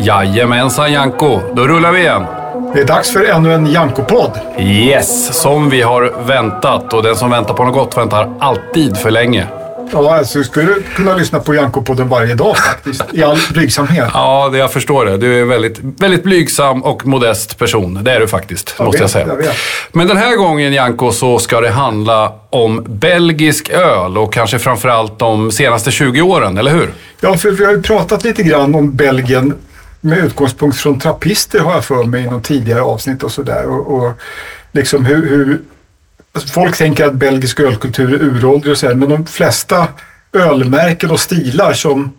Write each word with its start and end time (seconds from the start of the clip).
Jajamensan 0.00 0.92
Janko, 0.92 1.40
då 1.54 1.66
rullar 1.66 1.92
vi 1.92 2.00
igen. 2.00 2.24
Det 2.74 2.80
är 2.80 2.84
dags 2.84 3.12
för 3.12 3.24
ännu 3.24 3.54
en 3.54 3.66
Janko-podd. 3.66 4.30
Yes, 4.58 5.40
som 5.42 5.70
vi 5.70 5.82
har 5.82 6.26
väntat 6.26 6.92
och 6.92 7.02
den 7.02 7.16
som 7.16 7.30
väntar 7.30 7.54
på 7.54 7.64
något 7.64 7.74
gott 7.74 7.96
väntar 7.96 8.32
alltid 8.38 8.96
för 8.96 9.10
länge. 9.10 9.46
Ja, 9.92 10.16
alltså, 10.16 10.38
du 10.38 10.44
skulle 10.44 10.74
kunna 10.96 11.16
lyssna 11.16 11.40
på 11.40 11.54
Janko-podden 11.54 12.08
varje 12.08 12.34
dag 12.34 12.56
faktiskt, 12.56 13.04
i 13.12 13.22
all 13.22 13.38
blygsamhet. 13.52 14.08
Ja, 14.14 14.48
det, 14.52 14.58
jag 14.58 14.72
förstår 14.72 15.04
det. 15.04 15.16
Du 15.16 15.38
är 15.38 15.42
en 15.42 15.48
väldigt, 15.48 15.78
väldigt 15.82 16.22
blygsam 16.22 16.82
och 16.84 17.06
modest 17.06 17.58
person. 17.58 18.04
Det 18.04 18.12
är 18.12 18.20
du 18.20 18.28
faktiskt, 18.28 18.74
Jag 18.78 18.84
måste 18.84 18.98
jag 18.98 19.04
vet, 19.04 19.12
säga. 19.12 19.26
jag. 19.44 19.54
Men 19.92 20.06
den 20.08 20.16
här 20.16 20.36
gången, 20.36 20.72
Janko, 20.72 21.12
så 21.12 21.38
ska 21.38 21.60
det 21.60 21.70
handla 21.70 22.32
om 22.50 22.84
belgisk 22.88 23.68
öl 23.70 24.18
och 24.18 24.32
kanske 24.32 24.58
framförallt 24.58 25.18
de 25.18 25.50
senaste 25.52 25.90
20 25.90 26.20
åren, 26.22 26.58
eller 26.58 26.70
hur? 26.72 26.92
Ja, 27.20 27.36
för 27.36 27.50
vi 27.50 27.64
har 27.64 27.72
ju 27.72 27.82
pratat 27.82 28.24
lite 28.24 28.42
grann 28.42 28.74
om 28.74 28.96
Belgien 28.96 29.54
med 30.00 30.18
utgångspunkt 30.18 30.76
från 30.76 30.98
trappister 30.98 31.58
har 31.58 31.72
jag 31.74 31.84
för 31.84 32.04
mig 32.04 32.22
i 32.22 32.26
någon 32.26 32.42
tidigare 32.42 32.82
avsnitt 32.82 33.22
och 33.22 33.32
sådär. 33.32 33.66
Och, 33.66 33.94
och 33.94 34.12
liksom 34.72 35.04
hur, 35.04 35.28
hur 35.28 35.60
folk 36.52 36.76
tänker 36.76 37.06
att 37.06 37.14
belgisk 37.14 37.60
ölkultur 37.60 38.14
är 38.14 38.24
uråldrig 38.24 38.72
och 38.72 38.78
så 38.78 38.86
här, 38.86 38.94
men 38.94 39.08
de 39.08 39.26
flesta 39.26 39.88
ölmärken 40.32 41.10
och 41.10 41.20
stilar 41.20 41.72
som 41.72 42.12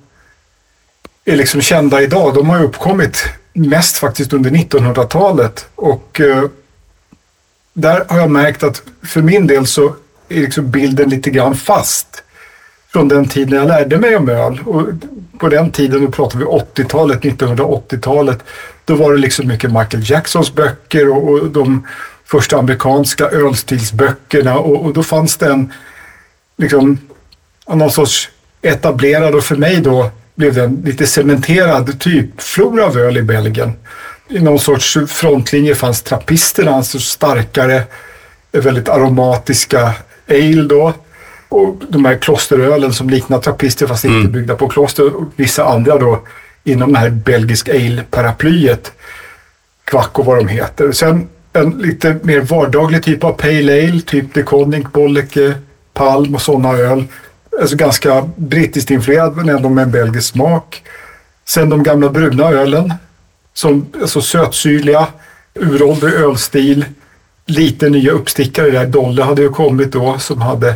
är 1.26 1.36
liksom 1.36 1.62
kända 1.62 2.02
idag, 2.02 2.34
de 2.34 2.50
har 2.50 2.60
ju 2.60 2.66
uppkommit 2.66 3.24
mest 3.54 3.98
faktiskt 3.98 4.34
under 4.34 4.50
1900-talet. 4.50 5.68
Och 5.76 6.22
eh, 6.22 6.44
där 7.74 8.06
har 8.08 8.18
jag 8.20 8.32
märkt 8.32 8.64
att 8.64 8.84
för 9.04 9.22
min 9.22 9.48
del 9.48 9.68
så 9.68 9.96
är 10.30 10.42
liksom 10.42 10.72
bilden 10.72 11.10
lite 11.10 11.30
grann 11.30 11.56
fast 11.56 12.24
från 12.94 13.08
den 13.08 13.28
tiden 13.28 13.60
jag 13.60 13.68
lärde 13.68 13.98
mig 13.98 14.16
om 14.16 14.30
öl. 14.30 14.60
Och 14.66 14.88
på 15.40 15.50
den 15.50 15.72
tiden, 15.72 16.06
då 16.06 16.12
pratar 16.12 16.40
vi 16.40 16.46
80-talet, 16.46 17.22
1980-talet, 17.22 18.44
då 18.86 18.96
var 18.96 19.12
det 19.12 19.18
liksom 19.18 19.48
mycket 19.48 19.72
Michael 19.72 20.10
Jacksons 20.10 20.54
böcker 20.54 21.10
och, 21.10 21.30
och 21.30 21.48
de 21.50 21.88
första 22.32 22.58
amerikanska 22.58 23.30
ölstilsböckerna 23.30 24.60
och, 24.60 24.86
och 24.86 24.94
då 24.94 25.04
fanns 25.04 25.38
det 25.38 25.46
en, 25.46 25.74
liksom, 26.58 26.98
någon 27.68 27.92
sorts 27.92 28.30
etablerad 28.62 29.36
och 29.36 29.44
för 29.44 29.56
mig 29.56 29.82
då 29.82 30.12
blev 30.36 30.54
det 30.54 30.64
en 30.64 30.82
lite 30.86 31.08
cementerad 31.08 32.00
typflora 32.00 32.86
av 32.86 32.98
öl 32.98 33.18
i 33.18 33.22
Belgien. 33.22 33.74
I 34.30 34.40
någon 34.40 34.60
sorts 34.60 34.98
frontlinje 35.08 35.76
fanns 35.76 36.02
trappisterna, 36.02 36.72
alltså 36.72 37.00
starkare, 37.00 37.84
väldigt 38.52 38.90
aromatiska 38.90 39.94
ale 40.30 40.64
då. 40.64 40.94
Och 41.50 41.76
de 41.90 42.06
här 42.06 42.16
klosterölen 42.16 42.94
som 42.94 43.10
liknar 43.10 43.40
trappister 43.40 43.88
fast 43.88 44.06
inte 44.06 44.28
byggda 44.28 44.56
på 44.56 44.70
kloster. 44.70 45.16
Och 45.16 45.24
vissa 45.36 45.66
andra 45.66 45.98
då 45.98 46.22
inom 46.64 46.94
det 46.94 47.00
här 47.00 47.10
belgisk 47.10 47.70
ale-paraplyet. 47.70 48.92
Kvack 49.86 50.20
och 50.20 50.26
vad 50.26 50.38
de 50.38 50.48
heter. 50.48 50.92
Sen 50.92 51.28
en 51.54 51.70
lite 51.70 52.18
mer 52.22 52.42
vardaglig 52.42 53.04
typ 53.04 53.24
av 53.24 53.32
pale 53.32 53.84
ale, 53.88 54.02
typ 54.02 54.34
DeConnick, 54.34 54.92
Bolleke, 54.92 55.54
Palm 55.94 56.36
och 56.36 56.42
sådana 56.42 56.78
öl. 56.78 57.04
Alltså 57.62 57.76
ganska 57.76 58.30
brittiskt 58.36 58.92
influerad 58.92 59.36
men 59.36 59.50
ändå 59.50 59.70
med 59.70 59.84
en 59.84 59.92
belgisk 59.92 60.28
smak. 60.28 60.84
Sen 61.46 61.70
de 61.70 61.84
gamla 61.84 62.10
bruna 62.10 62.50
ölen. 62.50 62.94
Som 63.54 63.86
alltså 64.02 64.22
sötsyrliga, 64.22 65.08
uråldrig 65.54 66.14
ölstil. 66.14 66.86
Lite 67.46 67.90
nya 67.90 68.12
uppstickare 68.12 68.72
där. 68.72 68.86
Dolle 68.86 69.24
hade 69.24 69.42
ju 69.42 69.50
kommit 69.50 69.92
då 69.92 70.20
som 70.20 70.42
hade 70.42 70.76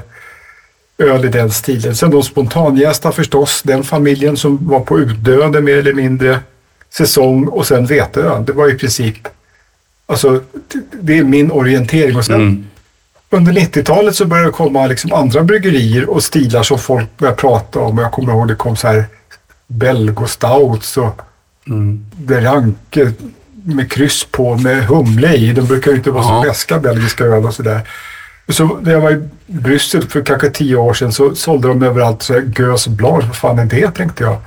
öl 0.98 1.26
i 1.26 1.28
den 1.28 1.52
stilen. 1.52 1.96
Sen 1.96 2.12
de 2.12 2.24
spontanjästa 2.24 3.12
förstås, 3.12 3.62
den 3.64 3.84
familjen 3.84 4.38
som 4.38 4.68
var 4.68 4.80
på 4.80 5.00
utdöende 5.00 5.62
mer 5.62 5.78
eller 5.78 5.94
mindre 5.94 6.40
säsong 6.90 7.48
och 7.48 7.68
sen 7.68 7.86
veteöl. 7.86 8.46
Det 8.46 8.54
var 8.54 8.70
i 8.70 8.78
princip, 8.78 9.28
alltså 10.08 10.42
det- 11.02 11.18
är 11.18 11.24
min 11.24 11.52
orientering. 11.52 12.16
Och 12.18 12.26
sen 12.26 12.68
under 13.30 13.54
90-talet 13.54 14.16
så 14.16 14.26
började 14.26 14.48
det 14.48 14.52
komma 14.54 14.88
liksom 14.88 15.14
andra 15.14 15.44
bryggerier 15.44 16.10
och 16.10 16.24
stilar 16.24 16.64
som 16.64 16.80
folk 16.80 17.18
började 17.18 17.38
prata 17.38 17.80
om. 17.80 17.98
Jag 17.98 18.12
kommer 18.12 18.34
ihåg 18.34 18.48
det 18.48 18.56
kom 18.56 18.76
så 18.76 18.88
här 18.88 19.06
belgostouts 19.68 20.98
och 20.98 21.22
Deranke 22.18 23.12
med 23.64 23.92
kryss 23.92 24.26
på 24.32 24.56
med 24.58 24.84
humle 24.86 25.34
i. 25.36 25.52
De 25.54 25.62
brukar 25.62 25.92
ju 25.92 25.98
inte 25.98 26.12
vara 26.12 26.24
Ja. 26.24 26.42
så 26.44 26.50
beska 26.50 26.80
belgiska 26.80 27.24
öl 27.24 27.46
och 27.46 27.54
sådär. 27.54 27.82
Så 28.50 28.78
när 28.82 28.92
jag 28.92 29.02
var 29.02 29.12
i 29.12 29.28
Bryssel 29.48 30.08
för 30.10 30.22
kanske 30.26 30.50
tio 30.50 30.76
år 30.76 30.94
sedan 30.94 31.12
så 31.12 31.36
sålde 31.36 31.68
de 31.68 31.84
överallt 31.84 32.22
så 32.24 32.34
här 32.34 32.52
Gös 32.60 32.88
Blanc. 32.88 33.26
Vad 33.26 33.36
fan 33.36 33.60
är 33.60 33.66
det 33.66 33.92
tänkte 33.92 34.24
jag. 34.24 34.38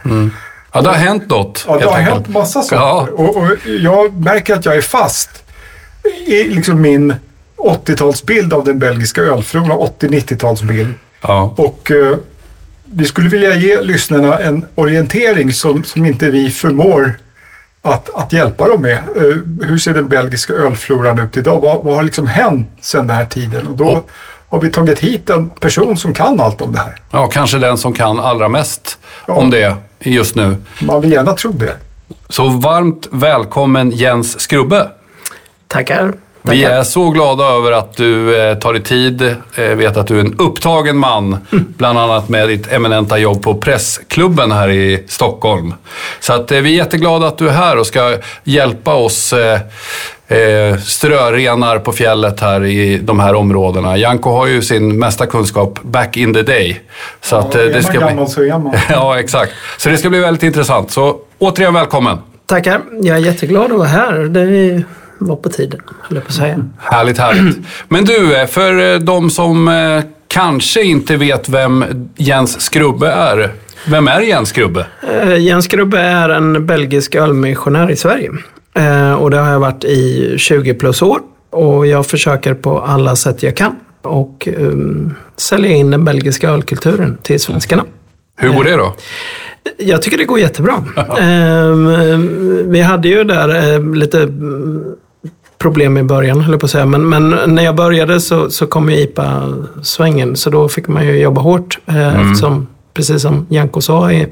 Ja, 0.72 0.80
det 0.82 0.88
har 0.88 0.96
hänt 0.96 1.28
något. 1.30 1.64
Ja, 1.68 1.78
det 1.78 1.84
har 1.84 1.96
enkelt. 1.98 2.14
hänt 2.14 2.28
massa 2.28 2.62
saker. 2.62 2.76
Ja. 2.76 3.08
Och, 3.12 3.36
och 3.36 3.46
jag 3.80 4.20
märker 4.20 4.54
att 4.54 4.64
jag 4.64 4.76
är 4.76 4.80
fast 4.80 5.30
i 6.26 6.44
liksom 6.48 6.80
min 6.80 7.14
80-talsbild 7.56 8.52
av 8.54 8.64
den 8.64 8.78
belgiska 8.78 9.20
ölfloran, 9.22 9.70
80-90-talsbild. 10.00 10.94
Ja. 11.20 11.54
Och 11.56 11.90
eh, 11.90 12.16
vi 12.84 13.04
skulle 13.04 13.28
vilja 13.28 13.54
ge 13.54 13.80
lyssnarna 13.80 14.38
en 14.38 14.64
orientering 14.74 15.52
som, 15.52 15.84
som 15.84 16.04
inte 16.06 16.30
vi 16.30 16.50
förmår 16.50 17.12
att, 17.82 18.14
att 18.14 18.32
hjälpa 18.32 18.68
dem 18.68 18.82
med. 18.82 18.96
Eh, 18.96 19.68
hur 19.68 19.78
ser 19.78 19.94
den 19.94 20.08
belgiska 20.08 20.52
ölfloran 20.52 21.18
ut 21.18 21.36
idag? 21.36 21.60
Vad, 21.60 21.84
vad 21.84 21.96
har 21.96 22.02
liksom 22.02 22.26
hänt 22.26 22.68
sedan 22.80 23.06
den 23.06 23.16
här 23.16 23.24
tiden? 23.26 23.66
Och 23.66 23.76
då 23.76 24.02
har 24.48 24.60
vi 24.60 24.70
tagit 24.70 24.98
hit 24.98 25.30
en 25.30 25.48
person 25.50 25.96
som 25.96 26.14
kan 26.14 26.40
allt 26.40 26.60
om 26.60 26.72
det 26.72 26.78
här. 26.78 26.96
ja, 27.10 27.26
kanske 27.26 27.58
den 27.58 27.78
som 27.78 27.92
kan 27.92 28.20
allra 28.20 28.48
mest 28.48 28.98
Ja. 29.26 29.34
om 29.34 29.50
det 29.50 29.76
just 30.00 30.34
nu. 30.34 30.56
Man 30.82 31.00
vill 31.00 31.12
gärna 31.12 31.32
tro 31.32 31.52
det. 31.52 31.76
Så 32.28 32.48
varmt 32.48 33.08
välkommen 33.10 33.90
Jens 33.90 34.40
Skrubbe. 34.40 34.88
Tackar. 35.68 36.12
Vi 36.42 36.64
är 36.64 36.82
så 36.82 37.10
glada 37.10 37.44
över 37.44 37.72
att 37.72 37.96
du 37.96 38.40
eh, 38.40 38.58
tar 38.58 38.72
dig 38.72 38.82
tid. 38.82 39.22
Eh, 39.54 39.64
vet 39.64 39.96
att 39.96 40.06
du 40.06 40.16
är 40.16 40.20
en 40.20 40.34
upptagen 40.38 40.98
man. 40.98 41.36
Bland 41.50 41.98
annat 41.98 42.28
med 42.28 42.48
ditt 42.48 42.72
eminenta 42.72 43.18
jobb 43.18 43.42
på 43.42 43.54
Pressklubben 43.54 44.52
här 44.52 44.68
i 44.70 45.04
Stockholm. 45.08 45.74
Så 46.20 46.32
att, 46.32 46.52
eh, 46.52 46.60
vi 46.60 46.72
är 46.72 46.76
jätteglada 46.76 47.26
att 47.26 47.38
du 47.38 47.48
är 47.48 47.52
här 47.52 47.78
och 47.78 47.86
ska 47.86 48.16
hjälpa 48.44 48.94
oss 48.94 49.32
eh, 49.32 49.60
eh, 50.28 50.78
strörenar 50.78 51.78
på 51.78 51.92
fjället 51.92 52.40
här 52.40 52.64
i 52.64 52.98
de 52.98 53.20
här 53.20 53.34
områdena. 53.34 53.96
Janko 53.96 54.30
har 54.30 54.46
ju 54.46 54.62
sin 54.62 54.98
mesta 54.98 55.26
kunskap 55.26 55.82
back 55.82 56.16
in 56.16 56.34
the 56.34 56.42
day. 56.42 56.80
Så 57.20 57.36
att, 57.36 57.54
eh, 57.54 57.60
är 57.60 57.66
det 57.66 57.72
man 57.72 57.82
ska 57.82 57.92
bli... 57.92 58.00
gammal 58.00 58.28
så 58.28 58.42
är 58.42 58.58
man. 58.58 58.74
Ja, 58.90 59.20
exakt. 59.20 59.52
Så 59.78 59.88
det 59.88 59.98
ska 59.98 60.10
bli 60.10 60.20
väldigt 60.20 60.42
intressant. 60.42 60.90
Så 60.90 61.16
återigen 61.38 61.74
välkommen. 61.74 62.18
Tackar. 62.46 62.80
Jag 63.02 63.16
är 63.16 63.20
jätteglad 63.20 63.64
att 63.72 63.78
vara 63.78 63.88
här. 63.88 64.12
Det 64.18 64.82
var 65.18 65.36
på 65.36 65.48
tiden, 65.48 65.80
höll 66.02 66.16
jag 66.16 66.24
på 66.24 66.28
att 66.28 66.34
säga. 66.34 66.68
Härligt, 66.78 67.18
härligt. 67.18 67.56
Men 67.88 68.04
du, 68.04 68.36
eh, 68.36 68.46
för 68.46 68.94
eh, 68.94 68.98
de 68.98 69.30
som 69.30 69.68
eh, 69.68 70.02
kanske 70.28 70.82
inte 70.82 71.16
vet 71.16 71.48
vem 71.48 71.84
Jens 72.16 72.60
Skrubbe 72.60 73.08
är. 73.08 73.52
Vem 73.86 74.08
är 74.08 74.20
Jens 74.20 74.48
Skrubbe? 74.48 74.86
Jens 75.38 75.68
Grubbe 75.68 76.00
är 76.00 76.28
en 76.28 76.66
belgisk 76.66 77.14
ölmissionär 77.14 77.90
i 77.90 77.96
Sverige. 77.96 78.30
Och 79.18 79.30
det 79.30 79.38
har 79.38 79.50
jag 79.50 79.60
varit 79.60 79.84
i 79.84 80.34
20 80.38 80.74
plus 80.74 81.02
år. 81.02 81.20
Och 81.50 81.86
jag 81.86 82.06
försöker 82.06 82.54
på 82.54 82.80
alla 82.80 83.16
sätt 83.16 83.42
jag 83.42 83.56
kan. 83.56 83.76
Och 84.02 84.48
um, 84.56 85.14
sälja 85.36 85.70
in 85.70 85.90
den 85.90 86.04
belgiska 86.04 86.50
ölkulturen 86.50 87.18
till 87.22 87.40
svenskarna. 87.40 87.84
Hur 88.36 88.48
går 88.48 88.64
det 88.64 88.76
då? 88.76 88.94
Jag 89.78 90.02
tycker 90.02 90.18
det 90.18 90.24
går 90.24 90.38
jättebra. 90.38 90.84
Ehm, 91.18 92.70
vi 92.70 92.80
hade 92.80 93.08
ju 93.08 93.24
där 93.24 93.94
lite 93.94 94.22
mm, 94.22 94.84
problem 95.58 95.98
i 95.98 96.02
början, 96.02 96.40
höll 96.40 96.52
jag 96.52 96.60
på 96.60 96.66
att 96.66 96.70
säga. 96.70 96.86
Men, 96.86 97.08
men 97.08 97.54
när 97.54 97.62
jag 97.62 97.74
började 97.76 98.20
så, 98.20 98.50
så 98.50 98.66
kom 98.66 98.90
ju 98.90 98.96
IPA-svängen. 98.96 100.36
Så 100.36 100.50
då 100.50 100.68
fick 100.68 100.88
man 100.88 101.06
ju 101.06 101.20
jobba 101.20 101.40
hårt. 101.40 101.78
Eh, 101.86 102.20
Eftersom, 102.20 102.66
precis 102.94 103.22
som 103.22 103.46
Janko 103.48 103.80
sa, 103.80 104.12
är, 104.12 104.28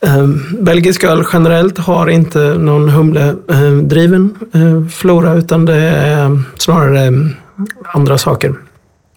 eh, 0.00 0.26
belgisk 0.58 1.04
öl 1.04 1.24
generellt 1.32 1.78
har 1.78 2.08
inte 2.08 2.38
någon 2.38 2.88
humledriven 2.88 4.34
eh, 4.54 4.88
flora. 4.88 5.34
Utan 5.34 5.64
det 5.64 5.76
är 5.76 6.42
snarare 6.56 7.04
eh, 7.04 7.12
andra 7.94 8.18
saker. 8.18 8.54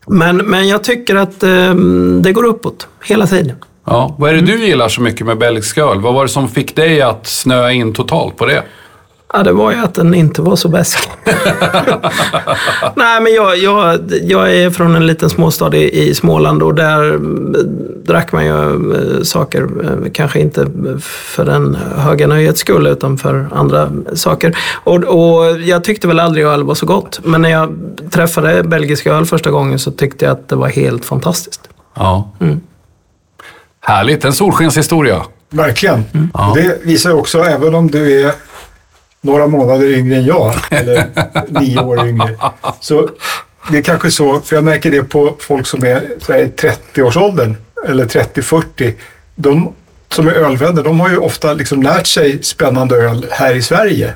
Men, 0.08 0.38
men 0.38 0.68
jag 0.68 0.84
tycker 0.84 1.16
att 1.16 1.44
eh, 1.44 1.76
det 2.22 2.32
går 2.34 2.46
uppåt 2.46 2.88
hela 3.04 3.28
tiden. 3.28 3.56
Ja, 3.88 4.16
vad 4.20 4.30
är 4.30 4.34
det 4.34 4.42
du 4.42 4.66
gillar 4.66 4.90
så 4.90 5.02
mycket 5.02 5.26
med 5.26 5.38
belgisk 5.38 5.78
öl? 5.78 6.02
Vad 6.02 6.14
var 6.14 6.24
det 6.24 6.30
som 6.30 6.50
fick 6.50 6.76
dig 6.76 7.02
att 7.02 7.28
snöa 7.28 7.72
in 7.72 7.94
totalt 7.94 8.38
på 8.38 8.46
det? 8.46 8.64
Ja, 9.38 9.44
det 9.44 9.52
var 9.52 9.72
ju 9.72 9.78
att 9.78 9.94
den 9.94 10.14
inte 10.14 10.42
var 10.42 10.56
så 10.56 10.68
besk. 10.68 11.10
Nej, 12.96 13.22
men 13.22 13.34
jag, 13.34 13.58
jag, 13.58 14.00
jag 14.24 14.56
är 14.56 14.70
från 14.70 14.96
en 14.96 15.08
liten 15.08 15.30
småstad 15.30 15.76
i, 15.76 16.10
i 16.10 16.16
Småland 16.16 16.64
och 16.64 16.76
där 16.76 17.10
mm, 17.10 17.56
drack 18.04 18.32
man 18.32 18.46
ju 18.46 18.94
eh, 18.94 19.24
saker, 19.24 19.62
eh, 19.84 20.12
kanske 20.14 20.40
inte 20.40 20.68
för 21.02 21.46
den 21.46 21.78
höga 21.98 22.28
nöjets 22.28 22.60
skull 22.60 22.88
utan 22.88 23.18
för 23.18 23.48
andra 23.52 23.92
saker. 24.14 24.58
Och, 24.84 25.04
och 25.04 25.62
jag 25.62 25.84
tyckte 25.84 26.08
väl 26.08 26.20
aldrig 26.20 26.46
öl 26.46 26.64
var 26.64 26.76
så 26.76 26.86
gott. 26.86 27.20
Men 27.24 27.42
när 27.42 27.50
jag 27.50 27.76
träffade 28.12 28.64
belgisk 28.64 29.08
öl 29.08 29.26
första 29.26 29.52
gången 29.52 29.80
så 29.80 29.92
tyckte 29.92 30.26
jag 30.26 30.32
att 30.32 30.50
det 30.50 30.56
var 30.56 30.68
helt 30.68 31.06
fantastiskt. 31.06 31.62
Ja. 31.96 32.32
Härligt, 33.80 34.26
en 34.26 34.34
solskenshistoria. 34.34 35.22
Verkligen. 35.50 36.06
Mm. 36.14 36.30
Ja. 36.34 36.54
Det 36.56 36.80
visar 36.84 37.14
också, 37.14 37.44
även 37.44 37.76
om 37.76 37.92
du 37.92 38.22
är 38.22 38.32
några 39.26 39.48
månader 39.48 39.86
yngre 39.86 40.16
än 40.16 40.26
jag, 40.26 40.54
eller 40.72 41.06
nio 41.48 41.80
år 41.80 42.08
yngre, 42.08 42.36
så 42.80 43.10
det 43.72 43.78
är 43.78 43.82
kanske 43.82 44.12
så, 44.12 44.42
för 44.42 44.56
jag 44.56 44.64
märker 44.64 44.92
det 44.92 45.04
på 45.04 45.36
folk 45.40 45.68
som 45.68 45.84
är 45.86 46.04
så 46.22 46.34
här, 46.34 46.40
i 46.40 46.52
30-årsåldern, 46.58 47.56
eller 47.88 48.06
30-40, 48.06 48.94
de 49.36 49.74
som 50.10 50.28
är 50.28 50.32
ölvänner, 50.32 50.84
de 50.84 51.00
har 51.00 51.10
ju 51.10 51.18
ofta 51.18 51.54
liksom 51.54 51.84
lärt 51.84 52.08
sig 52.08 52.44
spännande 52.44 52.96
öl 52.96 53.26
här 53.32 53.56
i 53.56 53.62
Sverige. 53.62 54.14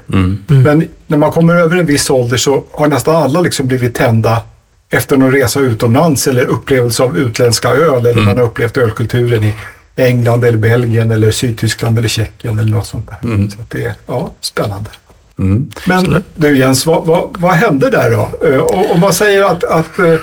Men 0.64 0.88
när 1.08 1.18
man 1.18 1.32
kommer 1.32 1.56
över 1.56 1.78
en 1.78 1.86
viss 1.86 2.10
ålder 2.10 2.38
så 2.38 2.64
har 2.72 2.88
nästan 2.88 3.16
alla 3.16 3.42
liksom 3.42 3.68
blivit 3.68 3.96
tända 3.96 4.42
efter 4.90 5.18
någon 5.18 5.32
resa 5.32 5.60
utomlands 5.60 6.28
eller 6.28 6.46
upplevelse 6.46 7.04
av 7.04 7.18
utländska 7.18 7.70
öl 7.70 8.06
eller 8.06 8.22
man 8.22 8.38
har 8.38 8.46
upplevt 8.46 8.78
ölkulturen 8.78 9.44
i 9.44 9.54
England 10.00 10.44
eller 10.46 10.58
Belgien 10.58 11.12
eller 11.12 11.32
Sydtyskland 11.32 11.98
eller 11.98 12.08
Tjeckien 12.08 12.60
eller 12.60 12.72
något 12.72 12.88
sånt 12.88 13.10
där. 13.10 13.48
Så 13.50 13.62
att 13.62 13.70
det 13.70 13.84
är 13.86 13.94
ja, 14.08 14.32
spännande. 14.42 14.90
Men 15.86 16.24
du 16.36 16.58
Jens, 16.58 16.86
vad, 16.86 17.06
vad, 17.06 17.36
vad 17.40 17.52
hände 17.52 17.90
där 17.90 18.12
då? 18.12 18.48
Eh, 18.48 18.58
och- 18.60 18.92
Om 18.92 19.00
man 19.00 19.14
säger 19.14 19.44
att, 19.44 19.64
att 19.64 20.00
eh, 20.00 20.16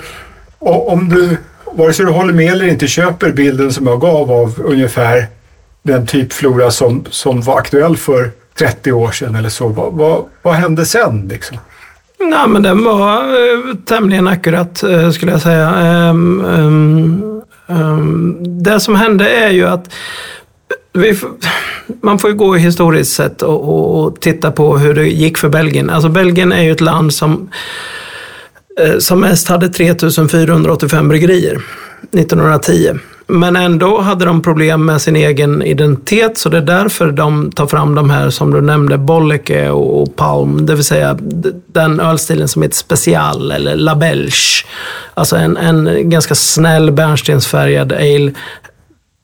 om 0.59 1.09
du, 1.09 1.37
vare 1.77 1.93
sig 1.93 2.05
du 2.05 2.11
håller 2.11 2.33
med 2.33 2.51
eller 2.51 2.67
inte, 2.67 2.87
köper 2.87 3.31
bilden 3.31 3.73
som 3.73 3.87
jag 3.87 4.01
gav 4.01 4.31
av 4.31 4.53
ungefär 4.65 5.27
den 5.83 6.07
typ 6.07 6.33
flora 6.33 6.71
som, 6.71 7.05
som 7.09 7.41
var 7.41 7.57
aktuell 7.59 7.97
för 7.97 8.31
30 8.59 8.91
år 8.91 9.11
sedan 9.11 9.35
eller 9.35 9.49
så. 9.49 9.67
Vad, 9.67 9.93
vad, 9.93 10.23
vad 10.41 10.53
hände 10.53 10.85
sen 10.85 11.27
liksom? 11.27 11.57
Nej, 12.19 12.47
men 12.47 12.61
den 12.63 12.83
var 12.83 13.17
eh, 13.23 13.75
tämligen 13.85 14.27
akkurat 14.27 14.83
eh, 14.83 15.09
skulle 15.11 15.31
jag 15.31 15.41
säga. 15.41 15.69
Ehm, 15.69 17.36
Ehm, 17.67 18.37
det 18.63 18.79
som 18.79 18.95
hände 18.95 19.29
är 19.29 19.49
ju 19.49 19.67
att 19.67 19.93
vi, 20.93 21.19
man 22.01 22.19
får 22.19 22.29
ju 22.29 22.35
gå 22.35 22.53
historiskt 22.53 23.13
sett 23.13 23.41
och, 23.41 23.69
och, 23.69 24.03
och 24.03 24.19
titta 24.19 24.51
på 24.51 24.77
hur 24.77 24.93
det 24.93 25.07
gick 25.07 25.37
för 25.37 25.49
Belgien. 25.49 25.89
Alltså 25.89 26.09
Belgien 26.09 26.51
är 26.51 26.63
ju 26.63 26.71
ett 26.71 26.81
land 26.81 27.13
som 27.13 27.49
eh, 28.79 28.97
som 28.97 29.19
mest 29.19 29.47
hade 29.47 29.69
3485 29.69 31.09
bryggerier 31.09 31.61
1910. 32.11 32.99
Men 33.29 33.55
ändå 33.55 34.01
hade 34.01 34.25
de 34.25 34.41
problem 34.41 34.85
med 34.85 35.01
sin 35.01 35.15
egen 35.15 35.63
identitet, 35.63 36.37
så 36.37 36.49
det 36.49 36.57
är 36.57 36.61
därför 36.61 37.11
de 37.11 37.51
tar 37.51 37.67
fram 37.67 37.95
de 37.95 38.09
här 38.09 38.29
som 38.29 38.51
du 38.51 38.61
nämnde, 38.61 38.97
Bolleke 38.97 39.69
och 39.69 40.15
Palm, 40.15 40.65
det 40.65 40.75
vill 40.75 40.83
säga 40.83 41.17
den 41.67 41.99
ölstilen 41.99 42.47
som 42.47 42.61
heter 42.61 42.75
Special 42.75 43.51
eller 43.51 43.75
La 43.75 43.95
Belge. 43.95 44.65
Alltså 45.13 45.35
en, 45.35 45.57
en 45.57 46.09
ganska 46.09 46.35
snäll 46.35 46.91
bärnstensfärgad 46.91 47.93
ale 47.93 48.31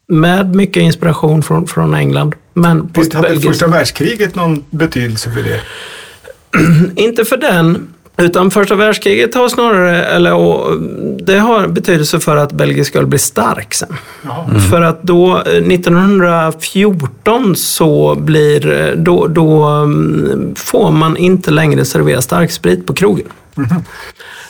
med 0.08 0.56
mycket 0.56 0.84
inspiration 0.84 1.44
från, 1.44 1.68
från 1.68 1.94
England. 1.94 2.36
Men 2.54 2.90
Visst 2.94 3.14
hade 3.14 3.28
belgiskt- 3.28 3.48
första 3.48 3.68
världskriget 3.68 4.36
någon 4.36 4.64
betydelse 4.70 5.32
för 5.32 5.44
det? 5.44 5.62
inte 7.02 7.26
för 7.26 7.38
den, 7.38 7.93
utan 8.18 8.52
första 8.52 8.76
världskriget 8.76 9.36
har 9.36 9.50
snarare, 9.50 10.06
eller 10.06 10.34
och, 10.34 10.82
det 11.20 11.40
har 11.40 11.68
betydelse 11.68 12.20
för 12.20 12.38
att 12.38 12.52
belgisk 12.52 12.96
öl 12.96 13.06
blir 13.06 13.20
stark 13.20 13.74
sen. 13.74 13.96
Jaha. 14.22 14.60
För 14.70 14.82
att 14.82 15.04
då, 15.04 15.38
eh, 15.38 15.64
1914 15.64 17.56
så 17.56 18.16
blir, 18.16 18.72
eh, 18.72 18.96
då, 18.96 19.28
då 19.28 19.64
mm, 19.64 20.56
får 20.56 20.92
man 20.92 21.18
inte 21.18 21.52
längre 21.52 21.86
servera 21.86 22.22
starksprit 22.22 22.88
på 22.88 22.94
krogen. 22.94 23.28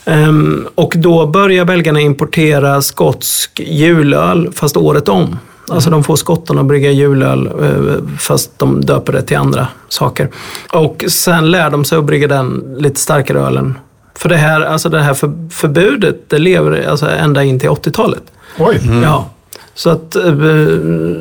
Ehm, 0.05 0.67
och 0.75 0.93
då 0.97 1.27
börjar 1.27 1.65
belgarna 1.65 1.99
importera 1.99 2.81
skotsk 2.81 3.59
julöl, 3.59 4.49
fast 4.53 4.77
året 4.77 5.09
om. 5.09 5.37
Alltså 5.69 5.89
de 5.89 6.03
får 6.03 6.15
skottarna 6.15 6.61
att 6.61 6.67
brygga 6.67 6.91
julöl, 6.91 7.47
eh, 7.47 8.17
fast 8.19 8.59
de 8.59 8.85
döper 8.85 9.13
det 9.13 9.21
till 9.21 9.37
andra 9.37 9.67
saker. 9.89 10.29
Och 10.73 11.03
sen 11.07 11.51
lär 11.51 11.69
de 11.69 11.85
sig 11.85 11.97
att 11.97 12.05
brygga 12.05 12.27
den 12.27 12.75
lite 12.77 12.99
starkare 12.99 13.39
ölen. 13.39 13.77
För 14.15 14.29
det 14.29 14.37
här, 14.37 14.61
alltså 14.61 14.89
det 14.89 14.99
här 15.01 15.13
för, 15.13 15.49
förbudet, 15.51 16.29
det 16.29 16.37
lever 16.37 16.87
alltså 16.89 17.09
ända 17.09 17.43
in 17.43 17.59
till 17.59 17.69
80-talet. 17.69 18.23
Oj, 18.57 18.81
Ja. 19.03 19.29
Så 19.75 19.89
att 19.89 20.15
eh, 20.15 20.31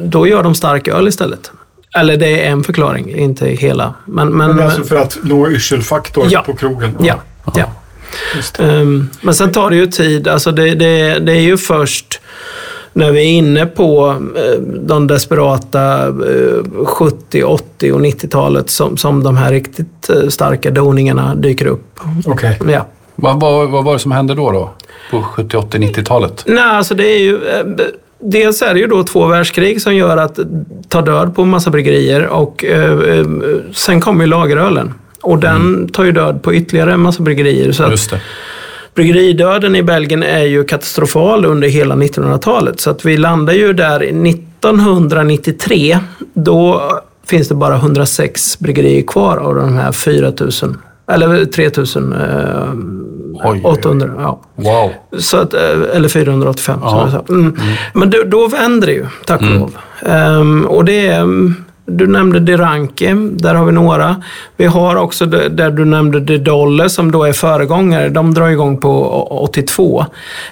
då 0.04 0.26
gör 0.26 0.42
de 0.42 0.54
stark 0.54 0.88
öl 0.88 1.08
istället. 1.08 1.50
Eller 1.96 2.16
det 2.16 2.46
är 2.46 2.50
en 2.50 2.64
förklaring, 2.64 3.16
inte 3.16 3.46
hela. 3.46 3.94
Men, 4.04 4.28
men, 4.28 4.56
men 4.56 4.64
alltså 4.66 4.84
för 4.84 4.96
att 4.96 5.18
nå 5.22 5.50
yrselfaktor 5.50 6.26
Ja. 6.30 6.42
på 6.46 6.54
krogen? 6.56 6.96
ja, 7.00 7.14
ja. 7.54 7.66
Just 8.36 8.54
det. 8.54 8.64
Ehm, 8.64 9.08
men 9.20 9.34
sen 9.34 9.52
tar 9.52 9.70
det 9.70 9.76
ju 9.76 9.86
tid. 9.86 10.28
Alltså 10.28 10.52
det, 10.52 10.74
det, 10.74 11.18
det 11.18 11.32
är 11.32 11.40
ju 11.40 11.56
först 11.56 12.20
när 12.92 13.10
vi 13.12 13.20
är 13.20 13.32
inne 13.38 13.66
på 13.66 14.16
eh, 14.36 14.60
de 14.62 15.06
desperata 15.06 16.06
eh, 16.08 16.84
70, 16.84 17.42
80 17.44 17.92
och 17.92 18.00
90-talet 18.00 18.70
som, 18.70 18.96
som 18.96 19.22
de 19.22 19.36
här 19.36 19.52
riktigt 19.52 20.10
eh, 20.10 20.28
starka 20.28 20.70
doningarna 20.70 21.34
dyker 21.34 21.66
upp. 21.66 21.98
Okej. 22.26 22.58
Ja. 22.68 22.86
Vad, 23.14 23.40
vad, 23.40 23.70
vad 23.70 23.84
var 23.84 23.92
det 23.92 23.98
som 23.98 24.12
hände 24.12 24.34
då? 24.34 24.50
då? 24.52 24.70
På 25.10 25.22
70, 25.22 25.56
80, 25.56 25.78
90-talet? 25.78 26.44
Nej, 26.46 26.64
alltså 26.64 26.94
det 26.94 27.06
är 27.06 27.18
ju... 27.18 27.34
eh, 27.48 27.64
Dels 28.24 28.62
är 28.62 28.74
det 28.74 28.80
ju 28.80 28.86
då 28.86 29.04
två 29.04 29.26
världskrig 29.26 29.82
som 29.82 29.94
gör 29.94 30.16
att 30.16 30.38
ta 30.88 31.02
död 31.02 31.34
på 31.36 31.44
massa 31.44 31.70
bryggerier 31.70 32.26
och 32.26 32.64
eh, 32.64 33.18
eh, 33.18 33.26
sen 33.72 34.00
kommer 34.00 34.24
ju 34.24 34.30
lagerölen. 34.30 34.94
Och 35.22 35.38
den 35.38 35.88
tar 35.88 36.04
ju 36.04 36.12
död 36.12 36.42
på 36.42 36.54
ytterligare 36.54 36.92
en 36.92 37.00
massa 37.00 37.22
bryggerier. 37.22 37.72
Så 37.72 37.82
att. 37.84 37.90
Bryggeridöden 38.94 39.76
i 39.76 39.82
Belgien 39.82 40.22
är 40.22 40.44
ju 40.44 40.64
katastrofal 40.64 41.44
under 41.44 41.68
hela 41.68 41.94
1900-talet. 41.94 42.80
Så 42.80 42.90
att 42.90 43.04
vi 43.04 43.16
landar 43.16 43.52
ju 43.52 43.72
där 43.72 44.00
1993. 44.02 45.98
Då 46.34 46.82
finns 47.26 47.48
det 47.48 47.54
bara 47.54 47.76
106 47.76 48.58
bryggerier 48.58 49.02
kvar 49.02 49.36
av 49.36 49.54
de 49.54 49.76
här 49.76 49.92
4000. 49.92 50.76
Eller 51.12 51.44
3800. 51.44 54.06
Oj. 54.16 54.22
Ja. 54.22 54.40
Wow. 54.54 54.90
Så 55.20 55.36
att, 55.36 55.54
eh, 55.54 55.60
eller 55.94 56.08
485 56.08 56.80
som 56.80 56.88
Ja. 56.88 57.00
jag 57.02 57.10
sa. 57.10 57.24
Mm. 57.34 57.56
Men 57.94 58.10
då, 58.10 58.18
då 58.26 58.48
vänder 58.48 58.86
det 58.86 58.92
ju, 58.92 59.06
tack 59.26 59.40
och 59.40 59.46
lov. 59.50 59.76
Ehm, 60.06 60.66
och 60.66 60.84
det 60.84 61.06
är, 61.06 61.20
mm, 61.20 61.54
du 61.92 62.06
nämnde 62.06 62.40
Deranke, 62.40 63.14
där 63.32 63.54
har 63.54 63.66
vi 63.66 63.72
några. 63.72 64.22
Vi 64.56 64.66
har 64.66 64.96
också 64.96 65.26
där 65.26 65.70
du 65.70 65.84
nämnde 65.84 66.20
De 66.20 66.38
Dolle 66.38 66.88
som 66.88 67.12
då 67.12 67.24
är 67.24 67.32
föregångare. 67.32 68.08
De 68.08 68.34
drar 68.34 68.48
igång 68.48 68.78
på 68.78 69.22
82. 69.30 70.06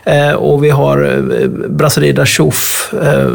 Eh, 0.05 0.33
och 0.33 0.65
vi 0.65 0.71
har 0.71 1.03
eh, 1.03 1.49
Brasserida 1.69 2.11
Brasserie 2.11 2.27
Chouf 2.27 2.95
eh, 3.03 3.31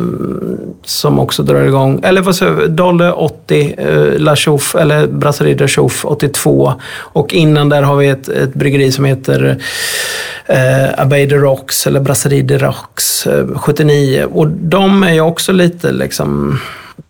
som 0.83 1.19
också 1.19 1.43
drar 1.43 1.63
igång. 1.63 2.01
Eller 2.03 2.21
vad 2.21 2.35
säger 2.35 2.61
jag, 2.61 2.71
Dolle 2.71 3.11
80, 3.11 3.75
eh, 3.77 4.19
La 4.19 4.35
Chouf, 4.35 4.75
eller 4.75 5.07
Brasserie 5.07 5.55
da 5.55 5.67
Chouf 5.67 6.05
82. 6.05 6.73
Och 6.97 7.33
innan 7.33 7.69
där 7.69 7.81
har 7.81 7.95
vi 7.95 8.07
ett, 8.07 8.27
ett 8.27 8.53
bryggeri 8.53 8.91
som 8.91 9.05
heter 9.05 9.57
eh, 10.45 10.99
Abbey 11.01 11.25
de 11.25 11.35
Rocks 11.35 11.87
eller 11.87 11.99
Brasserie 11.99 12.43
de 12.43 12.57
Rocks 12.57 13.27
eh, 13.27 13.47
79. 13.55 14.25
Och 14.31 14.47
de 14.47 15.03
är 15.03 15.13
ju 15.13 15.21
också 15.21 15.51
lite 15.51 15.91
liksom, 15.91 16.59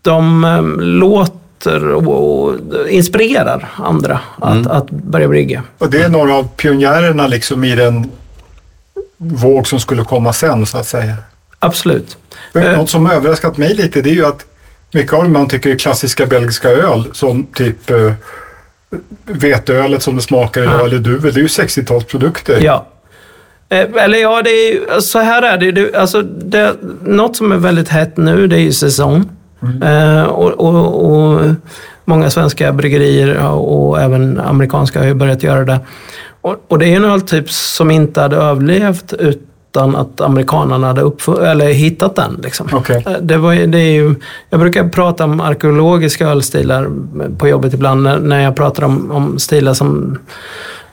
de 0.01 0.43
eh, 0.43 0.61
låter 0.77 1.91
och, 1.91 2.53
inspirerar 2.89 3.69
andra 3.77 4.19
att, 4.41 4.67
att 4.67 4.89
börja 4.89 5.27
brygga. 5.27 5.63
Och 5.77 5.89
det 5.89 6.03
är 6.03 6.09
några 6.09 6.33
av 6.33 6.47
pionjärerna 6.47 7.27
liksom 7.27 7.63
i 7.63 7.75
den 7.75 8.11
våg 9.17 9.67
som 9.67 9.79
skulle 9.79 10.03
komma 10.03 10.33
sen 10.33 10.65
så 10.65 10.77
att 10.77 10.87
säga. 10.87 11.15
Absolut. 11.59 12.17
Men 12.53 12.63
Eh. 12.63 12.77
Något 12.77 12.89
som 12.89 13.05
har 13.05 13.13
överraskat 13.13 13.57
mig 13.57 13.73
lite 13.73 14.01
det 14.01 14.09
är 14.09 14.13
ju 14.13 14.25
att 14.25 14.45
mycket 14.93 15.13
av 15.13 15.23
det 15.23 15.29
man 15.29 15.47
tycker 15.47 15.69
är 15.69 15.75
klassiska 15.77 16.25
belgiska 16.25 16.69
öl 16.69 17.03
som 17.13 17.43
typ 17.43 17.89
eh, 17.89 18.13
veteölet 19.25 20.03
som 20.03 20.15
det 20.15 20.21
smakar 20.21 20.61
idag 20.61 20.79
Ja. 20.79 20.85
eller 20.85 20.97
duvel, 20.99 21.33
det 21.33 21.39
är 21.39 21.41
ju 21.41 21.47
60-talsprodukter. 21.47 22.59
Ja. 22.61 22.87
Eh, 23.69 23.87
Eller 24.03 24.17
ja, 24.17 24.41
det 24.41 24.49
är 24.49 24.99
så 24.99 25.19
här 25.19 25.41
är 25.41 25.57
det. 25.57 25.71
det 25.71 25.95
alltså, 25.95 26.21
det. 26.21 26.75
Något 27.03 27.35
som 27.35 27.51
är 27.51 27.57
väldigt 27.57 27.89
hett 27.89 28.17
nu, 28.17 28.47
det 28.47 28.55
är 28.55 28.59
ju 28.59 28.71
säsong. 28.71 29.29
Eh, 29.83 30.23
och, 30.23 30.51
och, 30.51 31.11
och 31.11 31.41
många 32.05 32.29
svenska 32.29 32.73
bryggerier 32.73 33.47
och 33.51 34.01
även 34.01 34.39
amerikanska 34.39 34.99
har 34.99 35.05
ju 35.05 35.13
börjat 35.13 35.43
göra 35.43 35.65
det. 35.65 35.79
Och, 36.41 36.55
och 36.67 36.79
det 36.79 36.85
är 36.85 36.95
en 36.95 37.05
öltyp 37.05 37.51
som 37.51 37.91
inte 37.91 38.21
hade 38.21 38.35
överlevt 38.35 39.13
utan 39.13 39.95
att 39.95 40.21
amerikanerna 40.21 40.87
hade 40.87 41.01
eller 41.49 41.67
hittat 41.73 42.15
den. 42.15 42.39
Liksom. 42.43 42.67
Okej. 42.73 43.03
Eh, 43.07 43.13
Det 43.21 43.37
var, 43.37 43.55
det 43.55 43.77
är 43.79 43.93
ju, 43.93 44.15
jag 44.49 44.59
brukar 44.59 44.89
prata 44.89 45.23
om 45.23 45.41
arkeologiska 45.41 46.27
ölstilar 46.27 46.89
på 47.37 47.47
jobbet 47.47 47.73
ibland 47.73 48.03
när, 48.03 48.19
när 48.19 48.43
jag 48.43 48.55
pratar 48.55 48.83
om, 48.83 49.11
om 49.11 49.39
stilar 49.39 49.73
som 49.73 50.17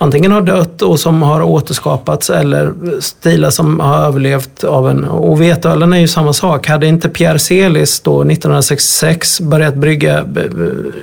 antingen 0.03 0.33
har 0.33 0.41
dött 0.41 0.83
och 0.83 1.01
som 1.01 1.23
har 1.23 1.43
återskapats 1.43 2.31
eller 2.31 2.73
stilar 3.01 3.51
som 3.51 3.81
har 3.81 3.99
överlevt 3.99 4.65
av 4.65 4.91
en... 4.91 5.05
Och 5.05 5.41
vetölen 5.41 5.93
är 5.93 5.99
ju 5.99 6.09
samma 6.09 6.33
sak. 6.33 6.67
Hade 6.69 6.87
inte 6.87 7.09
Pierre 7.09 7.39
Celis 7.39 8.01
då 8.01 8.21
1966 8.23 9.41
börjat 9.41 9.75
brygga 9.75 10.25
b- 10.27 10.41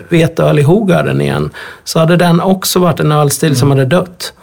veteöl 0.09 0.59
i 0.59 0.61
Hogarden 0.61 1.21
igen 1.21 1.49
så 1.83 1.99
hade 1.99 2.17
den 2.17 2.41
också 2.41 2.79
varit 2.79 2.99
en 2.99 3.11
ölstil 3.11 3.55
som 3.55 3.69
hade 3.69 3.85
dött. 3.85 4.33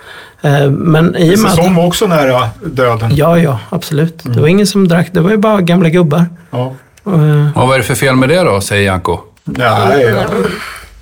Eh, 0.42 0.70
Men 0.70 1.16
i 1.16 1.34
och 1.34 1.38
med 1.38 1.50
att... 1.50 1.56
Säsong 1.56 1.74
var 1.74 1.86
också 1.86 2.06
nära 2.06 2.48
döden. 2.64 3.10
Ja, 3.14 3.38
ja, 3.38 3.58
absolut. 3.70 4.18
Det 4.24 4.40
var 4.40 4.48
ingen 4.48 4.66
som 4.66 4.88
drack. 4.88 5.08
Det 5.12 5.20
var 5.20 5.30
ju 5.30 5.36
bara 5.36 5.60
gamla 5.60 5.88
gubbar. 5.88 6.26
Ja. 6.50 6.74
Eh, 7.06 7.58
Och 7.58 7.66
vad 7.68 7.74
är 7.74 7.78
det 7.78 7.84
för 7.84 7.94
fel 7.94 8.16
med 8.16 8.28
det 8.28 8.42
då, 8.42 8.60
säger 8.60 8.86
Janko? 8.86 9.18
Nej, 9.44 10.14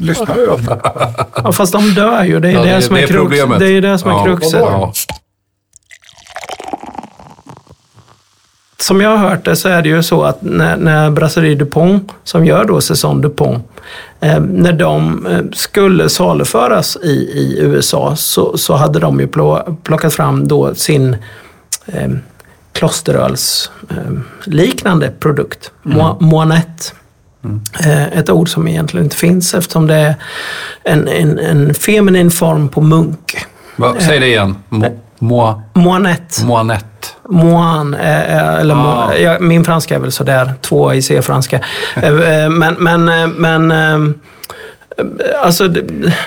jag 0.07 0.19
lyssnar 0.19 0.37
ju. 0.37 0.49
Ja, 1.45 1.53
fast 1.53 1.73
de 1.73 1.95
dör 1.95 2.25
ju. 2.25 2.41
Det 2.41 2.49
är 2.49 2.53
Ja, 2.53 2.63
det, 2.63 2.75
det- 2.75 2.83
som 2.83 2.95
det 2.95 3.01
är, 3.01 3.05
är 3.05 3.07
krux. 3.09 3.21
problemet. 3.23 3.59
Det 3.59 3.69
är 3.69 3.81
det 3.81 3.99
som 3.99 4.11
är 4.11 4.15
Ja. 4.15 4.25
kruxet. 4.25 4.61
Ja. 4.61 4.93
Som 8.79 9.01
jag 9.01 9.11
har 9.17 9.29
hört 9.29 9.45
det 9.45 9.57
så 9.57 9.69
är 9.69 9.83
det 9.83 9.89
ju 9.89 10.03
så 10.03 10.23
att 10.25 10.43
när, 10.43 10.77
när 10.77 11.11
Brasserie 11.11 11.55
Dupont, 11.55 12.13
som 12.25 12.45
gör 12.47 12.65
då 12.65 12.81
Saison 12.81 13.21
Dupont, 13.21 13.65
eh, 14.21 14.41
när 14.41 14.73
de 14.73 15.27
eh, 15.27 15.41
skulle 15.53 16.09
saluföras 16.09 16.97
i, 17.03 17.09
i 17.13 17.59
USA 17.61 18.17
så, 18.17 18.59
så 18.59 18.75
hade 18.75 18.99
de 18.99 19.21
ju 19.21 19.29
plockat 19.83 20.15
fram 20.15 20.49
då 20.49 20.75
sin 20.75 21.17
eh, 21.87 22.11
klosteröls 22.73 23.71
eh, 23.91 24.13
liknande 24.45 25.11
produkt, 25.21 25.71
mm. 25.87 26.07
Moanette. 26.21 26.85
Eh, 27.81 28.19
ett 28.19 28.31
ord 28.31 28.49
som 28.49 28.69
egentligen 28.69 29.05
inte 29.05 29.17
finns 29.17 29.55
eftersom 29.55 29.87
det 29.87 29.95
är 29.95 30.15
en, 30.83 31.09
en, 31.09 31.39
en 31.39 31.75
feminin 31.75 32.31
form 32.31 32.69
på 32.69 32.81
munk. 32.81 33.37
Va, 33.77 33.95
säg 33.99 34.21
det 34.21 34.27
igen. 34.27 34.57
Mo, 34.69 35.63
mo, 37.29 37.95
eh, 37.95 38.37
eh, 38.37 38.55
eller 38.55 38.75
Ah. 38.75 39.11
Mo- 39.13 39.17
ja, 39.19 39.37
min 39.41 39.65
franska 39.65 39.95
är 39.95 39.99
väl 39.99 40.13
sådär, 40.13 40.55
två 40.61 40.95
i 40.95 41.03
C-franska. 41.03 41.61
Eh, 41.97 42.09
eh, 42.45 42.51
men, 42.51 42.75
men, 42.75 43.09
eh, 43.09 43.27
men 43.27 43.71
eh, 43.71 44.15
alltså 45.43 45.69
det, 45.69 45.81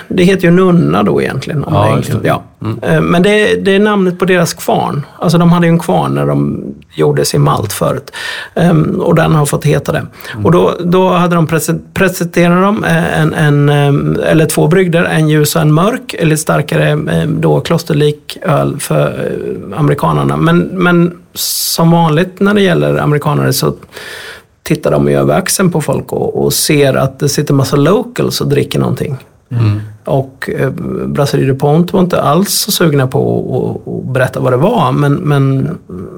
det 0.08 0.22
heter 0.24 0.44
ju 0.44 0.50
nunna 0.50 1.02
då 1.02 1.22
egentligen. 1.22 1.64
om 1.64 1.74
Ja, 1.74 1.98
det. 2.22 2.28
Ja. 2.28 2.42
Eh, 2.82 3.00
Men 3.00 3.22
det, 3.22 3.30
är- 3.52 3.60
det 3.60 3.74
är 3.74 3.78
namnet 3.78 4.18
på 4.18 4.24
deras 4.24 4.54
kvarn. 4.54 5.06
Alltså 5.18 5.38
de 5.38 5.52
hade 5.52 5.66
ju 5.66 5.70
en 5.72 5.78
kvarn 5.78 6.14
när 6.14 6.26
de 6.26 6.64
gjorde 6.94 7.24
sin 7.24 7.40
malt 7.42 7.72
förut. 7.72 8.10
Ehm, 8.54 9.00
Och 9.00 9.14
den 9.14 9.34
har 9.34 9.46
fått 9.46 9.64
heta 9.64 9.92
det. 9.92 10.06
Och 10.44 10.52
då, 10.52 10.74
då 10.84 11.08
hade 11.08 11.34
de 11.34 11.46
prese- 11.46 11.80
presenterat 11.94 12.62
dem 12.62 12.84
eh, 12.84 13.20
en, 13.20 13.34
en, 13.34 13.68
eh, 13.68 14.30
eller 14.30 14.46
två 14.46 14.66
brygder, 14.68 15.04
en 15.04 15.28
ljus 15.28 15.56
och 15.56 15.62
en 15.62 15.72
mörk, 15.72 16.14
eller 16.18 16.36
starkare 16.36 16.96
då 17.26 17.60
klosterlik 17.60 18.36
öl 18.42 18.76
för 18.78 19.32
amerikanerna. 19.76 20.36
Men, 20.36 20.58
men 20.58 21.18
som 21.34 21.90
vanligt 21.90 22.40
när 22.40 22.54
det 22.54 22.60
gäller 22.60 22.96
amerikanare 22.98 23.52
så 23.52 23.74
tittar 24.68 24.90
de 24.90 25.08
över 25.08 25.34
axeln 25.34 25.70
på 25.70 25.80
folk 25.80 26.12
och, 26.12 26.44
och 26.44 26.52
ser 26.52 26.94
att 26.94 27.18
det 27.18 27.28
sitter 27.28 27.54
massa 27.54 27.76
locals 27.76 28.40
och 28.40 28.48
dricker 28.48 28.78
någonting. 28.78 29.16
Och 30.04 30.50
eh, 30.58 30.70
Brasserie 31.06 31.46
DuPont 31.46 31.92
var 31.92 32.00
inte 32.00 32.20
alls 32.22 32.50
så 32.52 32.70
sugna 32.72 33.06
på 33.06 33.20
att- 33.86 34.14
berätta 34.14 34.40
vad 34.40 34.52
det 34.52 34.56
var. 34.56 34.92
Men, 34.92 35.14
men 35.14 35.68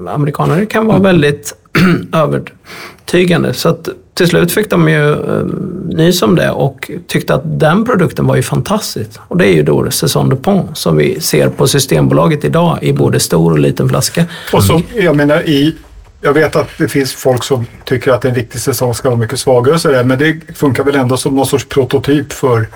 amerikaner 0.09 0.65
kan 0.65 0.85
vara 0.87 0.99
väldigt 0.99 1.53
övertygande. 2.13 3.53
Så 3.53 3.69
att 3.69 3.89
till 4.13 4.27
slut 4.27 4.51
fick 4.51 4.69
de 4.69 4.89
ju 4.89 5.11
eh, 5.11 5.45
nys 5.85 6.21
om 6.21 6.35
det 6.35 6.51
och 6.51 6.91
tyckte 7.07 7.35
att 7.35 7.59
den 7.59 7.85
produkten 7.85 8.27
var 8.27 8.35
ju 8.35 8.41
fantastisk. 8.41 9.09
Och 9.27 9.37
det 9.37 9.45
är 9.47 9.53
ju 9.53 9.63
då 9.63 9.91
Saison 9.91 10.29
DuPont 10.29 10.77
som 10.77 10.97
vi 10.97 11.19
ser 11.19 11.49
på 11.49 11.67
Systembolaget 11.67 12.45
idag 12.45 12.77
i 12.81 12.93
både 12.93 13.19
stor 13.19 13.51
och 13.51 13.59
liten 13.59 13.89
flaska. 13.89 14.25
Och 14.53 14.63
så, 14.63 14.81
jag 14.95 15.15
menar 15.15 15.41
i... 15.49 15.75
Jag 16.21 16.33
vet 16.33 16.55
att 16.55 16.69
det 16.77 16.87
finns 16.87 17.13
folk 17.13 17.43
som 17.43 17.65
tycker 17.85 18.11
att 18.11 18.25
en 18.25 18.35
riktig 18.35 18.61
säsong 18.61 18.93
ska 18.93 19.09
vara 19.09 19.19
mycket 19.19 19.39
svagare 19.39 19.75
och 19.75 19.81
sådär, 19.81 20.03
men 20.03 20.19
det 20.19 20.39
funkar 20.55 20.83
väl 20.83 20.95
ändå 20.95 21.17
som 21.17 21.35
någon 21.35 21.45
sorts 21.45 21.65
prototyp 21.65 22.33
för 22.33 22.67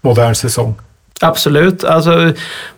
modern 0.00 0.34
säsong. 0.34 0.74
Absolut. 1.20 1.84
Alltså, 1.84 2.32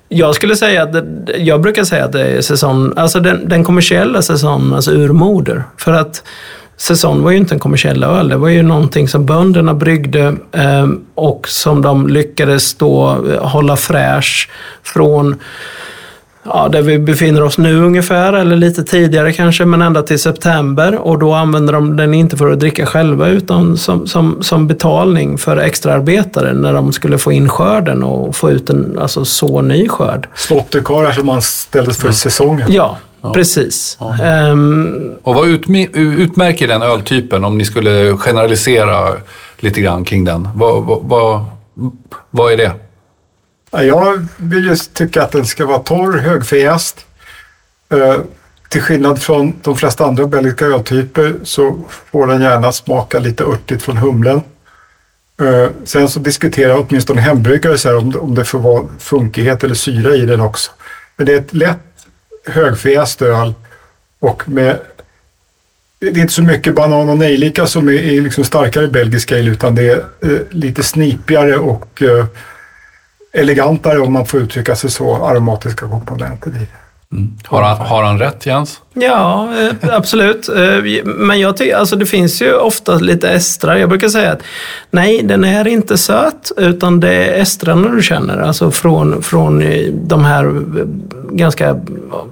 jag 0.09 0.35
skulle 0.35 0.57
säga 0.57 0.83
att 0.83 0.95
jag 1.39 1.61
brukar 1.61 1.85
säga 1.85 2.05
att 2.05 2.13
det 2.13 2.25
är 2.25 2.41
säsong, 2.41 2.93
alltså 2.97 3.21
den, 3.21 3.49
den 3.49 3.65
kommersiella 3.65 4.23
säsongen, 4.23 4.75
alltså 4.75 4.91
urmoder. 4.91 5.65
För 5.77 5.93
att 5.93 6.23
säsong 6.77 7.23
var 7.23 7.31
ju 7.31 7.37
inte 7.37 7.55
en 7.55 7.59
kommersiell 7.59 8.05
öl. 8.05 8.29
Det 8.29 8.37
var 8.37 8.49
ju 8.49 8.63
någonting 8.63 9.09
som 9.09 9.27
bönderna 9.27 9.75
bryggde 9.75 10.37
eh, 10.53 10.89
och 11.15 11.49
som 11.49 11.83
de 11.83 12.09
lyckades 12.09 12.75
då 12.75 13.07
hålla 13.41 13.77
fräsch 13.77 14.51
från 14.83 15.37
ja, 16.43 16.69
där 16.73 16.83
vi 16.83 16.99
befinner 16.99 17.43
oss 17.43 17.59
nu 17.59 17.83
ungefär, 17.85 18.33
eller 18.33 18.57
lite 18.57 18.85
tidigare 18.85 19.33
kanske, 19.33 19.65
men 19.65 19.83
ända 19.83 20.03
till 20.03 20.19
september. 20.19 20.99
Och 20.99 21.19
då 21.19 21.35
använder 21.35 21.73
de 21.73 21.97
den 21.97 22.15
inte 22.15 22.37
för 22.37 22.53
att 22.53 22.61
dricka 22.61 22.87
själva, 22.87 23.29
utan 23.29 23.77
som, 23.77 24.07
som, 24.07 24.43
som 24.43 24.67
betalning 24.67 25.39
för 25.39 25.57
extraarbetare 25.57 26.53
när 26.53 26.73
de 26.73 26.93
skulle 26.93 27.19
få 27.19 27.33
in 27.33 27.49
skörden 27.49 28.03
och 28.03 28.37
få 28.37 28.51
ut 28.51 28.71
en 28.71 28.99
alltså, 28.99 29.25
så 29.25 29.63
ny 29.63 29.89
skörd. 29.89 30.29
Slåtterkarlar 30.35 31.13
som 31.13 31.27
man 31.27 31.43
ställdes 31.43 31.97
för 31.99 32.13
säsongen. 32.13 32.73
Ja, 32.73 32.99
precis. 33.35 33.99
Ehm, 34.23 35.13
Och 35.23 35.35
vad 35.35 35.49
utmärker 35.49 36.69
den 36.69 36.83
öltypen 36.83 37.45
om 37.45 37.59
ni 37.59 37.65
skulle 37.65 38.17
generalisera 38.17 39.13
lite 39.59 39.81
grann 39.81 40.05
kring 40.05 40.25
den? 40.25 40.49
Vad, 40.55 40.85
vad, 40.85 41.01
vad, 41.03 41.45
vad 42.31 42.53
är 42.53 42.57
det? 42.57 42.73
Jag 43.71 44.27
vill 44.37 44.65
ju 44.65 44.77
tycka 44.77 45.23
att 45.23 45.33
den 45.33 45.47
ska 45.47 45.67
vara 45.67 45.79
torr, 45.79 46.19
högfräst. 46.19 47.07
Eh, 47.91 48.17
till 48.69 48.83
skillnad 48.83 49.23
från 49.23 49.55
de 49.63 49.77
flesta 49.77 50.05
andra 50.05 50.27
belgiska 50.27 50.67
öltyper 50.67 51.35
så 51.43 51.79
får 52.11 52.27
den 52.27 52.43
gärna 52.43 52.73
smaka 52.73 53.19
lite 53.19 53.45
örtigt 53.45 53.83
från 53.83 53.97
humlen. 53.97 54.43
Eh, 55.41 55.71
sen 55.85 56.09
så 56.09 56.21
diskuterar 56.21 56.87
åtminstone 56.89 57.21
hembryggare 57.21 57.79
så 57.79 57.89
här 57.89 57.97
om, 57.97 58.17
om 58.21 58.35
det 58.35 58.45
får 58.45 58.59
vara 58.59 58.85
funkighet 58.99 59.65
eller 59.65 59.75
syra 59.75 60.15
i 60.15 60.27
den 60.27 60.41
också. 60.41 60.71
Men 61.17 61.27
det 61.27 61.33
är 61.33 61.39
ett 61.39 61.55
lätt 61.55 61.79
högfräst 62.47 63.23
öl 63.23 63.55
och 64.21 64.49
med 64.49 64.79
det 66.01 66.07
är 66.07 66.19
inte 66.19 66.33
så 66.33 66.43
mycket 66.43 66.75
banan 66.75 67.09
och 67.09 67.19
nejlika 67.19 67.67
som 67.67 67.89
är, 67.89 67.93
är 67.93 68.21
liksom 68.21 68.45
starkare 68.45 68.89
belgisk 68.89 69.33
ale 69.33 69.51
utan 69.51 69.75
det 69.75 69.89
är 69.89 69.99
eh, 70.21 70.41
lite 70.51 70.83
snipigare 70.83 71.57
och 71.57 72.03
eh, 72.03 72.27
elegantare 73.33 73.99
om 73.99 74.13
man 74.13 74.27
får 74.27 74.41
uttrycka 74.41 74.77
sig 74.77 74.91
så, 74.91 75.27
aromatiska 75.27 75.89
komponenter 75.89 76.51
i. 76.51 76.67
Har 77.45 77.63
han, 77.63 77.77
har 77.87 78.03
han 78.03 78.19
rätt 78.19 78.47
Jens? 78.47 78.81
Ja, 78.95 79.49
eh, 79.61 79.95
absolut. 79.97 80.49
Eh, 80.49 81.05
Men 81.05 81.41
jag 81.41 81.57
tycker, 81.57 81.77
alltså 81.77 81.97
det 81.97 82.07
finns 82.07 82.43
ju 82.43 82.55
ofta 82.55 82.95
lite 82.95 83.31
estrar. 83.31 83.77
Jag 83.77 83.89
brukar 83.89 84.09
säga 84.09 84.33
att 84.33 84.43
nej, 84.91 85.23
den 85.23 85.45
är 85.45 85.69
inte 85.69 85.99
söt, 85.99 86.53
utan 86.57 87.01
det 87.01 87.13
är 87.13 87.43
estrarna 87.43 87.89
du 87.89 88.03
känner. 88.03 88.39
Alltså 88.39 88.71
från, 88.71 89.23
från 89.23 89.63
eh, 89.63 89.93
de 89.93 90.25
här 90.25 90.63
ganska 91.31 91.81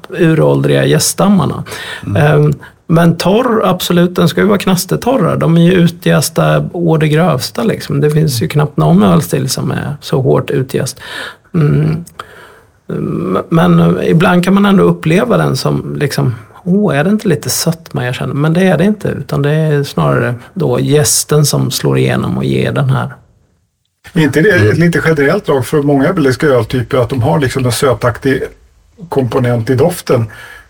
uråldriga 0.09 0.85
gäststammarna. 0.85 1.65
Eh, 2.17 2.49
men 2.87 3.17
torr, 3.17 3.63
absolut, 3.65 4.17
den 4.17 4.29
ska 4.29 4.41
ju 4.41 4.47
vara 4.47 4.59
knastertorra. 4.59 5.37
De 5.37 5.57
är 5.57 5.61
ju 5.61 5.73
utjästa 5.73 6.69
å 6.73 6.97
det 6.97 7.09
grövsta 7.09 7.63
liksom. 7.63 8.01
Det 8.01 8.11
finns 8.11 8.43
ju 8.43 8.49
knappt 8.49 8.77
någon 8.77 9.03
ölstil 9.03 9.49
som 9.49 9.71
är 9.71 9.97
så 10.01 10.21
hårt 10.21 10.51
utjäst. 10.51 11.01
Mm. 11.55 12.05
Men 13.49 13.81
eh, 13.81 14.11
ibland 14.11 14.45
kan 14.45 14.55
man 14.55 14.67
ändå 14.67 14.83
uppleva 14.83 15.37
den 15.37 15.57
som 15.57 15.97
liksom, 15.97 16.35
åh, 16.65 16.99
är 16.99 17.05
det 17.05 17.11
inte 17.11 17.29
lite 17.29 17.51
sötma 17.51 18.05
jag 18.05 18.15
känner? 18.15 18.35
Men 18.35 18.53
det 18.53 18.65
är 18.65 18.79
det 18.79 18.85
inte, 18.85 19.09
utan 19.09 19.43
det 19.43 19.51
är 19.51 19.83
snarare 19.83 20.35
då 20.55 20.81
gästen 20.81 21.45
som 21.45 21.71
slår 21.71 21.99
igenom 21.99 22.39
och 22.39 22.45
ger 22.45 22.73
den 22.73 22.91
här. 22.91 23.15
Är 24.13 24.21
inte 24.21 24.41
det 24.41 24.49
ett 24.49 24.79
lite 24.79 25.03
generellt 25.05 25.47
drag 25.47 25.67
för 25.67 25.83
många 25.83 26.13
belgiska 26.13 26.47
öltyper 26.47 26.99
att 26.99 27.09
de 27.09 27.23
har 27.23 27.41
liksom 27.41 27.65
en 27.65 27.73
sötaktig 27.73 28.43
komponent 29.09 29.71
i 29.71 29.75
doften 29.75 30.25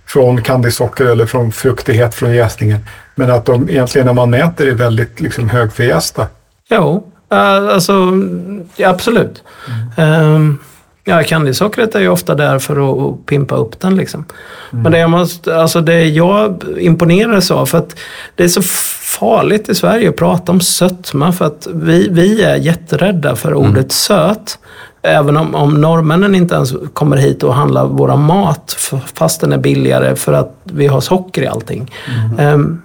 från 0.06 0.42
kandisocker 0.42 1.04
eller 1.04 1.26
från 1.26 1.52
fruktighet 1.52 2.14
från 2.14 2.34
jäsningen. 2.34 2.78
Men 3.14 3.30
att 3.30 3.46
de 3.46 3.70
egentligen 3.70 4.06
när 4.06 4.14
man 4.14 4.30
mäter 4.30 4.66
är 4.66 4.74
väldigt 4.74 5.20
liksom 5.20 5.48
högförjästa. 5.48 6.26
Jo, 6.70 7.12
eh, 7.32 7.38
alltså 7.38 8.12
ja, 8.76 8.88
absolut. 8.88 9.42
Mm. 9.96 10.58
Ja, 11.08 11.22
candysockret 11.22 11.94
är 11.94 12.00
ju 12.00 12.08
ofta 12.08 12.34
där 12.34 12.58
för 12.58 13.08
att, 13.10 13.26
pimpa 13.26 13.56
upp 13.56 13.80
den. 13.80 13.96
Liksom. 13.96 14.24
Men 14.70 14.92
det 14.92 14.98
jag, 14.98 15.10
måste, 15.10 15.60
alltså 15.60 15.80
det 15.80 16.04
jag 16.04 16.64
imponeras 16.78 17.50
av, 17.50 17.66
för 17.66 17.78
att 17.78 17.96
det 18.34 18.44
är 18.44 18.48
så 18.48 18.62
farligt 19.18 19.68
i 19.68 19.74
Sverige 19.74 20.08
att 20.08 20.16
prata 20.16 20.52
om 20.52 20.60
sötma, 20.60 21.32
för 21.32 21.44
att 21.44 21.68
vi, 21.74 22.08
vi 22.08 22.42
är 22.42 22.56
jätterädda 22.56 23.36
för 23.36 23.54
ordet 23.54 23.92
söt. 23.92 24.58
Även 25.06 25.36
om, 25.36 25.54
om 25.54 25.80
norrmännen 25.80 26.34
inte 26.34 26.54
ens 26.54 26.74
kommer 26.92 27.16
hit 27.16 27.42
och 27.42 27.54
handlar 27.54 27.86
våra 27.86 28.16
mat, 28.16 28.76
fast 29.14 29.40
den 29.40 29.52
är 29.52 29.58
billigare 29.58 30.16
för 30.16 30.32
att 30.32 30.54
vi 30.64 30.86
har 30.86 31.00
socker 31.00 31.42
i 31.42 31.46
allting. 31.46 31.92
Ehm, 32.38 32.82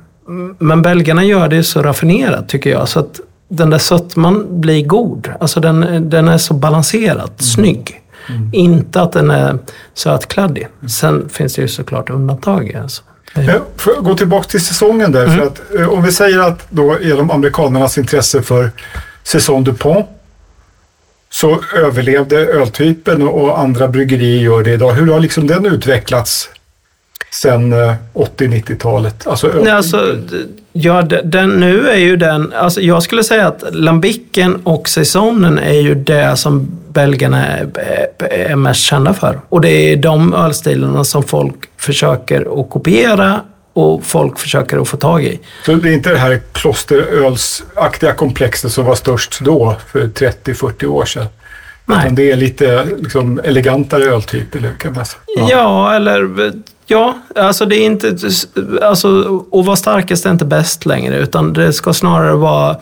men 0.59 0.81
belgarna 0.81 1.23
gör 1.23 1.47
det 1.47 1.63
så 1.63 1.81
raffinerat 1.81 2.49
tycker 2.49 2.69
jag, 2.69 2.87
så 2.87 2.99
att 2.99 3.19
den 3.49 3.69
där 3.69 3.77
sötman 3.77 4.61
blir 4.61 4.85
god. 4.85 5.29
Alltså 5.39 5.59
den, 5.59 6.09
den 6.09 6.27
är 6.27 6.37
så 6.37 6.53
balanserad, 6.53 7.31
snygg. 7.37 8.01
Inte 8.53 9.01
att 9.01 9.11
den 9.11 9.31
är 9.31 9.57
sötkladdig. 9.93 10.67
Sen 10.89 11.29
finns 11.29 11.55
det 11.55 11.61
ju 11.61 11.67
såklart 11.67 12.09
undantag. 12.09 12.75
Alltså. 12.81 13.01
Jag 13.35 13.61
får 13.75 14.01
gå 14.01 14.15
tillbaka 14.15 14.47
till 14.47 14.65
säsongen 14.65 15.11
där. 15.11 15.27
För 15.27 15.41
att, 15.41 15.61
eh, 15.79 15.89
om 15.89 16.03
vi 16.03 16.11
säger 16.11 16.39
att 16.39 16.67
då 16.69 16.97
genom 17.01 17.31
amerikanernas 17.31 17.97
intresse 17.97 18.41
för 18.41 18.71
Saison 19.23 19.63
DuPont 19.63 20.05
så 21.33 21.59
överlevde 21.75 22.37
öltypen 22.37 23.21
och, 23.21 23.59
andra 23.59 23.87
bryggerier 23.87 24.41
gör 24.41 24.63
det 24.63 24.71
idag. 24.71 24.91
Hur 24.93 25.11
har 25.13 25.19
liksom 25.19 25.47
den 25.47 25.65
utvecklats 25.65 26.49
sen 27.31 27.73
eh, 27.73 27.93
80-90-talet? 28.13 29.27
Alltså, 29.27 29.51
Nej, 29.63 29.71
alltså, 29.73 30.15
ja, 30.73 31.01
den, 31.23 31.49
nu 31.49 31.89
är 31.89 31.97
ju 31.97 32.17
den, 32.17 32.53
alltså 32.53 32.81
jag 32.81 33.03
skulle 33.03 33.23
säga 33.23 33.47
att 33.47 33.63
lambicken 33.71 34.55
och 34.63 34.89
säsongen 34.89 35.57
är 35.59 35.79
ju 35.81 35.95
det 35.95 36.37
som 36.37 36.67
belgarna 36.89 37.45
är- 37.47 37.69
är 38.19 38.55
mest 38.55 38.81
kända 38.81 39.13
för. 39.13 39.39
Och 39.49 39.61
det 39.61 39.69
är 39.69 39.97
de 39.97 40.33
ölstilarna 40.33 41.03
som 41.03 41.23
folk 41.23 41.55
försöker 41.77 42.61
att 42.61 42.69
kopiera 42.69 43.41
och 43.73 44.05
folk 44.05 44.39
försöker 44.39 44.81
att 44.81 44.87
få 44.87 44.97
tag 44.97 45.23
i. 45.23 45.39
Så 45.65 45.73
det 45.73 45.89
är 45.89 45.93
inte 45.93 46.09
det 46.09 46.17
här 46.17 46.41
klosterölsaktiga 46.51 48.13
komplexet 48.13 48.71
som 48.71 48.85
var 48.85 48.95
störst 48.95 49.39
då, 49.41 49.75
för 49.87 50.07
30-40 50.07 50.85
år 50.85 51.05
sedan. 51.05 51.25
Nej. 51.85 51.99
Utan 51.99 52.15
det 52.15 52.31
är 52.31 52.35
lite 52.35 52.85
liksom, 52.99 53.41
elegantare 53.43 54.03
öltyp, 54.03 54.55
eller 54.55 54.73
kan 54.73 54.93
man 54.93 55.05
säga. 55.05 55.47
Ja, 55.49 55.95
eller 55.95 56.29
ja, 56.85 57.17
alltså 57.35 57.65
det 57.65 57.75
är 57.75 57.85
inte, 57.85 58.17
alltså 58.81 59.41
att 59.51 59.65
vara 59.65 59.75
starkast 59.75 60.25
är 60.25 60.31
inte 60.31 60.45
bäst 60.45 60.85
längre 60.85 61.17
utan 61.17 61.53
det 61.53 61.73
ska 61.73 61.93
snarare 61.93 62.35
vara 62.35 62.77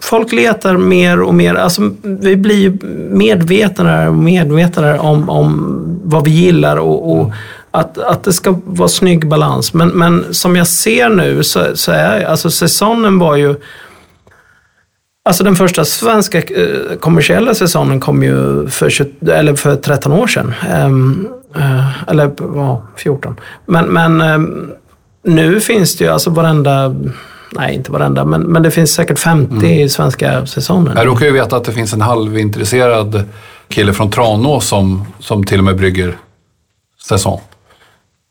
Folk 0.00 0.32
letar 0.32 0.76
mer 0.76 1.22
och 1.22 1.34
mer, 1.34 1.54
alltså 1.54 1.90
vi 2.02 2.36
blir 2.36 2.56
ju 2.56 2.78
medvetnare 3.10 4.08
och 4.08 4.14
medvetnare 4.14 4.98
om, 4.98 5.30
om 5.30 6.00
vad 6.04 6.24
vi 6.24 6.30
gillar 6.30 6.76
och, 6.76 7.18
och 7.18 7.32
att, 7.76 7.98
att 7.98 8.24
det 8.24 8.32
ska 8.32 8.60
vara 8.64 8.88
snygg 8.88 9.28
balans. 9.28 9.74
Men, 9.74 9.88
men 9.88 10.34
som 10.34 10.56
jag 10.56 10.66
ser 10.66 11.08
nu 11.08 11.42
så, 11.42 11.76
så 11.76 11.92
är, 11.92 12.24
alltså 12.24 12.50
säsongen 12.50 13.18
var 13.18 13.36
ju 13.36 13.54
Alltså 15.24 15.44
den 15.44 15.56
första 15.56 15.84
svenska 15.84 16.38
eh, 16.38 16.96
kommersiella 17.00 17.54
säsongen 17.54 18.00
kom 18.00 18.22
ju 18.22 18.68
för, 18.68 18.90
20, 18.90 19.32
eller 19.32 19.54
för 19.54 19.76
13 19.76 20.12
år 20.12 20.26
sedan. 20.26 20.54
Ehm, 20.70 21.28
eh, 21.56 22.08
eller 22.08 22.30
ja, 22.38 22.82
14. 22.96 23.40
Men, 23.66 23.86
men 23.86 24.20
ehm, 24.20 24.70
nu 25.24 25.60
finns 25.60 25.96
det 25.96 26.04
ju 26.04 26.10
alltså 26.10 26.30
varenda, 26.30 26.94
nej 27.52 27.74
inte 27.74 27.92
varenda, 27.92 28.24
men, 28.24 28.42
men 28.42 28.62
det 28.62 28.70
finns 28.70 28.94
säkert 28.94 29.18
50 29.18 29.88
svenska 29.88 30.46
säsonger. 30.46 30.92
Jag 30.96 31.06
råkar 31.06 31.26
ju 31.26 31.32
veta 31.32 31.56
att 31.56 31.64
det 31.64 31.72
finns 31.72 31.92
en 31.92 32.00
halvintresserad 32.00 33.24
kille 33.68 33.92
från 33.92 34.10
Tranås 34.10 34.68
som, 34.68 35.04
som 35.18 35.44
till 35.44 35.58
och 35.58 35.64
med 35.64 35.76
brygger 35.76 36.16
säsong. 37.08 37.40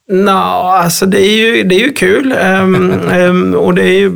Nå, 0.07 0.31
alltså 0.31 1.05
det 1.05 1.21
är 1.21 1.37
ju, 1.37 1.63
det 1.63 1.75
är 1.75 1.79
ju 1.79 1.93
kul. 1.93 2.35
Ehm, 2.39 2.91
ehm, 3.11 3.53
och 3.55 3.73
det 3.73 3.83
är 3.83 3.99
ju... 3.99 4.11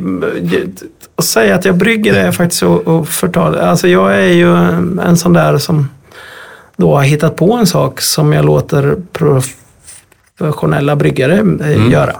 Att 1.16 1.24
säga 1.24 1.54
att 1.54 1.64
jag 1.64 1.76
brygger 1.76 2.14
är 2.14 2.32
faktiskt 2.32 2.62
att 2.62 3.08
förtala. 3.08 3.62
Alltså 3.62 3.88
jag 3.88 4.14
är 4.14 4.32
ju 4.32 4.56
en, 5.02 5.16
sån 5.16 5.32
där 5.32 5.58
som 5.58 5.88
då 6.76 6.94
har 6.94 7.02
hittat 7.02 7.36
på 7.36 7.52
en 7.52 7.66
sak 7.66 8.00
som 8.00 8.32
jag 8.32 8.44
låter 8.44 8.96
professionella 10.38 10.96
bryggare 10.96 11.44
eh, 11.64 11.90
göra. 11.90 12.16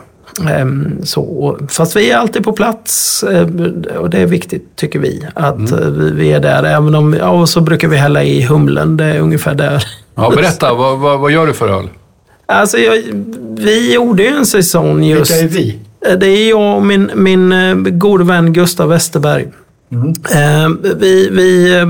Ehm, 0.49 0.99
så, 1.05 1.57
fast 1.69 1.97
vi 1.97 2.11
är 2.11 2.17
alltid 2.17 2.45
på 2.45 2.53
plats 2.53 3.23
eh, 3.23 3.49
och 3.97 4.11
det 4.11 4.19
är 4.19 4.27
viktigt 4.27 4.77
tycker 4.77 4.99
vi. 4.99 5.27
Att 5.35 5.73
eh, 5.73 5.79
vi, 5.79 6.11
vi 6.11 6.33
är 6.33 6.41
där. 6.41 6.65
Även 6.65 6.95
om, 6.95 7.15
ja, 7.15 7.29
och 7.29 7.49
så 7.49 7.61
brukar 7.61 7.89
vi 7.89 7.97
hälla 7.97 8.25
i 8.25 8.43
humlen. 8.43 8.97
Det 8.97 9.05
är 9.05 9.21
ungefär 9.21 9.55
där. 9.55 9.85
Ja, 10.15 10.33
berätta, 10.37 10.75
vad, 10.79 10.99
vad, 10.99 11.21
vad 11.21 11.31
gör 11.31 11.47
du 11.47 11.53
för 11.53 11.69
öl? 11.69 11.89
Alltså 12.51 12.79
jag, 12.79 13.03
vi 13.57 13.95
gjorde 13.95 14.23
ju 14.23 14.29
en 14.29 14.47
säsong 14.47 15.05
just... 15.05 15.31
Vilka 15.31 15.45
är 15.45 15.49
vi? 15.49 15.79
Eh, 16.07 16.19
Det 16.19 16.27
är 16.27 16.51
jag 16.51 16.77
och 16.77 16.87
min, 16.87 17.11
min 17.15 17.53
eh, 17.53 17.75
gode 17.75 18.25
vän 18.25 18.53
Gustav 18.53 18.89
Westerberg. 18.89 19.49
Eh, 20.35 20.69
vi, 20.97 21.29
vi, 21.31 21.85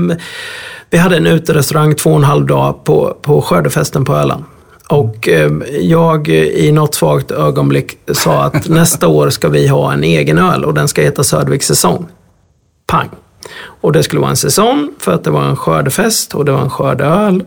vi 0.89 0.97
hade 0.97 1.17
en 1.17 1.27
uterestaurang 1.27 1.95
två 1.95 2.09
och 2.09 2.15
en 2.17 2.23
halv 2.23 2.45
dag 2.45 2.83
på, 2.83 3.17
på 3.21 3.41
skördefesten 3.41 4.05
på 4.05 4.15
Öland. 4.15 4.43
Och 4.89 5.29
jag 5.81 6.27
i 6.29 6.71
något 6.71 6.95
svagt 6.95 7.31
ögonblick 7.31 7.97
sa 8.13 8.43
att 8.43 8.67
nästa 8.69 9.07
år 9.07 9.29
ska 9.29 9.49
vi 9.49 9.67
ha 9.67 9.93
en 9.93 10.03
egen 10.03 10.37
öl 10.37 10.65
och 10.65 10.73
den 10.73 10.87
ska 10.87 11.01
heta 11.01 11.23
Söderviks 11.23 11.67
säsong. 11.67 12.07
Pang! 12.87 13.09
Och 13.63 13.91
det 13.91 14.03
skulle 14.03 14.19
vara 14.19 14.29
en 14.29 14.37
säsong 14.37 14.91
för 14.99 15.13
att 15.13 15.23
det 15.23 15.29
var 15.31 15.43
en 15.43 15.55
skördefest 15.55 16.35
och 16.35 16.45
det 16.45 16.51
var 16.51 16.61
en 16.61 16.69
skördeöl. 16.69 17.43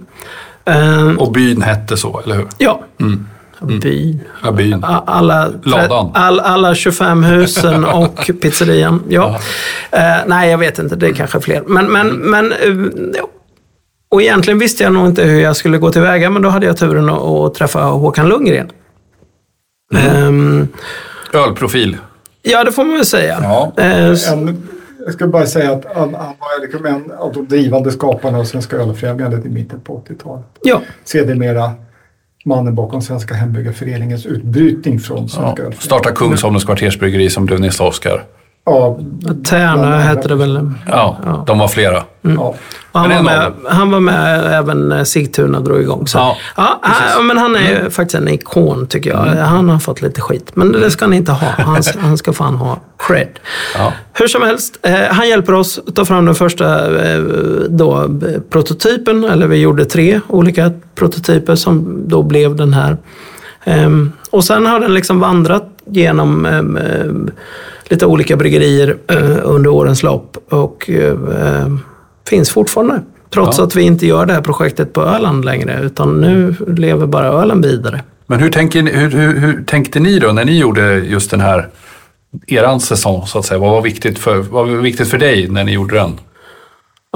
Eh, 0.65 1.15
Och 1.19 1.33
byn 1.33 1.63
hette 1.63 1.97
så, 1.97 2.21
eller 2.25 2.35
hur? 2.37 2.47
ja. 2.59 2.81
Byn. 3.61 4.21
Ja, 4.43 4.53
byn. 4.53 4.85
Alla, 4.85 5.51
Ladan. 5.63 6.11
all, 6.15 6.41
alla 6.41 6.75
25 6.75 7.25
husen 7.25 7.85
och 7.95 8.31
pizzerian. 8.43 9.03
Ja. 9.09 9.41
Eh, 9.91 10.01
nej, 10.27 10.51
jag 10.51 10.59
vet 10.59 10.79
inte. 10.79 10.97
Det 10.97 11.07
är 11.09 11.13
kanske 11.13 11.41
fler. 11.41 11.63
Men, 11.67 11.87
men, 11.93 12.09
men 12.09 12.53
eh, 12.53 13.23
och 14.09 14.23
egentligen 14.23 14.59
visste 14.59 14.83
jag 14.83 14.93
nog 14.93 15.07
inte 15.07 15.23
hur 15.23 15.41
jag 15.41 15.57
skulle 15.57 15.79
gå 15.79 15.93
tillväga, 15.93 16.31
men 16.31 16.43
då 16.43 16.49
hade 16.49 16.67
jag 16.67 16.77
turen 16.77 17.09
att, 17.11 17.23
att 17.23 17.55
träffa 17.55 17.81
Håkan 17.83 18.29
Lundgren. 18.29 18.71
Ehm, 19.95 20.69
Ölprofil. 21.33 21.97
ja, 22.43 22.65
det 22.65 22.73
får 22.73 22.85
man 22.85 22.95
väl 22.97 23.07
säga. 23.07 23.39
Ja. 23.43 23.73
En, 23.77 24.17
jag 25.05 25.15
ska 25.15 25.27
bara 25.27 25.47
säga 25.47 25.73
att 25.73 25.85
han, 25.95 26.15
han 26.15 26.35
var 26.39 26.63
liksom 26.63 26.87
en 26.87 27.13
av 27.19 27.33
de 27.33 27.47
drivande 27.49 27.91
skaparna 27.93 28.39
av 28.39 28.45
Svenska 28.45 28.77
Ölfrämjandet 28.77 29.47
i 29.47 29.49
mitten 29.49 29.81
på 29.81 30.03
80-talet. 30.09 30.45
ja. 30.63 30.81
Sedermera 31.05 31.71
mannen 32.45 32.75
bakom 32.75 33.03
Svenska 33.03 33.35
Hembyggarföreningens 33.35 34.27
utbrytning 34.27 35.01
från 35.01 35.19
Svenska 35.29 35.41
Ja. 35.43 35.49
Ölfrämjandet. 35.51 35.83
Starta 35.83 36.13
Kungsholmens 36.13 36.65
kvartersbryggeri 36.65 37.31
som 37.31 37.47
blev 37.47 37.61
Nils 37.61 37.81
Oskar. 37.81 38.25
Ja, 38.67 38.99
Tärnö 39.45 39.97
hette 39.97 40.29
det 40.29 40.35
väl. 40.35 40.71
Ja, 40.87 41.45
de 41.47 41.59
var 41.59 41.69
flera. 41.69 42.03
ja. 42.23 42.55
Och 42.93 43.01
han, 43.01 43.11
var 43.11 43.23
med, 43.23 43.47
av 43.47 43.53
han 43.69 43.91
var 43.91 44.01
med 44.01 44.53
även 44.55 44.89
när 44.89 45.05
Sigtuna 45.05 45.61
drog 45.61 45.81
igång. 45.81 46.07
Så. 46.07 46.19
Ja, 46.19 46.37
Ja, 46.57 46.79
han, 46.83 47.27
men 47.27 47.39
han 47.39 47.57
är 47.57 47.71
ju 47.85 47.91
faktiskt 47.91 48.15
en 48.15 48.29
ikon 48.29 48.87
tycker 48.87 49.11
jag. 49.11 49.19
Han 49.45 49.69
har 49.69 49.79
fått 49.79 50.03
lite 50.03 50.21
skit. 50.21 50.51
Men 50.55 50.73
det 50.73 50.91
ska 50.91 51.05
han 51.05 51.15
inte 51.15 51.33
ha. 51.33 51.49
Han, 51.59 51.83
han 51.99 52.19
ska 52.19 52.33
fan 52.33 52.55
ha 52.55 52.81
cred. 52.99 53.29
Ja. 53.79 53.93
Hur 54.13 54.29
som 54.29 54.43
helst, 54.43 54.79
eh, 54.83 54.95
han 55.11 55.29
hjälper 55.29 55.55
oss 55.55 55.81
att 55.87 55.97
ta 55.97 56.05
fram 56.05 56.25
den 56.27 56.35
första 56.35 57.01
eh, 57.05 57.21
då, 57.69 58.03
eh, 58.03 58.41
prototypen. 58.51 59.25
Eller 59.25 59.47
vi 59.47 59.57
gjorde 59.57 59.85
tre 59.85 60.21
olika 60.29 60.73
prototyper 60.95 61.55
som 61.55 62.03
då 62.09 62.23
blev 62.23 62.57
den 62.57 62.73
här. 62.75 62.97
Ehm, 63.65 64.13
och 64.31 64.45
sen 64.45 64.67
har 64.67 64.81
den 64.81 64.95
liksom 64.95 65.21
vandrat 65.21 65.69
genom 65.87 66.47
ehm, 66.47 66.77
ehm, 66.77 67.31
lite 67.85 68.07
olika 68.07 68.37
bryggerier 68.37 68.97
eh, 69.11 69.39
under 69.43 69.71
årens 69.71 70.03
lopp. 70.03 70.37
Och 70.49 70.91
eh, 70.91 71.69
finns 72.29 72.51
fortfarande. 72.51 73.03
Trots 73.31 73.59
Ja. 73.59 73.65
att 73.65 73.77
vi 73.77 73.83
inte 73.83 74.07
gör 74.07 74.27
det 74.27 74.33
här 74.33 74.41
projektet 74.41 74.93
på 74.93 75.03
Öland 75.03 75.45
längre. 75.45 75.81
Utan 75.83 76.21
nu 76.21 76.55
lever 76.77 77.07
bara 77.07 77.27
Öland 77.27 77.67
vidare. 77.67 78.01
Men 78.27 78.41
hur, 78.41 78.51
tänker, 78.51 78.83
hur, 78.83 79.11
hur, 79.11 79.37
hur 79.41 79.65
tänkte 79.65 80.01
ni 80.01 80.19
då 80.19 80.33
när 80.33 80.45
ni 80.45 80.59
gjorde 80.59 80.95
just 80.99 81.31
den 81.31 81.41
här, 81.41 81.69
eran 82.47 82.81
säsong 82.81 83.27
så 83.27 83.39
att 83.39 83.45
säga? 83.45 83.59
Vad 83.61 83.71
var 83.71 83.83
viktigt 83.83 84.19
för, 84.19 84.37
vad 84.37 84.69
var 84.69 84.77
viktigt 84.77 85.09
för 85.09 85.19
dig 85.19 85.49
när 85.49 85.65
ni 85.65 85.73
gjorde 85.73 85.95
den? 85.95 86.13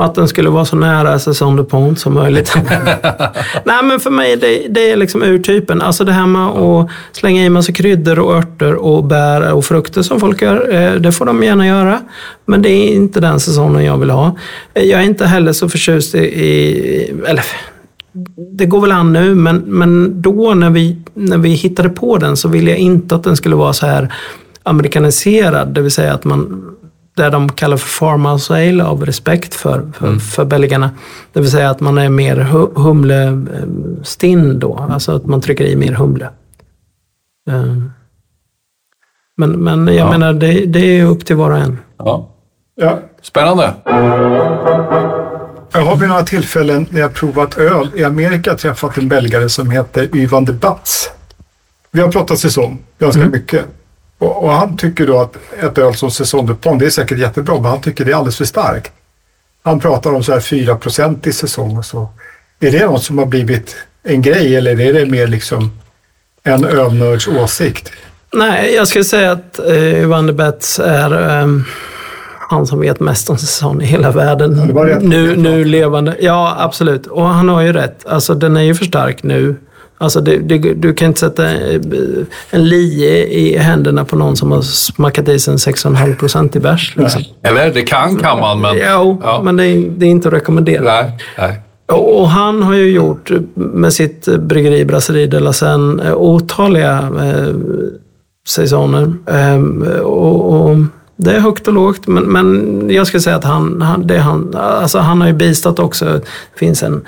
Att 0.01 0.15
den 0.15 0.29
skulle 0.29 0.51
vara 0.51 0.65
så 0.65 0.77
nära 0.77 1.19
Saison 1.19 1.57
de 1.57 1.67
Pont 1.67 1.99
som 2.01 2.15
möjligt. 2.15 2.55
Nej 3.65 3.83
men 3.85 4.01
för 4.01 4.11
mig 4.11 4.37
det, 4.37 4.67
det 4.69 4.91
är 4.91 4.97
liksom 4.97 5.23
urtypen. 5.23 5.83
Alltså 5.83 6.05
det 6.05 6.13
här 6.13 6.27
med 6.27 6.43
att 6.49 6.89
slänga 7.13 7.45
i 7.45 7.51
massa 7.51 7.73
kryddor 7.73 8.19
och 8.19 8.35
örter 8.35 8.75
och 8.75 9.05
bär 9.05 9.53
och 9.53 9.65
frukter 9.65 10.03
som 10.03 10.21
folk 10.21 10.43
gör. 10.43 10.75
eh, 10.75 10.93
Det 11.01 11.13
får 11.13 11.27
de 11.27 11.43
gärna 11.43 11.67
göra. 11.67 12.01
Men 12.47 12.63
det 12.63 12.71
är 12.71 12.95
inte 12.95 13.21
den 13.21 13.41
säsongen 13.41 13.85
jag 13.85 13.99
vill 13.99 14.11
ha. 14.11 14.37
Eh, 14.75 14.83
Jag 14.85 15.01
är 15.01 15.05
inte 15.05 15.27
heller 15.27 15.53
så 15.53 15.69
förtjust 15.69 16.15
i, 16.15 16.19
i 16.19 17.15
eller 17.27 17.45
det 18.53 18.67
går 18.67 18.81
väl 18.81 18.93
an 18.93 19.13
nu, 19.13 19.35
men, 19.35 19.57
men 19.57 20.23
då 20.23 20.55
när 20.55 20.71
vi, 20.71 20.97
när 21.15 21.39
vi 21.39 21.49
hittade 21.49 21.89
på 21.89 22.19
den 22.19 22.37
så 22.37 22.49
ville 22.49 22.71
jag 22.71 22.79
inte 22.79 23.15
att 23.15 23.25
den 23.25 23.37
skulle 23.37 23.57
vara 23.57 23.73
så 23.73 23.87
här 23.87 24.15
amerikaniserad. 24.63 25.69
Det 25.69 25.81
vill 25.81 25.91
säga 25.91 26.15
att 26.15 26.25
man, 26.25 26.63
det 27.23 27.31
de 27.31 27.49
kallar 27.53 27.77
för 27.77 27.89
farmhouse 27.89 28.55
ale 28.55 28.85
av 28.85 29.07
respekt 29.07 29.55
för, 29.55 29.93
för, 29.95 30.19
för 30.19 30.45
belgarna. 30.45 30.91
Det 31.33 31.41
vill 31.41 31.51
säga 31.51 31.71
att 31.71 31.81
man 31.81 31.99
är 31.99 32.09
mer 32.09 32.37
hu- 32.37 32.73
humlestinn 32.83 34.59
då. 34.59 34.87
Alltså 34.91 35.17
att 35.17 35.27
man 35.27 35.41
trycker 35.41 35.65
i 35.65 35.77
mer 35.77 35.93
humle. 35.93 36.25
Eh, 37.51 37.77
Men, 39.37 39.51
men 39.51 39.87
jag 39.87 39.97
Ja. 39.97 40.11
menar, 40.11 40.33
det, 40.33 40.67
det 40.67 40.81
är 41.01 41.05
upp 41.05 41.25
till 41.27 41.37
var 41.37 41.51
och 41.51 41.59
en. 41.59 41.79
Ja. 41.99 42.29
Ja. 42.75 42.99
Spännande. 43.23 43.75
Jag 45.73 45.85
har 45.85 45.97
vid 45.97 46.09
några 46.09 46.23
tillfällen 46.23 46.87
när 46.91 47.01
jag 47.01 47.15
provat 47.15 47.59
öl 47.59 47.91
i 47.95 48.05
Amerika 48.05 48.55
träffat 48.55 48.99
en 48.99 49.09
belgare 49.09 49.49
som 49.49 49.71
heter 49.71 50.17
Yvan 50.17 50.45
de 50.45 50.53
Batz. 50.53 51.11
Vi 51.91 52.01
har 52.01 52.09
pratat 52.13 52.39
säsong 52.39 52.79
ganska 52.99 53.25
mycket. 53.27 53.65
Och, 54.19 54.45
och 54.45 54.53
han 54.53 54.77
tycker 54.77 55.07
då 55.07 55.21
att 55.21 55.37
ett 55.63 55.79
öl 55.79 55.95
som 55.95 56.11
Säsong 56.11 56.47
de 56.47 56.57
Pont, 56.57 56.81
det 56.81 56.87
är 56.87 56.91
säkert 56.91 57.19
jättebra, 57.19 57.55
men 57.55 57.65
han 57.65 57.81
tycker 57.81 58.05
det 58.05 58.13
är 58.13 58.17
alldeles 58.17 58.37
för 58.37 58.45
starkt. 58.45 58.93
Han 59.63 59.81
pratar 59.81 60.15
om 60.15 60.23
så 60.23 60.33
här 60.33 60.41
4% 60.41 61.29
i 61.29 61.33
säsong 61.33 61.77
och 61.79 61.85
så. 61.85 62.09
Är 62.61 62.71
det 62.71 62.87
något 62.87 63.03
som 63.03 63.19
har 63.19 63.27
blivit 63.27 63.77
en 64.03 64.23
grej 64.23 64.57
eller 64.57 64.81
är 64.81 64.93
det 64.93 65.07
mer 65.07 65.27
liksom 65.27 65.79
en 66.43 66.65
ölnörds 66.65 67.29
åsikt? 67.29 67.93
Nej, 68.33 68.75
jag 68.75 68.89
skulle 68.89 69.05
säga 69.05 69.33
att 69.33 69.59
eh, 69.59 70.07
Van 70.07 70.27
de 70.27 70.33
Betz 70.33 70.79
är... 70.79 71.31
ehm, 71.31 71.65
han 72.51 72.67
som 72.67 72.81
vet 72.81 73.01
mest 73.01 73.31
om 73.31 73.39
säsong 73.39 73.83
i 73.83 73.87
hela 73.87 74.11
världen. 74.11 74.79
rätt. 74.79 75.03
nu, 75.03 75.37
nu 75.37 75.65
levande. 75.65 76.17
Ja, 76.21 76.57
absolut. 76.59 77.07
Och 77.07 77.25
han 77.25 77.49
har 77.49 77.61
ju 77.61 77.73
rätt. 77.73 78.07
Alltså 78.07 78.35
den 78.35 78.57
är 78.57 78.63
ju 78.63 78.75
för 78.75 78.85
stark 78.85 79.23
nu. 79.23 79.57
Alltså 80.01 80.21
det, 80.21 80.39
det, 80.39 80.59
du 80.59 80.95
kan 80.95 81.09
inte 81.09 81.21
sätta 81.21 81.51
eh, 81.51 81.81
en 82.51 82.69
lie 82.69 83.27
i 83.27 83.59
händerna 83.59 84.05
på 84.05 84.17
någon 84.17 84.37
som 84.37 84.53
har 84.53 84.63
smackat 84.63 85.29
i 85.29 85.39
sig 85.39 85.53
en 85.53 85.59
6,5 85.59 86.17
procent 86.17 86.57
i 86.57 86.61
bärs. 86.61 86.97
Liksom. 86.97 87.23
Eller 87.43 87.73
det 87.75 87.83
kan 87.83 88.17
kan 88.17 88.41
man, 88.41 88.61
men... 88.61 88.75
Jo, 88.77 89.21
Ja. 89.23 89.41
men 89.45 89.57
det 89.57 89.67
är, 89.67 89.91
det 89.97 90.07
är 90.07 90.11
inte 90.11 90.29
att 90.29 90.35
rekommendera. 90.35 90.83
Nej, 90.83 91.13
nej. 91.39 91.61
Och 91.93 92.29
han 92.29 92.63
har 92.63 92.75
ju 92.75 92.91
gjort 92.91 93.31
med 93.55 93.93
sitt 93.93 94.39
bryggeri 94.39 94.85
Brasserie 94.85 95.27
de 95.27 95.41
la 95.41 95.53
Seine 95.53 96.03
eh, 96.05 96.15
otaliga 96.15 97.11
eh, 97.23 97.55
säsonger. 98.49 99.13
Ehm, 99.31 99.83
och, 100.03 100.71
och 100.71 100.77
det 101.17 101.33
är 101.33 101.41
högt 101.41 101.69
och 101.69 101.75
lågt, 101.75 102.07
men, 102.07 102.25
men 102.25 102.91
jag 102.91 103.07
skulle 103.07 103.21
säga 103.21 103.37
att 103.37 103.45
han, 103.45 103.83
han, 103.83 104.07
det 104.07 104.19
han, 104.19 104.55
alltså 104.55 104.99
han 104.99 105.21
har 105.21 105.29
ju 105.29 105.35
bistått 105.35 105.79
också. 105.79 106.05
Det 106.05 106.23
finns 106.59 106.83
en, 106.83 107.01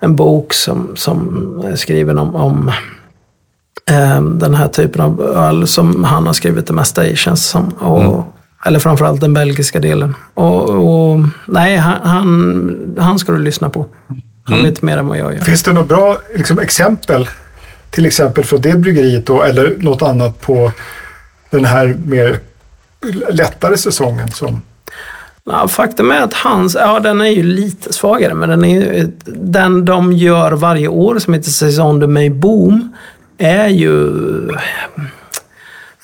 en 0.00 0.16
bok 0.16 0.54
som, 0.54 0.96
som 0.96 1.62
är 1.64 1.76
skriven 1.76 2.18
om, 2.18 2.34
om 2.34 2.72
ehm, 3.90 4.38
den 4.38 4.54
här 4.54 4.68
typen 4.68 5.00
av 5.00 5.20
öl 5.22 5.66
som 5.66 6.04
han 6.04 6.26
har 6.26 6.32
skrivit 6.32 6.66
det 6.66 6.72
mesta 6.72 7.06
i, 7.06 7.16
känns 7.16 7.46
som. 7.46 7.68
Och, 7.68 8.24
Eller 8.66 8.78
framförallt 8.78 9.20
den 9.20 9.34
belgiska 9.34 9.80
delen. 9.80 10.14
Och, 10.34 10.70
och 10.70 11.20
nej, 11.46 11.76
han, 11.76 12.94
han, 12.98 13.18
ska 13.18 13.32
du 13.32 13.38
lyssna 13.38 13.70
på. 13.70 13.86
Han 14.44 14.62
vet 14.62 14.82
mer 14.82 14.98
än 14.98 15.06
vad 15.06 15.18
jag 15.18 15.34
gör. 15.34 15.40
Finns 15.40 15.62
det 15.62 15.72
några 15.72 15.86
bra 15.86 16.18
liksom, 16.36 16.58
exempel, 16.58 17.28
till 17.90 18.06
exempel 18.06 18.44
från 18.44 18.60
det 18.60 18.78
bryggeriet 18.78 19.26
då, 19.26 19.42
eller 19.42 19.76
något 19.78 20.02
annat 20.02 20.40
på 20.40 20.72
den 21.50 21.64
här 21.64 21.96
mer 22.04 22.38
lättare 23.30 23.76
säsongen? 23.76 24.30
Som, 24.30 24.62
Ja, 25.46 25.68
faktum 25.68 26.10
är 26.10 26.20
att 26.20 26.34
hans, 26.34 26.74
ja 26.74 27.00
den 27.00 27.20
är 27.20 27.28
ju 27.30 27.42
lite 27.42 27.92
svagare, 27.92 28.34
men 28.34 28.48
den, 28.48 28.64
är, 28.64 29.08
den 29.24 29.84
de 29.84 30.12
gör 30.12 30.52
varje 30.52 30.88
år 30.88 31.18
som 31.18 31.34
heter 31.34 31.50
Saison 31.50 32.00
de 32.00 32.06
May 32.14 32.30
Boom 32.30 32.92
är 33.38 33.68
ju 33.68 34.10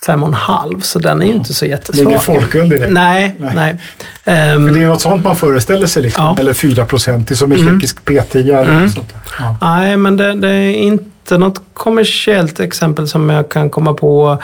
fem 0.06 0.22
och 0.22 0.28
en 0.28 0.34
halv, 0.34 0.80
så 0.80 0.98
den 0.98 1.22
är 1.22 1.26
ju 1.26 1.32
inte 1.32 1.54
så 1.54 1.66
jättesvag. 1.66 2.06
ingen 2.06 2.20
folköl 2.20 2.68
direkt. 2.68 2.92
Nej, 2.92 3.34
nej. 3.54 3.76
Ehm, 4.24 4.64
Men 4.64 4.74
det 4.74 4.82
är 4.82 4.86
något 4.88 5.00
sånt 5.00 5.24
man 5.24 5.36
föreställer 5.36 5.86
sig, 5.86 6.02
liksom. 6.02 6.24
Ja. 6.24 6.30
Mm. 6.30 6.40
eller 6.40 6.52
4 6.52 6.84
procent 6.84 7.38
som 7.38 7.52
en 7.52 7.58
tjeckisk 7.58 7.98
P10. 8.04 8.36
eller 8.36 8.88
sånt 8.88 9.08
där. 9.08 9.20
Ja. 9.38 9.56
Nej, 9.60 9.96
men 9.96 10.16
det, 10.16 10.34
det 10.34 10.48
är 10.48 10.74
inte 10.74 11.09
något 11.30 11.62
kommersiellt 11.74 12.60
exempel 12.60 13.08
som 13.08 13.30
jag 13.30 13.48
kan 13.48 13.70
komma 13.70 13.94
på 13.94 14.38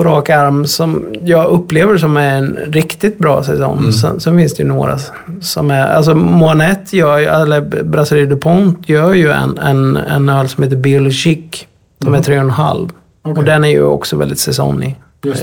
på 0.00 0.04
rak 0.04 0.30
arm 0.30 0.66
som 0.66 1.14
jag 1.24 1.46
upplever 1.46 1.98
som 1.98 2.16
är 2.16 2.36
en 2.36 2.58
riktigt 2.66 3.18
bra 3.18 3.44
säsong. 3.44 3.92
Sen, 3.92 4.20
sen 4.20 4.38
finns 4.38 4.54
det 4.54 4.62
ju 4.62 4.68
några 4.68 4.98
som 5.40 5.70
är... 5.70 5.86
Alltså 5.86 6.14
Moanet 6.14 6.92
gör 6.92 7.18
ju, 7.18 7.24
eller 7.24 7.60
Brasserie 7.82 8.26
DuPont 8.26 8.88
gör 8.88 9.12
ju 9.12 9.30
en, 9.30 9.58
en, 9.58 9.96
en 9.96 10.28
öl 10.28 10.48
som 10.48 10.64
heter 10.64 10.76
Biologique. 10.76 11.66
Som 12.04 12.14
är 12.14 12.18
3,5. 12.18 12.90
Okej. 13.22 13.38
Och 13.38 13.44
den 13.44 13.64
är 13.64 13.68
ju 13.68 13.82
också 13.82 14.16
väldigt 14.16 14.38
säsongig. 14.38 14.96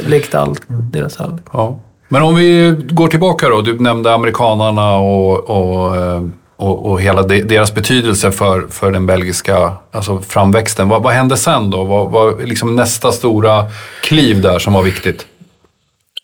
Likt 0.06 0.36
allt 0.36 0.62
deras 0.68 1.20
öl. 1.20 1.38
Ja. 1.54 1.80
Men 2.10 2.24
om 2.24 2.36
vi 2.36 2.76
går 2.90 3.08
tillbaka 3.08 3.50
då. 3.50 3.62
Du 3.62 3.80
nämnde 3.80 4.14
amerikanarna 4.14 4.96
och, 4.96 5.50
och, 5.50 5.96
eh, 5.96 6.22
och, 6.58 6.86
och 6.86 7.02
hela 7.02 7.22
de, 7.22 7.42
deras 7.42 7.74
betydelse 7.74 8.32
för, 8.32 8.68
för 8.70 8.92
den 8.92 9.06
belgiska 9.06 9.72
alltså 9.92 10.22
framväxten. 10.22 10.90
Vad, 10.90 11.04
vad 11.04 11.14
hände 11.14 11.38
sen 11.38 11.70
då? 11.70 11.84
Vad 11.84 12.12
var 12.12 12.46
liksom 12.46 12.76
nästa 12.76 13.12
stora 13.12 13.66
kliv 14.04 14.42
där 14.42 14.60
som 14.60 14.74
var 14.74 14.84
viktigt? 14.84 15.26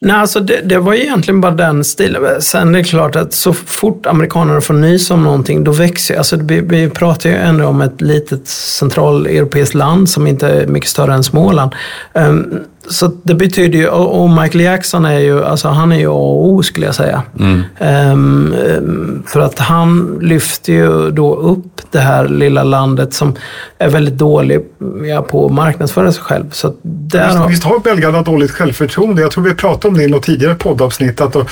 Nej, 0.02 0.15
alltså 0.15 0.39
det, 0.39 0.62
det 0.63 0.80
var 0.80 0.93
egentligen 0.93 1.41
bara 1.41 1.52
den 1.52 1.84
stilen. 1.84 2.41
Sen 2.41 2.76
är 2.76 2.80
det 2.80 2.84
klart 2.84 3.15
att 3.15 3.34
så 3.34 3.54
fort 3.54 4.06
amerikanerna 4.06 4.62
får 4.62 4.74
nys 4.74 5.12
om 5.12 5.24
någonting, 5.24 5.63
då 5.63 5.72
växer 5.72 6.17
alltså 6.17 6.38
vi, 6.38 6.62
vi 6.62 6.89
pratar 6.89 7.30
ju 7.30 7.36
ändå 7.36 7.67
om 7.67 7.82
ett 7.82 8.02
litet 8.02 8.48
centraleuropeiskt 8.48 9.76
land 9.76 10.10
som 10.10 10.28
inte 10.28 10.48
är 10.48 10.67
mycket 10.67 10.89
större 10.89 11.13
än 11.13 11.24
Småland. 11.24 11.72
Um, 12.13 12.60
så 12.89 13.12
det 13.24 13.36
betyder 13.36 13.80
ju, 13.80 13.88
och, 13.88 14.30
Michael 14.30 14.62
Jackson 14.62 15.06
är 15.06 15.19
ju, 15.19 15.43
alltså 15.43 15.67
han 15.67 15.91
är 15.91 16.00
ju 16.00 16.08
A 16.08 16.12
och 16.12 16.48
O 16.48 16.63
skulle 16.63 16.86
jag 16.86 16.96
säga. 16.96 17.24
Ehm, 17.39 17.63
ehm, 17.80 19.24
för 19.28 19.39
att 19.39 19.60
han 19.60 20.19
lyfter 20.22 20.74
ju 20.74 21.12
då 21.12 21.36
upp 21.36 21.82
det 21.91 22.00
här 22.00 22.28
lilla 22.28 22.63
landet 22.63 23.13
som 23.13 23.36
är 23.78 23.89
väldigt 23.89 24.17
dålig 24.17 24.62
ja, 25.10 25.22
på 25.22 25.46
att 25.46 25.52
marknadsföra 25.52 26.12
sig 26.12 26.24
själv. 26.24 26.50
Så 26.52 26.67
att 26.67 26.76
där 26.82 27.28
Visst, 27.28 27.38
har, 27.38 27.50
visst 27.50 27.63
har 27.63 27.80
belgarna 27.80 28.22
dåligt 28.22 28.52
självförtroende? 28.52 29.22
Jag 29.22 29.32
tror 29.32 29.43
vi 29.43 29.56
pratade 29.56 29.88
om 29.88 29.98
det 29.98 30.04
i 30.04 30.08
något 30.08 30.24
tidigare 30.24 30.56
poddavsnitt. 30.56 31.22
Att 31.22 31.34
då, 31.34 31.46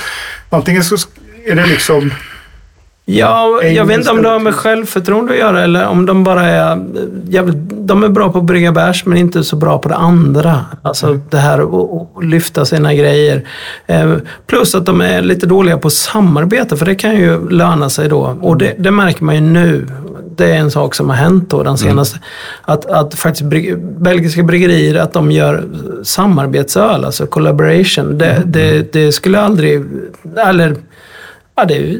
antingen 0.50 0.84
så 0.84 0.96
är 1.46 1.54
det 1.54 1.66
liksom... 1.66 2.10
Ja, 3.04 3.62
jag 3.62 3.84
vet 3.84 3.98
inte 3.98 4.10
om 4.10 4.22
det 4.22 4.28
har 4.28 4.38
med 4.38 4.54
självförtroende 4.54 5.32
att 5.32 5.38
göra 5.38 5.62
eller 5.62 5.86
om 5.86 6.06
de 6.06 6.24
bara 6.24 6.42
är... 6.44 6.84
jävligt- 7.28 7.56
De 7.86 8.02
är 8.04 8.08
bra 8.08 8.32
på 8.32 8.38
att 8.38 8.44
brygga 8.44 8.72
bärs 8.72 9.06
men 9.06 9.18
inte 9.18 9.44
så 9.44 9.56
bra 9.56 9.78
på 9.78 9.88
det 9.88 9.94
andra. 9.94 10.64
Alltså 10.82 11.18
det 11.30 11.36
här 11.36 11.58
att 11.58 12.24
lyfta 12.24 12.64
sina 12.64 12.94
grejer. 12.94 13.42
Eh, 13.86 14.14
Plus 14.46 14.74
att 14.74 14.86
de 14.86 15.00
är 15.00 15.22
lite 15.22 15.46
dåliga 15.46 15.78
på 15.78 15.90
samarbete 15.90 16.76
för 16.76 16.86
det 16.86 16.94
kan 16.94 17.16
ju 17.16 17.48
löna 17.50 17.90
sig 17.90 18.08
då. 18.08 18.38
Och 18.42 18.56
det, 18.56 18.74
det 18.78 18.90
märker 18.90 19.24
man 19.24 19.34
ju 19.34 19.40
nu. 19.40 19.86
Det 20.36 20.50
är 20.52 20.56
en 20.56 20.70
sak 20.70 20.94
som 20.94 21.08
har 21.08 21.16
hänt 21.16 21.50
då 21.50 21.62
den 21.62 21.78
senaste. 21.78 22.18
Att, 22.62 22.86
att 22.86 23.14
faktiskt 23.14 23.44
bryg, 23.44 23.78
belgiska 23.78 24.42
bryggerier, 24.42 24.94
att 25.02 25.12
de 25.12 25.30
gör 25.30 25.64
samarbetsöl, 26.02 27.04
alltså 27.04 27.26
collaboration. 27.26 28.18
Det, 28.18 28.42
det, 28.46 28.92
det 28.92 29.12
skulle 29.12 29.40
aldrig... 29.40 29.84
Eller... 30.36 30.76
Ja, 31.56 31.64
det, 31.64 31.98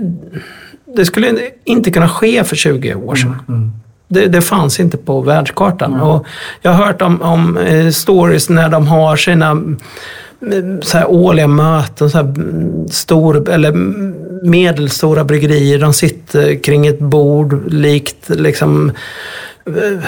det 0.96 1.04
skulle 1.04 1.50
inte 1.64 1.90
kunna 1.90 2.08
ske 2.08 2.44
för 2.44 2.56
20 2.56 2.94
år 2.94 3.14
sedan. 3.14 3.72
Det, 4.08 4.26
det 4.26 4.40
fanns 4.40 4.80
inte 4.80 4.96
på 4.96 5.20
världskartan. 5.20 6.00
Och 6.00 6.26
jag 6.62 6.70
har 6.70 6.86
hört 6.86 7.02
om, 7.02 7.22
om 7.22 7.58
eh, 7.58 7.90
stories 7.90 8.48
när 8.48 8.68
de 8.68 8.86
har 8.86 9.16
sina 9.16 9.50
mm, 9.50 10.82
så 10.82 10.98
här 10.98 11.10
årliga 11.10 11.46
möten, 11.46 12.10
så 12.10 12.18
här 12.18 12.24
mm, 12.24 12.88
stor, 12.88 13.50
eller 13.50 13.68
mm, 13.68 14.14
medelstora 14.42 15.24
bryggerier. 15.24 15.78
De 15.78 15.92
sitter 15.92 16.62
kring 16.62 16.86
ett 16.86 17.00
bord 17.00 17.72
likt 17.72 18.28
liksom 18.28 18.92
eh, 19.66 20.00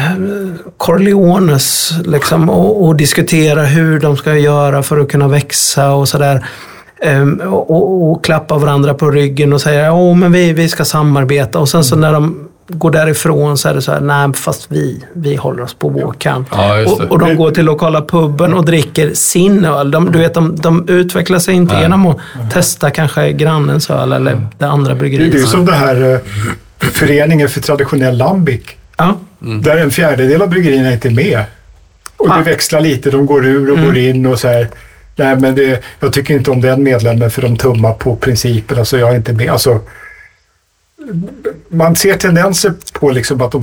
Corleones 0.76 1.92
liksom, 2.04 2.50
och, 2.50 2.84
och 2.84 2.96
diskuterar 2.96 3.64
hur 3.64 4.00
de 4.00 4.16
ska 4.16 4.36
göra 4.36 4.82
för 4.82 5.00
att 5.00 5.10
kunna 5.10 5.28
växa 5.28 5.92
och 5.92 6.08
sådär. 6.08 6.46
Ehm, 7.04 7.40
och, 7.40 7.70
och, 7.70 8.10
och 8.10 8.24
klappa 8.24 8.58
varandra 8.58 8.94
på 8.94 9.10
ryggen 9.10 9.52
och 9.52 9.60
säga 9.60 9.84
ja 9.84 10.14
men 10.14 10.32
vi, 10.32 10.52
vi 10.52 10.68
ska 10.68 10.84
samarbeta. 10.84 11.58
Och 11.58 11.68
sen 11.68 11.84
så 11.84 11.96
när 11.96 12.12
de 12.12 12.48
går 12.68 12.90
därifrån 12.90 13.58
så 13.58 13.68
är 13.68 13.74
det 13.74 13.82
så 13.82 13.92
här, 13.92 14.00
nej 14.00 14.32
fast 14.34 14.66
vi, 14.72 15.04
vi 15.12 15.36
håller 15.36 15.62
oss 15.62 15.74
på 15.74 15.88
vår 15.88 16.12
kant. 16.18 16.48
Ja, 16.50 16.84
och, 16.86 17.00
och 17.00 17.18
de 17.18 17.36
går 17.36 17.50
till 17.50 17.64
lokala 17.64 18.02
puben 18.02 18.54
och 18.54 18.64
dricker 18.64 19.14
sin 19.14 19.64
öl. 19.64 19.90
De, 19.90 20.12
du 20.12 20.18
vet, 20.18 20.34
de, 20.34 20.56
de 20.56 20.88
utvecklar 20.88 21.38
sig 21.38 21.54
inte 21.54 21.74
Nej. 21.74 21.82
genom 21.82 22.06
att 22.06 22.18
testa 22.52 22.90
kanske 22.90 23.32
grannens 23.32 23.90
öl 23.90 24.12
eller 24.12 24.46
det 24.58 24.66
andra 24.66 24.94
bryggeriet. 24.94 25.32
det 25.32 25.38
är 25.38 25.42
som 25.42 25.64
det 25.64 25.72
här 25.72 26.12
eh, 26.12 26.18
föreningen 26.90 27.48
för 27.48 27.60
traditionell 27.60 28.16
lambic. 28.16 28.62
Ja. 28.96 29.16
Där 29.38 29.76
en 29.76 29.90
fjärdedel 29.90 30.42
av 30.42 30.48
bryggerierna 30.48 30.92
inte 30.92 31.08
är 31.08 31.12
med. 31.12 31.44
Och 32.16 32.28
det 32.28 32.42
växlar 32.42 32.80
lite, 32.80 33.10
de 33.10 33.26
går 33.26 33.46
ur 33.46 33.72
och 33.72 33.78
går 33.78 33.96
in 33.96 34.26
och 34.26 34.38
så 34.38 34.48
här. 34.48 34.68
Nej, 35.16 35.36
men 35.36 35.54
det, 35.54 35.82
jag 36.00 36.12
tycker 36.12 36.34
inte 36.34 36.50
om 36.50 36.60
den 36.60 36.82
medlemmen 36.82 37.30
för 37.30 37.42
de 37.42 37.56
tummar 37.56 37.92
på 37.92 38.16
principerna 38.16 38.84
så 38.84 38.96
jag 38.96 39.10
är 39.12 39.16
inte 39.16 39.32
med. 39.32 39.50
Alltså, 39.50 39.80
man 41.68 41.96
ser 41.96 42.14
tendenser 42.14 42.72
på 42.92 43.10
liksom 43.10 43.42
att 43.42 43.52
de, 43.52 43.62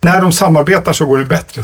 när 0.00 0.20
de 0.20 0.32
samarbetar 0.32 0.92
så 0.92 1.06
går 1.06 1.18
det 1.18 1.24
bättre. 1.24 1.62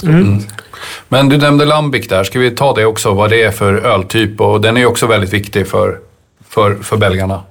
Men 1.08 1.28
du 1.28 1.38
nämnde 1.38 1.64
Lambic 1.64 2.08
där. 2.08 2.24
Ska 2.24 2.38
vi 2.38 2.50
ta 2.50 2.74
det 2.74 2.84
också? 2.84 3.14
Vad 3.14 3.30
det 3.30 3.42
är 3.42 3.50
för 3.50 3.74
öltyp? 3.74 4.40
Och 4.40 4.60
den 4.60 4.76
är 4.76 4.86
också 4.86 5.06
väldigt 5.06 5.32
viktig 5.32 5.68
för, 5.68 5.98
för, 6.48 6.74
för 6.74 6.96
belgarna. 6.96 7.42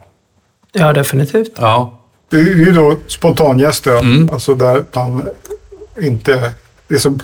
ja, 0.71 0.93
definitivt. 0.93 1.51
Ja. 1.55 1.99
Det 2.29 2.37
är 2.37 2.43
ju 2.43 2.71
då 2.71 2.95
spontanjäst 3.07 3.87
öl, 3.87 4.29
alltså 4.31 4.55
där 4.55 4.83
man 4.93 5.29
inte... 6.01 6.51
Det 6.89 6.99
som 6.99 7.19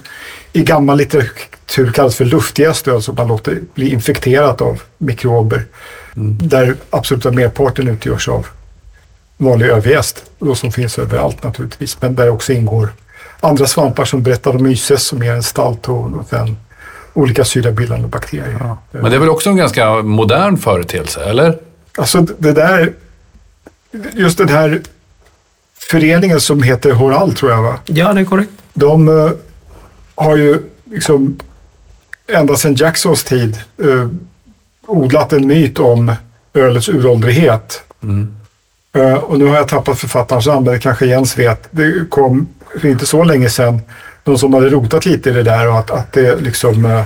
i 0.54 0.64
gammal 0.64 0.98
litteratur 0.98 1.92
kallas 1.92 2.16
för 2.16 2.26
luftjäst 2.26 2.88
öl, 2.88 3.02
som 3.02 3.16
man 3.16 3.28
låter 3.28 3.60
bli 3.74 3.90
infekterat 3.90 4.62
av 4.62 4.82
mikrober. 4.98 5.66
Där 6.42 6.76
absoluta 6.90 7.32
merparten 7.32 7.88
utgörs 7.88 8.30
av 8.30 8.48
vanlig 9.38 9.68
överjäst, 9.68 10.24
då 10.40 10.56
som 10.56 10.72
finns 10.72 11.00
överallt 11.00 11.44
naturligtvis, 11.44 12.02
men 12.02 12.16
där 12.16 12.30
också 12.30 12.54
ingår 12.54 12.90
andra 13.40 13.68
svampar 13.68 14.06
som 14.06 14.24
Brettanomyces 14.24 15.04
som 15.04 15.24
ger 15.24 15.34
en 15.34 15.44
stallton 15.44 16.14
och 16.14 16.28
sen 16.28 16.58
olika 17.14 17.46
syrabildande 17.46 18.08
bakterier. 18.08 18.76
Men 18.92 19.04
det 19.04 19.16
är 19.16 19.20
väl 19.20 19.30
också 19.30 19.50
en 19.50 19.56
ganska 19.58 19.94
modern 19.94 20.58
företeelse, 20.58 21.24
eller? 21.24 21.58
Alltså 21.98 22.22
det 22.22 22.52
där, 22.52 22.94
just 24.14 24.38
den 24.38 24.50
här 24.50 24.82
föreningen 25.92 26.42
som 26.42 26.64
heter 26.64 26.92
Horal 26.92 27.36
tror 27.36 27.52
jag 27.52 27.62
va? 27.62 27.80
Ja, 27.86 28.14
det 28.14 28.22
är 28.22 28.26
korrekt. 28.26 28.52
De 28.74 29.08
eh, 29.08 29.32
har 30.16 30.38
ju 30.38 30.60
liksom 30.92 31.40
ända 32.28 32.56
sedan 32.56 32.76
Jacksons 32.76 33.24
tid 33.24 33.58
eh, 33.78 34.08
odlat 34.88 35.34
en 35.34 35.48
myt 35.48 35.80
om 35.80 36.16
ölets 36.54 36.90
uråldrighet. 36.90 37.84
Eh, 38.96 39.14
och 39.14 39.40
nu 39.40 39.46
har 39.46 39.56
jag 39.56 39.68
tappat 39.68 40.00
författarens 40.00 40.46
namn, 40.48 40.66
men 40.66 40.74
det 40.74 40.80
kanske 40.80 41.06
Jens 41.06 41.38
vet. 41.40 41.68
Det 41.72 42.10
kom 42.10 42.48
för 42.82 42.88
inte 42.88 43.06
så 43.06 43.24
länge 43.24 43.50
sedan 43.50 43.82
någon 44.24 44.40
som 44.40 44.54
hade 44.54 44.70
rotat 44.70 45.06
lite 45.06 45.30
i 45.30 45.34
det 45.34 45.44
där 45.44 45.70
och 45.70 45.80
att, 45.80 45.92
att 45.92 46.14
det 46.14 46.42
liksom 46.42 46.86
eh, 46.86 47.04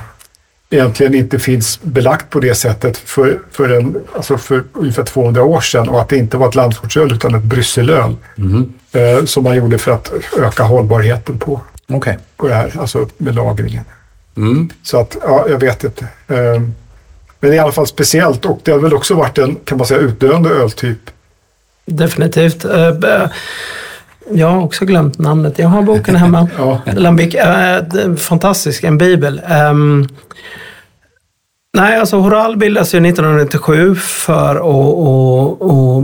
egentligen 0.70 1.16
inte 1.16 1.40
finns 1.40 1.80
belagt 1.82 2.30
på 2.30 2.40
det 2.40 2.56
sättet 2.56 2.98
för, 2.98 3.40
för, 3.52 3.70
en, 3.70 3.98
alltså 4.16 4.38
för 4.38 4.64
ungefär 4.74 5.04
200 5.04 5.44
år 5.44 5.62
sedan 5.62 5.90
och 5.90 6.02
att 6.02 6.10
det 6.10 6.18
inte 6.18 6.38
var 6.38 6.48
ett 6.48 6.56
landsortsöl 6.56 7.12
utan 7.14 7.36
ett 7.36 7.44
brysselöl 7.44 8.16
eh, 8.92 9.26
som 9.26 9.44
man 9.44 9.56
gjorde 9.56 9.78
för 9.78 9.92
att 9.92 10.12
öka 10.38 10.64
hållbarheten 10.64 11.40
på, 11.40 11.62
Okej. 11.90 12.18
på 12.38 12.48
det 12.48 12.54
här, 12.54 12.76
alltså 12.80 13.08
med 13.18 13.36
lagringen. 13.36 13.84
Mm. 14.38 14.70
Så 14.84 15.00
att, 15.00 15.18
ja, 15.24 15.46
jag 15.50 15.60
vet 15.60 15.84
inte. 15.84 16.04
Eh, 16.28 16.38
men 16.38 16.72
det 17.40 17.48
är 17.48 17.54
i 17.54 17.60
alla 17.60 17.72
fall 17.72 17.88
speciellt 17.88 18.46
och 18.46 18.60
det 18.64 18.72
har 18.72 18.80
väl 18.80 18.94
också 18.94 19.14
varit 19.16 19.38
en, 19.38 19.56
kan 19.56 19.78
man 19.78 19.88
säga, 19.88 20.00
utdöende 20.00 20.50
öltyp. 20.50 21.00
Definitivt. 21.86 22.66
Eh, 22.66 22.92
b- 22.92 23.08
Jag 24.32 24.48
har 24.50 24.62
också 24.64 24.86
glömt 24.86 25.20
namnet. 25.20 25.60
Jag 25.60 25.68
har 25.68 25.82
boken 25.82 26.16
hemma. 26.16 26.48
Ja. 26.58 26.82
Lambic. 26.86 27.36
eh, 27.36 27.84
Fantastisk, 28.18 28.84
en 28.84 28.98
bibel. 28.98 29.42
Nej, 31.74 32.00
alltså 32.00 32.18
Horal 32.18 32.58
bildas 32.58 32.94
ju 32.94 32.98
1997 32.98 33.96
för 33.96 34.56
att... 34.56 34.62
Och, 34.62 35.62
och, 35.62 36.04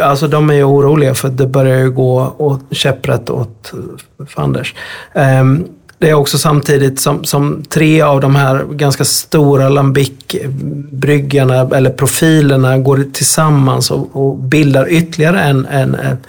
alltså 0.00 0.28
de 0.28 0.50
är 0.50 0.54
ju 0.54 0.64
oroliga 0.64 1.14
för 1.14 1.28
att 1.28 1.36
det 1.36 1.46
börjar 1.46 1.78
ju 1.78 1.90
gå 1.90 2.34
åt 2.38 2.60
käpprätt 2.70 3.30
åt 3.30 3.72
eh, 3.72 3.78
Fanders. 4.26 4.74
Um, 5.14 5.22
ehm, 5.22 5.64
det 5.98 6.10
är 6.10 6.14
också 6.14 6.38
samtidigt 6.38 7.00
som, 7.00 7.24
som 7.24 7.64
tre 7.68 8.02
av 8.02 8.20
de 8.20 8.36
här 8.36 8.64
ganska 8.70 9.04
stora 9.04 9.68
Lambic-bryggarna 9.68 11.76
eller 11.76 11.90
profilerna 11.90 12.78
går 12.78 13.04
tillsammans 13.12 13.90
och, 13.90 14.08
och 14.12 14.38
bildar 14.38 14.92
ytterligare 14.92 15.40
en, 15.40 15.66
en, 15.66 15.94
ett, 15.94 16.26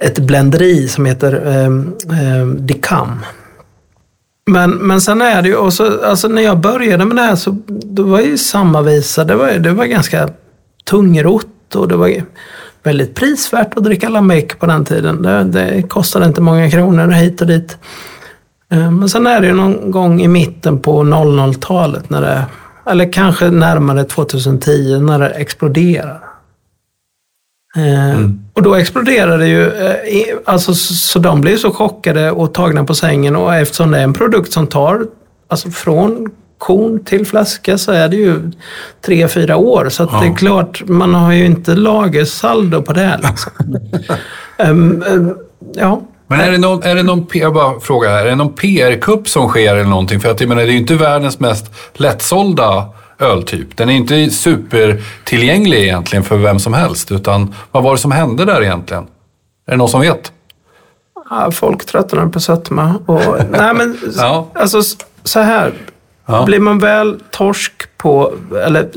ett 0.00 0.18
bländeri 0.18 0.88
som 0.88 1.06
heter 1.06 1.46
ehm, 1.46 1.92
ehm, 2.10 2.10
um, 2.10 2.42
um, 2.42 2.66
Dicam. 2.66 3.20
Men, 4.46 4.70
men 4.70 5.00
sen 5.00 5.22
är 5.22 5.42
det 5.42 5.48
ju, 5.48 5.56
och 5.56 5.72
så, 5.72 6.04
alltså 6.04 6.28
när 6.28 6.42
jag 6.42 6.60
började 6.60 7.04
med 7.04 7.16
det 7.16 7.22
här 7.22 7.36
så 7.36 7.50
det 7.68 8.02
var 8.02 8.20
ju 8.20 8.38
samma 8.38 8.82
visa. 8.82 9.24
Det 9.24 9.34
var, 9.34 9.52
det 9.52 9.70
var 9.70 9.84
ganska 9.84 10.28
tungrott 10.84 11.74
och 11.74 11.88
det 11.88 11.96
var 11.96 12.10
väldigt 12.82 13.14
prisvärt 13.14 13.76
att 13.76 13.84
dricka 13.84 14.08
Lamec 14.08 14.44
på 14.58 14.66
den 14.66 14.84
tiden. 14.84 15.22
Det, 15.22 15.44
det 15.44 15.82
kostade 15.82 16.26
inte 16.26 16.40
många 16.40 16.70
kronor 16.70 17.10
hit 17.10 17.40
och 17.40 17.46
dit. 17.46 17.78
Eh, 18.70 18.90
men 18.90 19.08
sen 19.08 19.26
är 19.26 19.40
det 19.40 19.46
ju 19.46 19.54
någon 19.54 19.90
gång 19.90 20.22
i 20.22 20.28
mitten 20.28 20.78
på 20.78 21.02
00-talet, 21.02 22.10
när 22.10 22.20
det, 22.20 22.44
eller 22.86 23.12
kanske 23.12 23.50
närmare 23.50 24.04
2010, 24.04 25.00
när 25.00 25.18
det 25.18 25.28
exploderar. 25.28 26.20
Eh, 27.76 28.10
mm. 28.10 28.43
Och 28.54 28.62
då 28.62 28.74
exploderar 28.74 29.38
det 29.38 29.46
ju, 29.46 29.72
eh, 29.72 30.36
alltså, 30.44 30.74
så, 30.74 31.18
de 31.18 31.40
blir 31.40 31.56
så 31.56 31.70
chockade 31.70 32.30
och 32.30 32.54
tagna 32.54 32.84
på 32.84 32.94
sängen 32.94 33.36
och 33.36 33.54
eftersom 33.54 33.90
det 33.90 33.98
är 33.98 34.02
en 34.02 34.12
produkt 34.12 34.52
som 34.52 34.66
tar, 34.66 35.06
alltså 35.48 35.70
från 35.70 36.30
korn 36.58 37.04
till 37.04 37.26
flaska 37.26 37.78
så 37.78 37.92
är 37.92 38.08
det 38.08 38.16
ju 38.16 38.50
tre, 39.06 39.28
fyra 39.28 39.56
år. 39.56 39.88
Så 39.88 40.02
att 40.02 40.20
det 40.20 40.26
är 40.26 40.36
klart, 40.36 40.82
man 40.86 41.14
har 41.14 41.32
ju 41.32 41.44
inte 41.44 41.74
lagersaldo 41.74 42.82
på 42.82 42.92
det. 42.92 43.20
Liksom. 43.22 43.52
Ehm, 44.56 45.02
ehm, 45.02 45.34
ja. 45.74 46.02
Men 46.26 46.40
är 46.40 46.50
det 46.50 46.58
någon, 46.58 46.82
är 46.82 46.94
det 46.94 47.02
någon 47.02 47.26
jag 47.32 47.54
bara 47.54 47.80
frågar 47.80 48.10
här, 48.10 48.24
är 48.24 48.30
det 48.30 48.34
någon 48.34 48.52
PR-kupp 48.52 49.28
som 49.28 49.48
sker 49.48 49.74
eller 49.74 49.90
någonting? 49.90 50.20
För 50.20 50.30
att 50.30 50.40
jag 50.40 50.48
menar, 50.48 50.62
det 50.62 50.68
är 50.68 50.72
ju 50.72 50.78
inte 50.78 50.94
världens 50.94 51.40
mest 51.40 51.70
lättsålda 51.94 52.88
öltyp. 53.18 53.76
Den 53.76 53.88
är 53.90 53.94
inte 53.94 54.30
supertillgänglig 54.30 55.78
egentligen 55.82 56.24
för 56.24 56.36
vem 56.36 56.58
som 56.58 56.74
helst. 56.74 57.12
Utan 57.12 57.54
vad 57.70 57.82
var 57.82 57.92
det 57.92 57.98
som 57.98 58.12
hände 58.12 58.44
där 58.44 58.62
egentligen? 58.62 59.02
Är 59.66 59.70
det 59.70 59.76
någon 59.76 59.88
som 59.88 60.00
vet? 60.00 60.32
Ja, 61.30 61.50
folk 61.50 61.86
tröttnar 61.86 62.26
på 62.26 62.40
sötma. 62.40 62.94
Och, 63.06 63.20
nej, 63.50 63.74
men 63.74 63.98
Ja. 64.16 64.48
alltså 64.54 64.82
så 65.24 65.40
här. 65.40 65.72
Ja. 66.26 66.44
Blir 66.44 66.60
man 66.60 66.78
väl 66.78 67.20
torsk 67.30 67.72
på, 67.96 68.32
eller 68.66 68.90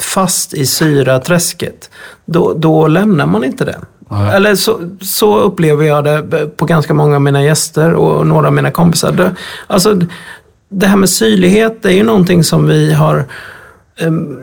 fast 0.00 0.54
i 0.54 0.66
syraträsket, 0.66 1.90
då, 2.24 2.52
då 2.56 2.86
lämnar 2.86 3.26
man 3.26 3.44
inte 3.44 3.64
det. 3.64 3.78
Nej. 4.10 4.36
Eller 4.36 4.54
så, 4.54 4.80
så 5.00 5.38
upplever 5.38 5.84
jag 5.84 6.04
det 6.04 6.46
på 6.56 6.64
ganska 6.64 6.94
många 6.94 7.14
av 7.14 7.22
mina 7.22 7.42
gäster 7.42 7.94
och 7.94 8.26
några 8.26 8.46
av 8.46 8.52
mina 8.52 8.70
kompisar. 8.70 9.34
Alltså, 9.66 10.00
det 10.68 10.86
här 10.86 10.96
med 10.96 11.08
syrlighet, 11.08 11.82
det 11.82 11.88
är 11.88 11.92
ju 11.96 12.02
någonting 12.02 12.44
som 12.44 12.66
vi 12.66 12.92
har 12.92 13.24
em, 14.00 14.40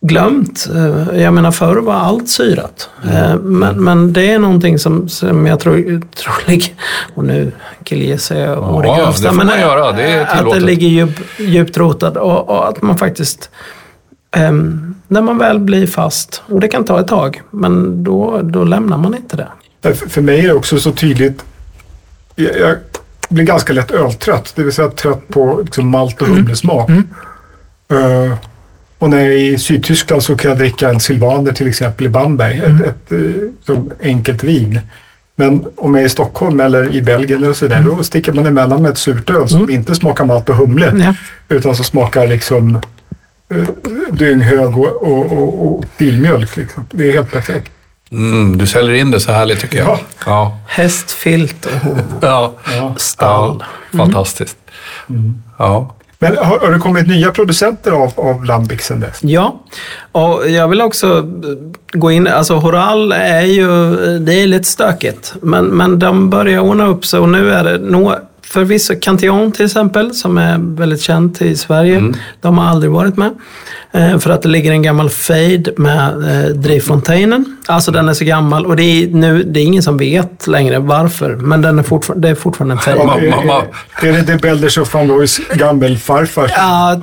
glömt. 0.00 0.68
Eh, 0.74 1.20
Jag 1.22 1.34
menar 1.34 1.50
förr 1.50 1.76
var 1.76 1.94
allt 1.94 2.28
syrat. 2.28 2.90
Eh, 3.04 3.36
Men, 3.36 3.84
men 3.84 4.12
det 4.12 4.30
är 4.32 4.38
någonting 4.38 4.78
som, 4.78 5.08
som 5.08 5.46
jag 5.46 5.60
tror, 5.60 5.74
tror 6.16 6.34
ligger, 6.50 6.72
och 7.14 7.24
nu 7.24 7.52
killgissar 7.84 8.36
jag 8.36 8.74
å 8.74 8.80
det 8.82 8.88
Ja, 8.88 8.96
grövsta, 8.96 9.22
det 9.30 9.36
får 9.36 9.44
men 9.44 9.60
göra. 9.60 9.92
Det 9.92 10.02
är 10.02 10.46
att 10.46 10.52
det 10.54 10.60
ligger 10.60 10.88
djup, 10.88 11.20
djupt 11.38 11.76
rotat 11.78 12.16
och, 12.16 12.48
och 12.48 12.68
att 12.68 12.82
man 12.82 12.98
faktiskt 12.98 13.50
em, 14.36 14.94
när 15.08 15.22
man 15.22 15.38
väl 15.38 15.58
blir 15.58 15.86
fast, 15.86 16.42
och 16.46 16.60
det 16.60 16.68
kan 16.68 16.84
ta 16.84 17.00
ett 17.00 17.08
tag, 17.08 17.42
men 17.50 18.04
då, 18.04 18.40
då 18.42 18.64
lämnar 18.64 18.98
man 18.98 19.14
inte 19.14 19.36
det. 19.36 19.48
För 19.82 19.92
för 20.08 20.20
mig 20.22 20.40
är 20.40 20.48
det 20.48 20.54
också 20.54 20.78
så 20.78 20.92
tydligt. 20.92 21.44
Jag, 22.34 22.58
jag 22.58 22.76
blir 23.28 23.44
ganska 23.44 23.72
lätt 23.72 23.90
öltrött. 23.90 24.52
Det 24.56 24.62
vill 24.62 24.72
säga 24.72 24.88
trött 24.88 25.28
på 25.28 25.60
liksom 25.64 25.88
malt 25.88 26.22
och 26.22 26.28
humlesmak. 26.28 26.90
Eh, 27.88 28.34
och 28.98 29.10
när 29.10 29.16
jag 29.16 29.26
är 29.26 29.38
i 29.38 29.58
Sydtyskland 29.58 30.22
så 30.22 30.36
kan 30.36 30.48
jag 30.48 30.58
dricka 30.58 30.88
en 30.88 31.00
Silvaner 31.00 31.52
till 31.52 31.68
exempel 31.68 32.06
i 32.06 32.08
Bamberg. 32.08 32.58
Ett, 32.58 32.86
ett 32.86 33.12
eh, 33.12 33.18
som 33.64 33.90
enkelt 34.02 34.44
vin. 34.44 34.80
Men 35.36 35.64
om 35.76 35.94
jag 35.94 36.02
är 36.02 36.06
i 36.06 36.10
Stockholm 36.10 36.60
eller 36.60 36.94
i 36.94 37.02
Belgien 37.02 37.42
eller 37.42 37.52
sådär, 37.52 37.82
då 37.82 38.02
sticker 38.02 38.32
man 38.32 38.46
emellan 38.46 38.82
med 38.82 38.90
ett 38.90 38.98
surt 38.98 39.30
öl 39.30 39.48
som 39.48 39.70
inte 39.70 39.94
smakar 39.94 40.24
malt 40.24 40.48
och 40.48 40.56
humle. 40.56 40.92
Ja. 40.96 41.14
Utan 41.56 41.76
som 41.76 41.84
smakar 41.84 42.26
liksom 42.26 42.80
uh, 43.54 43.68
dynghög 44.12 44.78
och, 44.78 45.02
och, 45.02 45.32
och, 45.32 45.66
och 45.66 45.84
filmjölk. 45.96 46.56
Liksom. 46.56 46.86
Det 46.90 47.08
är 47.08 47.12
helt 47.12 47.32
perfekt. 47.32 47.70
Mm, 48.10 48.58
du 48.58 48.66
säljer 48.66 48.94
in 48.94 49.10
det 49.10 49.20
så 49.20 49.32
härligt 49.32 49.60
tycker 49.60 49.78
jag. 49.78 49.86
Ja. 49.88 50.00
Ja. 50.26 50.58
Hästfilt 50.68 51.66
och 51.66 51.72
Ja. 52.20 52.52
Ja. 52.76 52.94
stall. 52.96 53.64
ja. 53.90 53.98
Fantastiskt. 53.98 54.56
Ja. 55.58 55.92
Men 56.18 56.36
har, 56.36 56.58
har 56.58 56.72
det 56.72 56.78
kommit 56.78 57.06
nya 57.06 57.30
producenter 57.30 57.90
av, 57.92 58.12
av 58.16 58.44
Lambic 58.44 58.82
sedan 58.82 59.00
dess? 59.00 59.18
Ja, 59.22 59.60
och 60.12 60.50
jag 60.50 60.68
vill 60.68 60.80
också 60.80 61.18
eh, 61.18 61.98
gå 61.98 62.10
in, 62.10 62.26
alltså 62.26 62.54
Horal 62.54 63.12
är 63.12 63.40
ju, 63.42 63.68
det 64.18 64.34
är 64.42 64.46
lite 64.46 64.64
stökigt. 64.68 65.34
Men, 65.42 65.64
men 65.64 65.98
de 65.98 66.30
börjar 66.30 66.60
ordna 66.60 66.86
upp 66.86 67.06
sig 67.06 67.20
och 67.20 67.28
nu 67.28 67.52
är 67.52 67.64
det 67.64 67.78
nog, 67.78 68.12
förvisso 68.42 68.94
Cantillon 69.00 69.52
till 69.52 69.66
exempel, 69.66 70.14
som 70.14 70.38
är 70.38 70.58
väldigt 70.58 71.00
känt 71.00 71.42
i 71.42 71.56
Sverige. 71.56 72.14
De 72.40 72.58
har 72.58 72.66
aldrig 72.68 72.92
varit 72.92 73.16
med. 73.16 73.34
Eh, 73.96 74.18
för 74.18 74.30
att 74.30 74.42
det 74.42 74.48
ligger 74.48 74.70
en 74.72 74.82
gammal 74.82 75.10
fade 75.10 75.72
med 75.76 76.08
eh, 76.44 76.50
drivfontänen. 76.50 77.56
Alltså 77.66 77.90
den 77.90 78.08
är 78.08 78.12
så 78.14 78.24
gammal 78.24 78.66
och 78.66 78.76
det 78.76 78.82
är, 78.82 79.08
nu, 79.08 79.42
det 79.42 79.60
är 79.60 79.64
ingen 79.64 79.82
som 79.82 79.96
vet 79.96 80.46
längre 80.46 80.78
varför. 80.78 81.36
Men 81.36 81.62
den 81.62 81.78
är 81.78 81.82
fortfarande, 81.82 82.28
det 82.28 82.30
är 82.30 82.34
fortfarande 82.34 82.74
en 82.74 82.78
fade. 82.78 82.96
Ma- 82.98 83.18
är, 83.18 83.30
ma- 83.30 83.42
ma- 83.44 83.62
är, 84.02 84.08
är 84.08 84.12
det 84.12 84.18
inte 84.18 84.36
Belders 84.36 84.78
och 84.78 84.88
van 84.94 85.06
Looys 85.06 85.38
gammelfarfar? 85.54 86.50
Ja, 86.56 87.00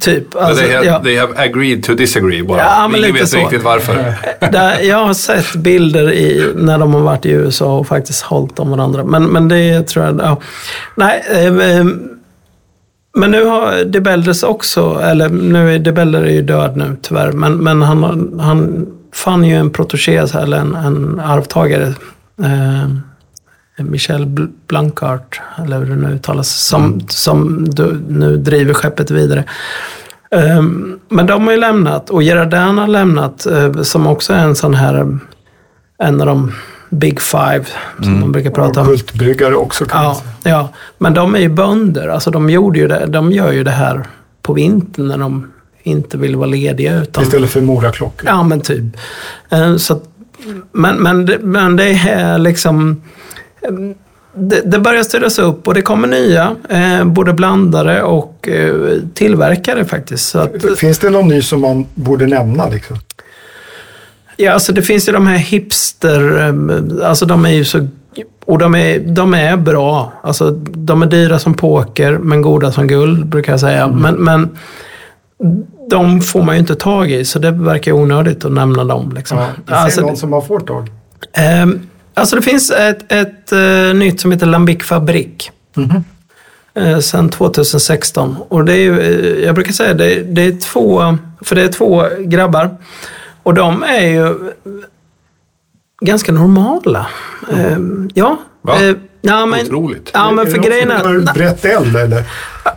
typ. 0.00 0.36
Alltså, 0.36 0.64
they, 0.64 0.74
have, 0.74 0.86
ja. 0.86 1.00
they 1.02 1.16
have 1.18 1.32
agreed 1.36 1.82
to 1.84 1.94
disagree 1.94 2.42
bara. 2.42 2.58
Ja, 2.58 2.88
men 2.88 3.00
Ingen 3.00 3.10
lite 3.12 3.20
vet 3.22 3.28
så. 3.28 3.38
riktigt 3.38 3.62
varför. 3.62 4.14
Där, 4.52 4.80
jag 4.80 5.04
har 5.04 5.14
sett 5.14 5.54
bilder 5.54 6.12
i, 6.12 6.52
när 6.56 6.78
de 6.78 6.94
har 6.94 7.00
varit 7.00 7.26
i 7.26 7.30
USA 7.30 7.78
och 7.78 7.86
faktiskt 7.86 8.22
hållit 8.22 8.58
om 8.58 8.70
varandra. 8.70 9.04
Men, 9.04 9.24
men 9.24 9.48
det 9.48 9.82
tror 9.88 10.04
jag... 10.04 10.20
Ja. 10.22 10.40
Nej, 10.94 11.24
eh, 11.30 11.46
eh, 11.78 11.84
men 13.18 13.30
nu 13.30 13.44
har 13.44 13.84
DeBelders 13.84 14.42
också, 14.42 15.00
eller 15.02 15.28
nu 15.28 15.74
är 15.74 15.78
DeBelder 15.78 16.22
är 16.22 16.30
ju 16.32 16.42
död 16.42 16.76
nu 16.76 16.96
tyvärr, 17.02 17.32
men, 17.32 17.54
men 17.54 17.82
han, 17.82 18.40
han 18.40 18.86
fann 19.14 19.44
ju 19.44 19.54
en 19.54 19.70
protégé, 19.70 20.16
eller 20.16 20.56
en, 20.58 20.74
en 20.74 21.20
arvtagare, 21.20 21.86
eh, 22.42 22.88
Michel 23.84 24.26
Bl- 24.26 24.50
Blancart, 24.66 25.40
eller 25.62 25.78
hur 25.78 25.86
det 25.86 25.96
nu 25.96 26.14
uttalas, 26.14 26.48
som, 26.48 27.00
som 27.08 27.68
du, 27.70 28.00
nu 28.08 28.36
driver 28.36 28.74
skeppet 28.74 29.10
vidare. 29.10 29.44
Ehm, 30.30 30.98
Men 31.08 31.26
de 31.26 31.44
har 31.44 31.52
ju 31.52 31.60
lämnat 31.60 32.10
och 32.10 32.22
Gerardin 32.22 32.78
har 32.78 32.86
lämnat 32.86 33.46
eh, 33.46 33.72
som 33.82 34.06
också 34.06 34.32
är 34.32 34.44
en 34.44 34.54
sån 34.54 34.74
här, 34.74 34.94
eh, 34.94 35.06
en 35.98 36.20
av 36.20 36.26
de 36.26 36.52
big 36.90 37.20
five 37.20 37.64
som 38.02 38.20
man 38.20 38.32
brukar 38.32 38.50
prata 38.50 38.80
Och 38.80 38.86
om. 38.86 38.92
kultbryggare 38.92 39.54
också 39.54 39.84
kan 39.84 40.04
man 40.04 40.14
Ja, 40.14 40.22
säga. 40.42 40.54
ja, 40.54 40.68
men 40.98 41.14
de 41.14 41.34
är 41.34 41.38
ju 41.38 41.48
bönder. 41.48 42.08
Alltså 42.08 42.30
de, 42.30 42.50
gjorde 42.50 42.78
ju 42.78 42.88
det, 42.88 43.06
de 43.06 43.32
gör 43.32 43.52
ju 43.52 43.64
det 43.64 43.70
här 43.70 44.06
på 44.42 44.52
vintern 44.52 45.08
när 45.08 45.18
de 45.18 45.52
inte 45.82 46.16
vill 46.18 46.36
vara 46.36 46.46
lediga. 46.48 47.02
Utan, 47.02 47.24
Istället 47.24 47.50
för 47.50 47.60
moraklockor. 47.60 48.28
Ja, 48.28 48.42
men 48.42 48.60
typ. 48.60 48.84
Eh, 49.50 49.76
Så, 49.76 49.92
att- 49.94 50.04
men, 50.72 50.96
men, 50.96 51.26
det, 51.26 51.38
men 51.38 51.76
det 51.76 51.84
är 51.90 52.38
liksom... 52.38 53.02
det, 54.34 54.60
det 54.64 54.78
börjar 54.78 55.02
styras 55.02 55.38
upp 55.38 55.68
och 55.68 55.74
det 55.74 55.82
kommer 55.82 56.08
nya, 56.08 56.56
eh, 56.68 57.04
både 57.04 57.32
blandare 57.32 58.02
och 58.02 58.48
eh, 58.48 58.74
tillverkare 59.14 59.84
faktiskt. 59.84 60.28
Så 60.28 60.38
att, 60.38 60.52
Finns 60.78 60.98
det 60.98 61.10
någon 61.10 61.28
ny 61.28 61.42
som 61.42 61.60
man 61.60 61.86
borde 61.94 62.26
nämna? 62.26 62.68
Liksom? 62.68 62.96
Ja, 64.38 64.52
alltså 64.52 64.72
det 64.72 64.82
finns 64.82 65.08
ju 65.08 65.12
de 65.12 65.26
här 65.26 65.38
hipster, 65.38 66.38
eh, 66.38 67.08
alltså 67.08 67.26
de 67.26 67.44
är 67.44 67.50
ju 67.50 67.64
så 67.64 67.88
och 68.44 68.58
de 68.58 68.74
är, 68.74 68.98
de 68.98 69.34
är 69.34 69.56
bra. 69.56 70.12
Alltså, 70.22 70.50
de 70.60 71.02
är 71.02 71.06
dyra 71.06 71.38
som 71.38 71.54
poker, 71.54 72.18
men 72.18 72.42
goda 72.42 72.72
som 72.72 72.86
guld, 72.86 73.26
brukar 73.26 73.52
jag 73.52 73.60
säga. 73.60 73.88
Men, 73.88 74.14
men 74.14 74.56
de 75.90 76.20
får 76.20 76.42
man 76.42 76.54
ju 76.54 76.60
inte 76.60 76.74
tag 76.74 77.10
i, 77.10 77.24
så 77.24 77.38
det 77.38 77.50
verkar 77.50 77.92
onödigt 77.92 78.44
att 78.44 78.52
nämna 78.52 78.84
dem. 78.84 79.12
Liksom. 79.16 79.38
Ja, 79.38 79.74
alltså, 79.74 80.00
någon 80.00 80.16
som 80.16 80.30
man 80.30 80.46
får 80.46 80.60
tag 80.60 80.90
Ehm, 81.32 81.80
alltså 82.14 82.36
det 82.36 82.42
finns 82.42 82.70
ett, 82.70 83.12
ett 83.12 83.52
eh, 83.52 83.94
nytt 83.94 84.20
som 84.20 84.32
heter 84.32 84.46
Lambic 84.46 84.82
Fabrik. 84.84 85.50
Eh, 86.74 86.98
sen 86.98 87.28
2016. 87.28 88.36
Och 88.48 88.64
det 88.64 88.76
är 88.76 89.00
eh, 89.00 89.44
jag 89.44 89.54
brukar 89.54 89.72
säga 89.72 89.94
det, 89.94 90.22
det 90.22 90.42
är 90.42 90.60
två, 90.60 91.18
för 91.40 91.56
det 91.56 91.62
är 91.62 91.68
två 91.68 92.04
grabbar. 92.20 92.76
Och 93.48 93.54
de 93.54 93.82
är 93.82 94.06
ju 94.06 94.52
ganska 96.00 96.32
normala. 96.32 97.06
Ehm, 97.52 98.10
ja. 98.14 98.38
Va? 98.62 98.82
Eh, 98.82 98.96
ja, 99.20 99.46
men, 99.46 99.60
Otroligt. 99.66 100.10
Ja, 100.14 100.30
men 100.30 100.46
för 100.46 100.58
grejen 100.58 100.90
är... 100.90 101.34
brett 101.34 101.64
eld 101.64 101.96
eller? 101.96 102.24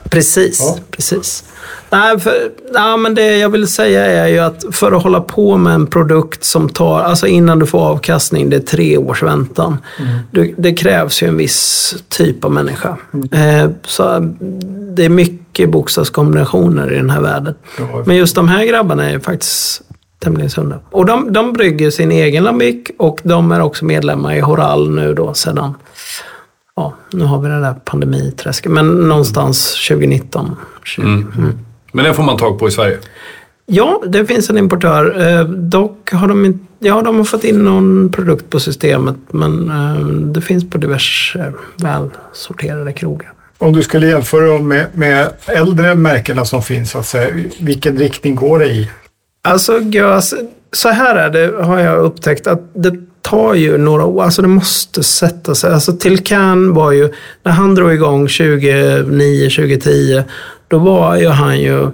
Precis, 0.09 0.59
Ja. 0.59 0.77
precis. 0.91 1.43
Nej, 1.89 2.19
för, 2.19 2.33
ja, 2.73 2.97
men 2.97 3.15
det 3.15 3.37
jag 3.37 3.49
vill 3.49 3.67
säga 3.67 4.05
är 4.05 4.27
ju 4.27 4.39
att 4.39 4.65
för 4.71 4.91
att 4.91 5.03
hålla 5.03 5.21
på 5.21 5.57
med 5.57 5.73
en 5.73 5.87
produkt 5.87 6.43
som 6.43 6.69
tar, 6.69 6.99
alltså 7.01 7.27
innan 7.27 7.59
du 7.59 7.65
får 7.65 7.79
avkastning, 7.79 8.49
det 8.49 8.55
är 8.55 8.59
tre 8.59 8.97
års 8.97 9.23
väntan. 9.23 9.77
Du, 10.31 10.55
det 10.57 10.73
krävs 10.73 11.23
ju 11.23 11.27
en 11.27 11.37
viss 11.37 11.95
typ 12.09 12.45
av 12.45 12.51
människa. 12.51 12.97
Eh, 13.31 13.69
så 13.83 14.19
det 14.95 15.05
är 15.05 15.09
mycket 15.09 15.69
bokstavskombinationer 15.69 16.93
i 16.93 16.95
den 16.95 17.09
här 17.09 17.21
världen. 17.21 17.55
Ja. 17.79 18.03
Men 18.05 18.15
just 18.15 18.35
de 18.35 18.47
här 18.47 18.65
grabbarna 18.65 19.09
är 19.09 19.19
faktiskt 19.19 19.81
tämligen 20.23 20.49
sunda. 20.49 20.79
Och 20.89 21.05
de, 21.05 21.33
de 21.33 21.53
brygger 21.53 21.89
sin 21.89 22.11
egen 22.11 22.43
lambic 22.43 22.91
och 22.97 23.19
de 23.23 23.51
är 23.51 23.61
också 23.61 23.85
medlemmar 23.85 24.35
i 24.35 24.39
Horal 24.39 24.91
nu 24.95 25.13
då 25.13 25.33
sedan 25.33 25.73
Ja, 26.75 26.93
nu 27.13 27.25
har 27.25 27.41
vi 27.41 27.49
det 27.49 27.59
där 27.59 27.73
pandemiträsket, 27.73 28.71
men 28.71 28.87
någonstans 28.87 29.87
2019. 29.87 30.55
20. 30.83 31.01
Mm. 31.05 31.25
Men 31.91 32.05
den 32.05 32.13
får 32.13 32.23
man 32.23 32.37
tag 32.37 32.59
på 32.59 32.67
i 32.67 32.71
Sverige. 32.71 32.97
Ja, 33.65 34.03
det 34.07 34.25
finns 34.25 34.49
en 34.49 34.57
importör. 34.57 35.27
Eh, 35.27 35.45
dock 35.45 36.11
har 36.11 36.27
de, 36.27 36.45
inte, 36.45 36.65
ja, 36.79 37.01
de 37.01 37.17
har 37.17 37.23
fått 37.23 37.43
in 37.43 37.63
någon 37.63 38.11
produkt 38.11 38.49
på 38.49 38.59
systemet, 38.59 39.15
men 39.27 39.69
eh, 39.69 40.05
det 40.07 40.41
finns 40.41 40.69
på 40.69 40.77
diverse 40.77 41.53
välsorterade 41.75 42.93
krogar. 42.93 43.33
Om 43.57 43.73
du 43.73 43.83
skulle 43.83 44.07
jämföra 44.07 44.47
dem 44.47 44.67
med, 44.67 44.87
med 44.93 45.29
äldre 45.45 45.95
märkena 45.95 46.45
som 46.45 46.63
finns, 46.63 46.91
så 46.91 46.97
att 46.97 47.05
säga, 47.05 47.33
vilken 47.59 47.97
riktning 47.97 48.35
går 48.35 48.59
det 48.59 48.65
i? 48.65 48.89
Alltså, 49.43 49.79
Gös, 49.79 50.33
så 50.71 50.89
här 50.89 51.15
är 51.15 51.29
det, 51.29 51.63
har 51.63 51.79
jag 51.79 51.97
upptäckt, 51.97 52.47
att 52.47 52.61
det 52.73 52.93
tar 53.21 53.53
ju 53.53 53.77
några 53.77 54.05
år. 54.05 54.23
Alltså 54.23 54.41
det 54.41 54.47
måste 54.47 55.03
sätta 55.03 55.55
sig. 55.55 55.73
Alltså 55.73 55.93
Tilkan 55.93 56.73
var 56.73 56.91
ju, 56.91 57.09
när 57.43 57.51
han 57.51 57.75
drog 57.75 57.93
igång 57.93 58.27
2009, 58.27 59.49
2010, 59.49 60.23
då 60.67 60.79
var 60.79 61.15
ju 61.15 61.27
han 61.27 61.59
ju 61.59 61.91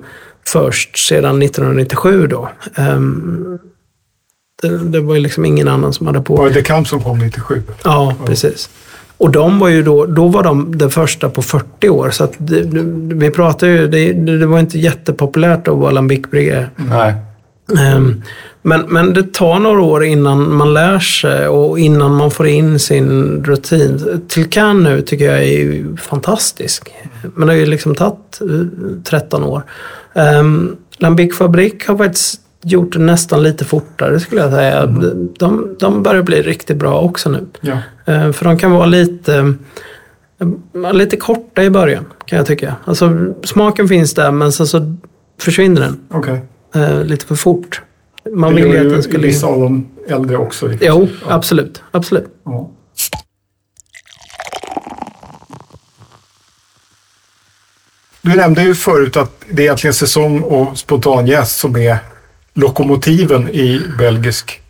först 0.47 1.07
sedan 1.07 1.41
1997 1.41 2.27
då. 2.27 2.49
Um, 2.77 3.59
det, 4.61 4.77
det, 4.77 4.99
var 4.99 5.15
ju 5.15 5.21
liksom 5.21 5.45
ingen 5.45 5.67
annan 5.67 5.93
som 5.93 6.07
hade 6.07 6.21
på. 6.21 6.35
Var 6.35 6.47
det 6.47 6.53
Decamp 6.53 6.87
som 6.87 7.03
kom 7.03 7.19
97? 7.19 7.63
Ja, 7.83 8.15
precis. 8.25 8.69
Och 9.17 9.31
de 9.31 9.59
var 9.59 9.67
ju 9.67 9.83
då, 9.83 10.05
då 10.05 10.27
var 10.27 10.43
de 10.43 10.77
det 10.77 10.89
första 10.89 11.29
på 11.29 11.41
40 11.41 11.89
år. 11.89 12.09
Så 12.09 12.23
att 12.23 12.33
det, 12.37 12.61
vi 13.15 13.31
pratar 13.31 13.67
ju, 13.67 13.87
det, 13.87 14.13
det 14.13 14.45
var 14.45 14.59
inte 14.59 14.79
jättepopulärt 14.79 15.67
att 15.67 15.77
vara 15.77 15.91
lambic-bryggare. 15.91 16.65
Nej. 16.75 17.13
Um, 17.67 18.23
men, 18.61 18.81
men 18.81 19.13
det 19.13 19.33
tar 19.33 19.59
några 19.59 19.81
år 19.81 20.03
innan 20.03 20.55
man 20.55 20.73
lär 20.73 20.99
sig 20.99 21.47
och 21.47 21.79
innan 21.79 22.15
man 22.15 22.31
får 22.31 22.47
in 22.47 22.79
sin 22.79 23.43
rutin. 23.43 24.21
Tilkan 24.27 24.83
nu 24.83 25.01
tycker 25.01 25.25
jag 25.25 25.43
är 25.43 25.97
fantastisk. 25.97 26.93
Men 27.35 27.47
det 27.47 27.53
har 27.53 27.59
ju 27.59 27.65
liksom 27.65 27.95
tagit 27.95 28.41
uh, 28.41 28.65
13 29.03 29.43
år. 29.43 29.63
Um, 30.13 30.77
Lambic 30.97 31.37
Fabrik 31.37 31.87
har 31.87 31.97
faktiskt 31.97 32.41
gjort 32.63 32.93
det 32.93 32.99
nästan 32.99 33.43
lite 33.43 33.65
fortare 33.65 34.19
skulle 34.19 34.41
jag 34.41 34.51
säga. 34.51 34.79
Mm. 34.79 35.33
De, 35.39 35.75
de 35.79 36.03
börjar 36.03 36.23
bli 36.23 36.41
riktigt 36.41 36.77
bra 36.77 37.01
också 37.01 37.29
nu. 37.29 37.45
Ja. 37.61 37.77
Uh, 38.09 38.31
för 38.31 38.45
de 38.45 38.57
kan 38.57 38.71
vara 38.71 38.85
lite, 38.85 39.53
uh, 40.73 40.93
lite 40.93 41.17
korta 41.17 41.63
i 41.63 41.69
början 41.69 42.05
kan 42.25 42.37
jag 42.37 42.47
tycka. 42.47 42.75
Alltså 42.85 43.33
smaken 43.43 43.87
finns 43.87 44.13
där 44.13 44.31
men 44.31 44.51
sen 44.51 44.67
så 44.67 44.95
försvinner 45.39 45.81
den. 45.81 45.99
Okej. 46.09 46.41
Uh, 46.75 47.03
lite 47.03 47.25
för 47.25 47.35
fort. 47.35 47.81
Man 48.33 48.55
vill 48.55 48.65
ju 48.65 48.79
att 48.79 48.89
den 48.89 49.03
skulle... 49.03 49.27
vissa 49.27 49.47
av 49.47 49.59
de 49.59 49.87
äldre 50.07 50.37
också. 50.37 50.71
Jo, 50.81 51.07
ja. 51.21 51.33
absolut. 51.33 51.81
absolut. 51.91 52.27
Ja. 52.45 52.71
Du 58.21 58.35
nämnde 58.35 58.63
ju 58.63 58.75
förut 58.75 59.17
att 59.17 59.43
det 59.49 59.61
är 59.61 59.65
egentligen 59.65 59.93
säsong 59.93 60.41
och 60.41 60.77
spontanjäst 60.77 61.59
som 61.59 61.75
är 61.75 61.97
lokomotiven 62.53 63.49
i 63.49 63.81
belgisk 63.97 64.61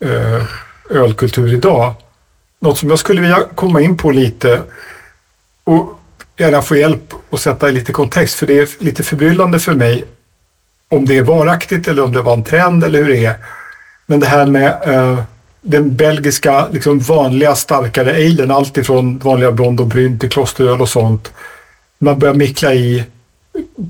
eh, 0.00 0.42
ölkultur 0.90 1.54
idag. 1.54 1.94
Något 2.60 2.78
som 2.78 2.90
jag 2.90 2.98
skulle 2.98 3.20
vilja 3.20 3.42
komma 3.54 3.80
in 3.80 3.96
på 3.96 4.10
lite 4.10 4.62
och 5.64 6.00
gärna 6.36 6.62
få 6.62 6.76
hjälp 6.76 7.14
att 7.30 7.40
sätta 7.40 7.68
i 7.68 7.72
lite 7.72 7.92
kontext 7.92 8.34
för 8.34 8.46
det 8.46 8.58
är 8.58 8.68
lite 8.78 9.02
förbryllande 9.02 9.58
för 9.58 9.74
mig 9.74 10.04
om 10.96 11.06
det 11.06 11.18
är 11.18 11.22
varaktigt 11.22 11.88
eller 11.88 12.04
om 12.04 12.12
det 12.12 12.22
var 12.22 12.32
en 12.32 12.44
trend 12.44 12.84
eller 12.84 13.02
hur 13.02 13.08
det 13.08 13.24
är. 13.24 13.34
Men 14.06 14.20
det 14.20 14.26
här 14.26 14.46
med 14.46 14.78
eh, 14.86 15.22
den 15.60 15.96
belgiska 15.96 16.68
liksom 16.68 16.98
vanliga 16.98 17.54
starkare 17.54 18.10
alen, 18.10 18.50
allt 18.50 18.78
ifrån 18.78 19.18
vanliga 19.18 19.52
Blond 19.52 19.80
och 19.80 19.86
Bryn 19.86 20.18
till 20.18 20.30
klosteröl 20.30 20.80
och 20.80 20.88
sånt. 20.88 21.32
Man 21.98 22.18
börjar 22.18 22.34
mickla 22.34 22.74
i 22.74 23.04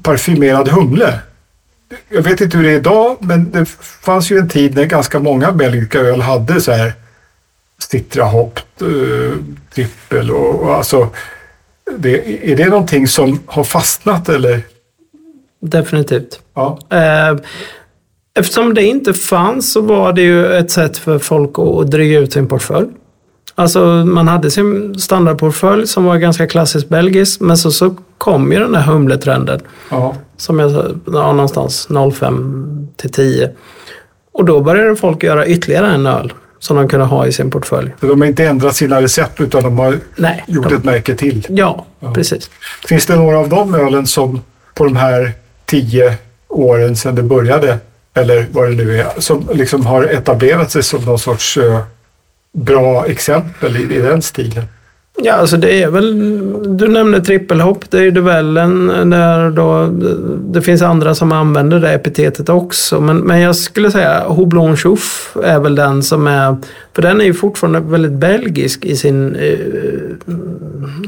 parfymerad 0.02 0.68
humle. 0.68 1.18
Jag 2.08 2.22
vet 2.22 2.40
inte 2.40 2.56
hur 2.56 2.64
det 2.64 2.70
är 2.70 2.76
idag, 2.76 3.16
men 3.20 3.50
det 3.50 3.66
fanns 4.00 4.30
ju 4.30 4.38
en 4.38 4.48
tid 4.48 4.74
när 4.74 4.84
ganska 4.84 5.18
många 5.18 5.52
belgiska 5.52 5.98
öl 5.98 6.20
hade 6.20 6.60
så 6.60 6.72
här 6.72 6.92
citra 7.78 8.24
hopp, 8.24 8.60
eh, 8.80 9.38
trippel 9.74 10.30
och, 10.30 10.62
och 10.62 10.74
alltså. 10.74 11.08
Det, 11.98 12.50
är 12.52 12.56
det 12.56 12.68
någonting 12.68 13.08
som 13.08 13.40
har 13.46 13.64
fastnat 13.64 14.28
eller? 14.28 14.62
Definitivt. 15.60 16.40
Ja. 16.54 16.78
Eftersom 18.38 18.74
det 18.74 18.82
inte 18.82 19.14
fanns 19.14 19.72
så 19.72 19.80
var 19.80 20.12
det 20.12 20.22
ju 20.22 20.54
ett 20.54 20.70
sätt 20.70 20.98
för 20.98 21.18
folk 21.18 21.58
att 21.58 21.90
dryga 21.90 22.18
ut 22.18 22.32
sin 22.32 22.48
portfölj. 22.48 22.88
Alltså 23.54 23.84
man 23.86 24.28
hade 24.28 24.50
sin 24.50 24.98
standardportfölj 24.98 25.86
som 25.86 26.04
var 26.04 26.16
ganska 26.16 26.46
klassiskt 26.46 26.88
belgisk 26.88 27.40
men 27.40 27.56
så, 27.56 27.70
så 27.70 27.94
kom 28.18 28.52
ju 28.52 28.58
den 28.58 28.74
här 28.74 28.82
humletrenden. 28.82 29.60
Ja. 29.90 30.14
Som 30.36 30.58
jag 30.58 30.70
sa, 30.70 30.84
ja, 31.06 31.32
någonstans 31.32 31.88
05 32.14 32.88
till 32.96 33.12
10. 33.12 33.50
Och 34.32 34.44
då 34.44 34.60
började 34.60 34.96
folk 34.96 35.22
göra 35.22 35.46
ytterligare 35.46 35.86
en 35.86 36.06
öl 36.06 36.32
som 36.58 36.76
de 36.76 36.88
kunde 36.88 37.06
ha 37.06 37.26
i 37.26 37.32
sin 37.32 37.50
portfölj. 37.50 37.90
Så 38.00 38.06
de 38.06 38.20
har 38.20 38.28
inte 38.28 38.44
ändrat 38.44 38.76
sina 38.76 39.02
recept 39.02 39.40
utan 39.40 39.62
de 39.62 39.78
har 39.78 39.98
Nej, 40.16 40.44
gjort 40.48 40.68
de... 40.68 40.74
ett 40.74 40.84
märke 40.84 41.14
till? 41.14 41.46
Ja, 41.48 41.86
ja, 42.00 42.12
precis. 42.12 42.50
Finns 42.88 43.06
det 43.06 43.16
några 43.16 43.38
av 43.38 43.48
de 43.48 43.74
ölen 43.74 44.06
som 44.06 44.40
på 44.74 44.84
de 44.84 44.96
här 44.96 45.32
tio 45.66 46.14
åren 46.54 46.96
sedan 46.96 47.14
det 47.14 47.22
började, 47.22 47.78
eller 48.14 48.46
vad 48.52 48.68
det 48.68 48.74
nu 48.74 49.00
är, 49.00 49.06
som 49.18 49.48
liksom 49.52 49.86
har 49.86 50.04
etablerat 50.04 50.70
sig 50.70 50.82
som 50.82 51.04
någon 51.04 51.18
sorts 51.18 51.56
uh, 51.56 51.78
bra 52.52 53.06
exempel 53.06 53.76
i, 53.76 53.96
i 53.96 53.98
den 53.98 54.22
stilen? 54.22 54.64
Ja, 55.22 55.32
alltså 55.32 55.56
det 55.56 55.82
är 55.82 55.88
väl, 55.88 56.76
du 56.76 56.88
nämnde 56.88 57.20
trippelhopp, 57.20 57.90
det 57.90 57.98
är 57.98 58.02
ju 58.02 58.10
duellen 58.10 59.10
där 59.10 59.50
då, 59.50 59.86
det 60.52 60.62
finns 60.62 60.82
andra 60.82 61.14
som 61.14 61.32
använder 61.32 61.80
det 61.80 61.92
epitetet 61.92 62.48
också. 62.48 63.00
Men, 63.00 63.16
men 63.16 63.40
jag 63.40 63.56
skulle 63.56 63.90
säga 63.90 64.24
Houblon 64.26 64.76
Chouf 64.76 65.36
är 65.44 65.58
väl 65.58 65.74
den 65.74 66.02
som 66.02 66.26
är, 66.26 66.56
för 66.94 67.02
den 67.02 67.20
är 67.20 67.24
ju 67.24 67.34
fortfarande 67.34 67.80
väldigt 67.80 68.12
belgisk 68.12 68.84
i 68.84 68.96
sin, 68.96 69.36
eh, 69.36 69.58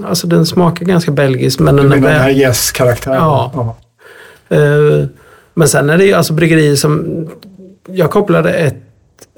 alltså 0.09 0.27
den 0.27 0.47
smakar 0.47 0.87
ganska 0.87 1.11
belgisk. 1.11 1.59
Men 1.59 1.77
du 1.77 1.83
den 1.83 1.91
menar 1.91 2.09
är 2.09 2.13
den 2.13 2.23
här 2.23 2.31
yes-karaktären? 2.31 3.17
Ja. 3.17 3.53
ja. 3.55 3.77
Eh, 4.57 5.07
men 5.57 5.69
sen 5.69 5.91
är 5.91 5.99
det 5.99 6.05
ju 6.05 6.13
alltså 6.13 6.33
bryggerier 6.33 6.77
som, 6.77 7.27
jag 7.87 8.11
kopplade 8.11 8.53
ett 8.53 8.77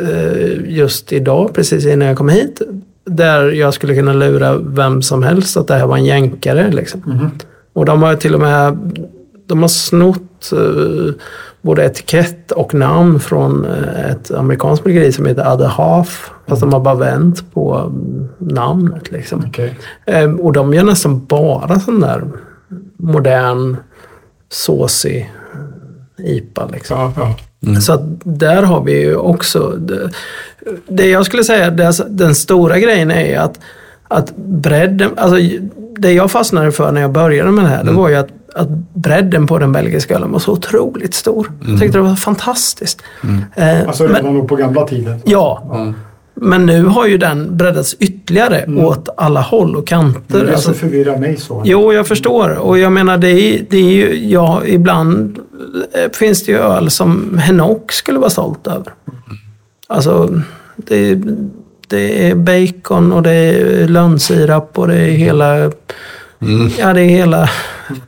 eh, 0.01 0.71
just 0.71 1.13
idag, 1.13 1.55
precis 1.55 1.87
innan 1.87 2.09
jag 2.09 2.17
kom 2.17 2.29
hit, 2.29 2.63
där 3.05 3.51
jag 3.51 3.75
skulle 3.75 3.95
kunna 3.95 4.13
lura 4.13 4.59
vem 4.59 5.03
som 5.03 5.23
helst 5.23 5.57
att 5.57 5.67
det 5.67 5.75
här 5.75 5.87
var 5.87 5.97
en 5.97 6.05
jänkare. 6.05 6.73
Liksom. 6.73 7.03
Mm. 7.07 7.31
Och 7.73 7.85
de 7.85 8.03
har 8.03 8.15
till 8.15 8.35
och 8.35 8.41
med 8.41 8.79
de 9.47 9.61
har 9.61 9.69
snott 9.69 10.53
eh, 10.53 11.15
både 11.63 11.85
etikett 11.85 12.53
och 12.53 12.75
namn 12.75 13.21
från 13.21 13.65
eh, 13.65 14.11
ett 14.11 14.31
amerikanskt 14.31 14.85
bryggeri 14.85 15.13
som 15.13 15.27
heter 15.27 15.53
Other 15.53 15.67
Half. 15.67 16.31
Fast 16.47 16.61
de 16.61 16.73
har 16.73 16.81
bara 16.81 16.95
vänt 16.95 17.55
på 17.55 17.75
mm, 17.75 18.29
namnet 18.39 19.13
liksom. 19.13 19.45
Eh, 20.07 20.31
och 20.33 20.53
de 20.53 20.75
gör 20.75 20.85
nästan 20.85 21.27
bara 21.27 21.81
sån 21.81 22.01
där 22.01 22.25
modern, 22.97 23.77
såsig 24.49 25.33
IPA 26.19 26.67
liksom. 26.73 27.13
Ja, 27.17 27.35
ja. 27.61 27.81
Så 27.81 27.93
att 27.93 28.01
där 28.23 28.63
har 28.63 28.83
vi 28.85 29.01
ju 29.01 29.17
också... 29.17 29.69
Det, 29.69 30.11
det 30.89 31.07
jag 31.07 31.27
skulle 31.27 31.45
säga, 31.45 31.71
det, 31.71 31.93
den 32.09 32.35
stora 32.35 32.79
grejen 32.79 33.11
är 33.11 33.39
att, 33.39 33.61
att 34.09 34.37
bredden... 34.37 35.11
Alltså, 35.17 35.37
det 35.99 36.13
jag 36.13 36.31
fastnade 36.31 36.73
för 36.73 36.93
när 36.93 37.01
jag 37.01 37.13
började 37.13 37.51
med 37.51 37.65
det 37.65 37.69
här, 37.69 37.85
det 37.85 37.93
var 37.93 38.09
ju 38.09 38.15
att, 38.15 38.29
att 38.55 38.69
bredden 38.95 39.47
på 39.47 39.59
den 39.59 39.73
belgiska 39.73 40.15
ölen 40.17 40.33
var 40.33 40.39
så 40.39 40.53
otroligt 40.53 41.15
stor. 41.15 41.53
Jag 41.69 41.81
tyckte 41.81 41.99
det 41.99 42.03
var 42.03 42.15
fantastiskt. 42.15 43.03
Eh, 43.57 43.89
Alltså 43.89 44.03
men, 44.03 44.15
redan 44.15 44.35
nog 44.35 44.49
på 44.49 44.57
gamla 44.57 44.87
tiden. 44.87 45.23
ja, 45.25 45.63
men 46.41 46.67
nu 46.67 46.85
har 46.85 47.07
ju 47.07 47.19
den 47.19 47.57
breddats 47.57 47.97
ytterligare 47.99 48.65
åt 48.77 49.09
alla 49.17 49.41
håll 49.41 49.77
och 49.77 49.83
Det 49.85 49.95
är 49.95 49.99
kanter. 50.01 50.45
det 50.45 50.51
Alltså, 50.53 50.65
som 50.65 50.75
förvirrar 50.75 51.19
mig 51.19 51.37
så. 51.37 51.63
Jo, 51.65 51.93
jag 51.93 52.07
förstår. 52.07 52.51
Och 52.59 52.79
jag 52.79 52.93
menar, 52.93 53.19
det 53.19 53.31
är, 53.31 53.67
det 53.71 53.77
är 53.79 53.91
ju, 53.93 54.29
ja, 54.29 54.63
ibland 54.67 55.39
eh, 55.95 56.11
finns 56.13 56.45
det 56.45 56.53
ju 56.53 56.59
öl 56.59 56.91
som 56.91 57.39
Henok 57.39 57.93
skulle 57.93 58.19
vara 58.19 58.31
stolt 58.31 58.67
över. 58.67 58.93
Alltså, 59.87 60.43
det, 60.77 61.11
är- 61.11 61.37
det 61.89 62.31
är 62.31 62.35
bacon 62.35 63.13
och 63.13 63.23
det 63.23 63.31
är 63.31 63.89
lönnsirap 63.89 64.79
och 64.79 64.89
det 64.89 64.95
är 64.97 65.11
hela, 65.11 65.59
ja, 66.79 66.93
det 66.93 67.01
är 67.01 67.09
hela 67.09 67.51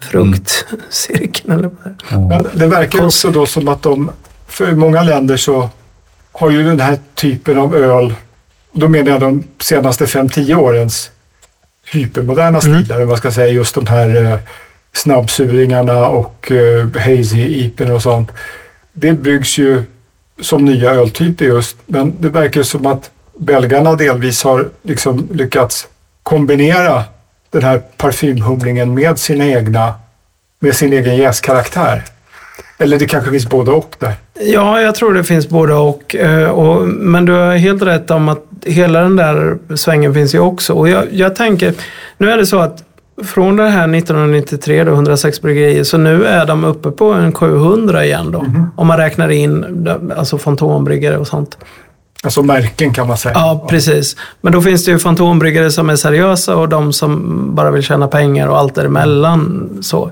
fruktcirkeln. 0.00 1.52
Eller 1.52 1.70
vad 1.70 1.84
det 1.84 2.14
är. 2.14 2.18
Men 2.28 2.44
det 2.54 2.66
verkar 2.66 3.04
också 3.04 3.30
då 3.30 3.46
som 3.46 3.68
att 3.68 3.82
de, 3.82 4.10
för 4.48 4.72
många 4.72 5.02
länder 5.02 5.36
så 5.36 5.68
har 6.40 6.50
ju 6.50 6.62
den 6.62 6.80
här 6.80 6.98
typen 7.14 7.58
av 7.58 7.76
öl, 7.76 8.14
då 8.72 8.88
menar 8.88 9.10
jag 9.10 9.20
de 9.20 9.44
senaste 9.60 10.04
5-10 10.04 10.54
årens 10.54 11.10
hypermoderna 11.92 12.60
stilar, 12.60 12.96
mm. 12.96 13.08
man 13.08 13.16
ska 13.16 13.30
säga 13.30 13.52
just 13.52 13.74
de 13.74 13.86
här 13.86 14.24
eh, 14.24 14.38
snabbsuringarna 14.92 16.08
och 16.08 16.52
eh, 16.52 16.86
hazy 16.96 17.64
ipen 17.64 17.90
och 17.90 18.02
sånt. 18.02 18.28
Det 18.92 19.12
byggs 19.12 19.58
ju 19.58 19.82
som 20.40 20.64
nya 20.64 20.90
öltyper 20.90 21.44
just, 21.44 21.76
men 21.86 22.14
det 22.18 22.28
verkar 22.28 22.62
som 22.62 22.86
att 22.86 23.10
belgarna 23.38 23.94
delvis 23.94 24.42
har 24.42 24.68
liksom 24.82 25.28
lyckats 25.32 25.88
kombinera 26.22 27.04
den 27.50 27.62
här 27.62 27.78
parfymhumlingen 27.96 28.94
med 28.94 29.18
sina 29.18 29.46
egna, 29.46 29.94
med 30.58 30.76
sin 30.76 30.92
egen 30.92 31.16
jäskaraktär. 31.16 32.04
Eller 32.80 32.98
det 32.98 33.06
kanske 33.06 33.30
finns 33.30 33.48
både 33.48 33.70
och 33.70 33.96
där. 33.98 34.12
Ja, 34.40 34.80
jag 34.80 34.94
tror 34.94 35.14
det 35.14 35.24
finns 35.24 35.48
både 35.48 35.74
och, 35.74 36.16
eh, 36.16 36.50
och. 36.50 36.88
Men 36.88 37.24
du 37.24 37.32
har 37.32 37.56
helt 37.56 37.82
rätt 37.82 38.10
om 38.10 38.28
att 38.28 38.44
hela 38.66 39.00
den 39.00 39.16
där 39.16 39.58
svängen 39.76 40.14
finns 40.14 40.34
ju 40.34 40.38
också. 40.38 40.72
Och 40.72 40.88
jag, 40.88 41.04
jag 41.12 41.36
tänker, 41.36 41.74
nu 42.18 42.30
är 42.30 42.36
det 42.36 42.46
så 42.46 42.58
att 42.58 42.84
från 43.24 43.56
det 43.56 43.68
här 43.68 43.94
1993, 43.94 44.84
då, 44.84 44.92
106 44.92 45.42
bryggerier, 45.42 45.84
så 45.84 45.98
nu 45.98 46.24
är 46.24 46.46
de 46.46 46.64
uppe 46.64 46.90
på 46.90 47.12
en 47.12 47.32
700 47.32 48.04
igen 48.04 48.32
då. 48.32 48.46
Om 48.76 48.86
man 48.86 48.96
räknar 48.96 49.28
in 49.28 49.88
alltså 50.16 50.38
fantombryggare 50.38 51.18
och 51.18 51.26
sånt. 51.26 51.58
Alltså 52.22 52.42
märken 52.42 52.92
kan 52.92 53.08
man 53.08 53.16
säga. 53.16 53.34
Ja, 53.34 53.66
precis. 53.70 54.16
Men 54.40 54.52
då 54.52 54.62
finns 54.62 54.84
det 54.84 54.90
ju 54.90 54.98
fantombryggare 54.98 55.70
som 55.70 55.90
är 55.90 55.96
seriösa 55.96 56.56
och 56.56 56.68
de 56.68 56.92
som 56.92 57.54
bara 57.54 57.70
vill 57.70 57.82
tjäna 57.82 58.08
pengar 58.08 58.48
och 58.48 58.58
allt 58.58 58.74
däremellan. 58.74 59.70
Så. 59.82 60.10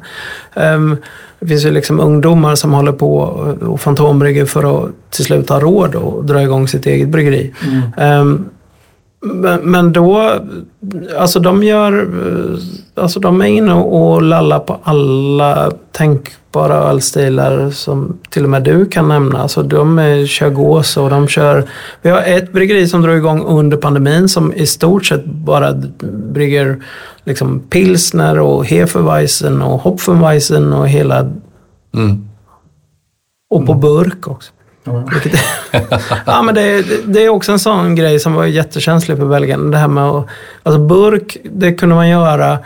Ehm, 0.54 0.96
det 1.40 1.46
finns 1.46 1.66
ju 1.66 1.70
liksom 1.70 2.00
ungdomar 2.00 2.54
som 2.54 2.72
håller 2.72 2.92
på 2.92 3.18
och 3.60 3.80
fantombrygger 3.80 4.44
för 4.44 4.84
att 4.84 4.90
till 5.10 5.24
slut 5.24 5.48
ha 5.48 5.60
råd 5.60 5.94
och 5.94 6.24
dra 6.24 6.42
igång 6.42 6.68
sitt 6.68 6.86
eget 6.86 7.08
bryggeri. 7.08 7.54
Ehm, 7.96 8.48
men, 9.20 9.60
men 9.70 9.92
då, 9.92 10.40
alltså 11.18 11.40
de 11.40 11.62
gör, 11.62 12.08
alltså 12.94 13.20
de 13.20 13.40
är 13.42 13.46
inne 13.46 13.74
och 13.74 14.22
lallar 14.22 14.58
på 14.58 14.80
alla 14.82 15.70
tänkbara 15.92 16.74
ölstilar 16.74 17.70
som 17.70 18.18
till 18.30 18.44
och 18.44 18.50
med 18.50 18.62
du 18.62 18.86
kan 18.86 19.08
nämna. 19.08 19.38
Alltså 19.42 19.62
de 19.62 19.98
är, 19.98 20.26
kör 20.26 20.50
gås 20.50 20.96
och 20.96 21.10
de 21.10 21.28
kör, 21.28 21.64
vi 22.02 22.10
har 22.10 22.22
ett 22.22 22.52
bryggeri 22.52 22.88
som 22.88 23.02
drog 23.02 23.16
igång 23.16 23.44
under 23.46 23.76
pandemin 23.76 24.28
som 24.28 24.52
i 24.52 24.66
stort 24.66 25.06
sett 25.06 25.24
bara 25.24 25.72
brygger 26.32 26.84
liksom 27.24 27.60
pilsner 27.60 28.38
och 28.38 28.64
Hefeweizen 28.64 29.62
och 29.62 29.80
Hopfenweizen 29.80 30.72
och 30.72 30.88
hela, 30.88 31.30
Mm. 31.94 32.28
och 33.50 33.66
på 33.66 33.74
burk 33.74 34.28
också. 34.28 34.52
Vilket 35.12 35.34
är, 35.34 35.40
ja, 36.26 36.42
men 36.42 36.54
det, 36.54 36.60
är- 36.62 36.84
det 37.12 37.24
är 37.24 37.28
också 37.28 37.52
en 37.52 37.58
sån 37.58 37.94
grej 37.94 38.20
som 38.20 38.32
var 38.34 38.44
jättekänslig 38.44 39.16
för 39.18 39.26
Belgien. 39.26 39.70
Det 39.70 39.76
här 39.78 39.88
med 39.88 40.04
att, 40.04 40.26
alltså 40.62 40.78
burk, 40.80 41.36
det 41.52 41.72
kunde 41.74 41.94
man 41.94 42.08
göra. 42.08 42.58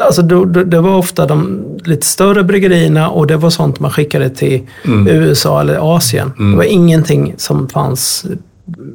Alltså 0.00 0.22
då, 0.22 0.44
det 0.44 0.80
var 0.80 0.96
ofta 0.96 1.26
de 1.26 1.64
lite 1.84 2.06
större 2.06 2.42
bryggerierna 2.44 3.08
och 3.10 3.26
det 3.26 3.36
var 3.36 3.50
sånt 3.50 3.80
man 3.80 3.90
skickade 3.90 4.30
till 4.30 4.62
USA 5.08 5.60
eller 5.60 5.96
Asien. 5.96 6.32
Det 6.50 6.56
var 6.56 6.64
ingenting 6.64 7.34
som 7.36 7.68
fanns 7.68 8.26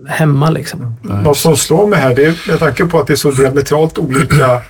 hemma 0.08 0.50
liksom. 0.50 0.96
Något 1.02 1.38
som 1.38 1.58
slår 1.58 1.88
mig 1.88 2.00
här, 2.00 2.16
det 2.16 2.26
är 2.26 2.48
med 2.48 2.60
tanke 2.60 2.86
på 2.86 3.00
att 3.00 3.08
det 3.08 3.14
är 3.14 3.18
så 3.18 3.32
diametralt 3.32 3.98
olika 3.98 4.62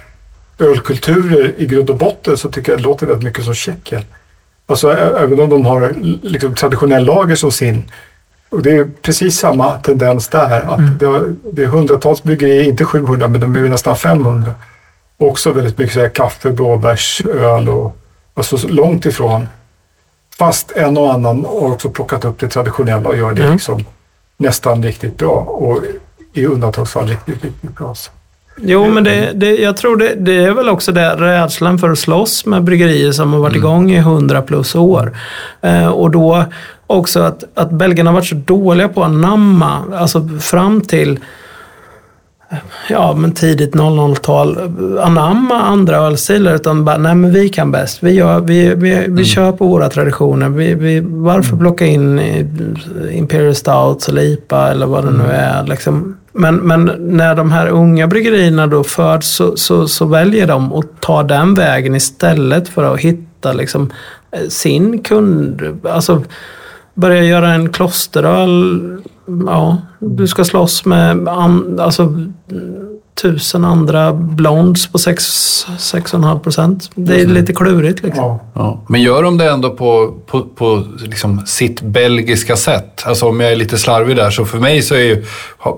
ölkulturer 0.60 1.54
i 1.58 1.66
grund 1.66 1.90
och 1.90 1.98
botten 1.98 2.38
så 2.38 2.50
tycker 2.50 2.72
jag 2.72 2.80
det 2.80 2.84
låter 2.84 3.06
väldigt 3.06 3.24
mycket 3.26 3.46
som 3.46 3.54
Tjeckien. 3.54 4.02
Alltså 4.70 4.92
även 4.92 5.40
om 5.40 5.50
de 5.50 5.66
har 5.66 5.94
liksom, 6.22 6.56
traditionell 6.56 7.06
lager 7.06 7.36
som 7.36 7.52
sin. 7.52 7.92
Och 8.50 8.62
det 8.62 8.72
är 8.72 8.90
precis 9.02 9.40
samma 9.40 9.78
tendens 9.78 10.28
där. 10.28 10.62
Att 10.62 11.00
det, 11.00 11.06
har, 11.06 11.36
det 11.52 11.64
är 11.64 11.68
hundratals 11.68 12.24
bryggerier, 12.24 12.64
inte 12.64 12.86
700 12.86 13.28
men 13.28 13.42
de 13.42 13.56
är 13.56 13.60
nästan 13.60 13.96
500. 13.96 14.54
Också 15.18 15.52
väldigt 15.52 15.78
mycket 15.78 15.94
så 15.94 16.00
här, 16.00 16.10
kaffe, 16.10 16.52
blåbärsöl 16.52 17.70
och 17.70 17.98
alltså, 18.34 18.58
så 18.58 18.68
långt 18.68 19.06
ifrån. 19.06 19.48
Fast 20.38 20.72
en 20.72 20.98
och 20.98 21.14
annan 21.14 21.46
har 21.46 21.72
också 21.72 21.90
plockat 21.90 22.26
upp 22.26 22.40
det 22.40 22.48
traditionella 22.48 23.10
och 23.10 23.18
gör 23.18 23.32
det 23.34 23.42
Mm. 23.42 23.54
liksom 23.54 23.86
nästan 24.38 24.84
riktigt 24.84 25.18
bra. 25.18 25.36
Och 25.36 25.84
i 26.34 26.46
undantagsfall 26.46 27.08
riktigt, 27.08 27.44
riktigt 27.44 27.76
bra. 27.78 27.96
Så. 27.96 28.12
Jo, 28.62 28.90
men 28.90 29.04
det, 29.04 29.32
det, 29.36 29.56
jag 29.56 29.78
tror 29.78 29.98
det, 29.98 30.16
det 30.18 30.44
är 30.44 30.52
väl 30.52 30.70
också 30.70 30.92
det 30.92 31.16
rädslan 31.16 31.80
för 31.80 31.90
att 31.90 32.00
slåss 32.00 32.46
med 32.46 32.64
bryggerier 32.64 33.12
som 33.12 33.34
har 33.34 33.40
varit 33.40 33.56
igång 33.56 33.92
i 33.92 33.98
100 33.98 34.42
plus 34.42 34.76
år. 34.76 35.18
Eh, 35.62 35.88
och 35.88 36.12
då 36.12 36.46
också 36.88 37.20
att, 37.20 37.44
att 37.54 37.72
belgarna 37.72 38.10
har 38.10 38.16
varit 38.16 38.28
så 38.28 38.36
dåliga 38.36 38.88
på 38.88 39.04
att 39.04 39.10
anamma, 39.10 39.84
alltså 39.94 40.28
fram 40.40 40.82
till 40.82 41.20
ja, 42.90 43.14
men 43.14 43.32
tidigt 43.32 43.76
00-tal, 43.76 44.58
anamma 45.02 45.62
andra 45.62 45.98
ölstilar 45.98 46.56
utan 46.56 46.86
bara, 46.86 46.98
nej 46.98 47.16
men 47.16 47.32
vi 47.32 47.50
kan 47.50 47.72
bäst. 47.72 48.04
Vi, 48.04 48.12
gör, 48.12 48.40
vi, 48.40 48.76
vi, 48.76 49.06
vi 49.08 49.26
kör 49.26 49.52
på 49.52 49.68
våra 49.68 49.90
traditioner. 49.90 50.50
Vi, 50.50 50.74
vi, 50.74 51.00
varför 51.06 51.58
plocka 51.58 51.86
in 51.86 52.20
Imperial 53.12 53.56
Stouts 53.56 54.10
eller 54.10 54.22
IPA 54.22 54.72
eller 54.72 54.86
vad 54.86 55.06
det 55.06 55.12
nu 55.12 55.32
är. 55.32 55.64
Liksom. 55.64 56.19
Men, 56.34 56.56
men 56.56 56.96
när 57.00 57.36
de 57.36 57.52
här 57.52 57.68
unga 57.68 58.08
bryggerierna 58.08 58.68
då 58.68 58.84
föds 58.84 59.28
så, 59.28 59.58
så, 59.58 59.88
så 59.88 60.06
väljer 60.06 60.48
de 60.48 60.74
att 60.74 61.02
ta 61.02 61.24
den 61.24 61.54
vägen 61.54 61.96
istället 61.96 62.68
för 62.68 62.94
att 62.94 63.00
hitta 63.00 63.54
liksom, 63.54 63.92
eh, 64.32 64.48
sin 64.48 65.04
kund. 65.04 65.80
Alltså, 65.84 66.24
börja 66.94 67.24
göra 67.24 67.54
en 67.54 67.70
klosteröl. 67.70 68.82
Ja, 69.46 69.78
du 70.00 70.28
ska 70.28 70.44
slåss 70.44 70.86
med 70.86 71.28
an, 71.28 71.80
alltså, 71.80 72.04
tusen 73.22 73.66
andra 73.66 74.14
blondes 74.14 74.88
på 74.88 74.98
6,5 74.98 76.40
procent. 76.40 76.92
Det 76.96 77.22
är 77.22 77.26
lite 77.26 77.54
klurigt 77.54 78.04
liksom. 78.04 78.24
Ja. 78.24 78.40
Ja. 78.54 78.82
Men 78.88 79.02
gör 79.02 79.24
de 79.24 79.38
det 79.38 79.50
ändå 79.50 79.70
på, 79.70 80.14
på, 80.26 80.42
på 80.42 80.84
liksom 80.98 81.46
sitt 81.46 81.82
belgiska 81.82 82.56
sätt? 82.56 83.04
Alltså 83.06 83.26
om 83.26 83.40
jag 83.40 83.52
är 83.52 83.56
lite 83.56 83.78
slarvig 83.78 84.16
där, 84.16 84.30
så 84.30 84.46
för 84.46 84.58
mig 84.58 84.82
så 84.82 84.96
är 84.96 85.00
ju, 85.00 85.26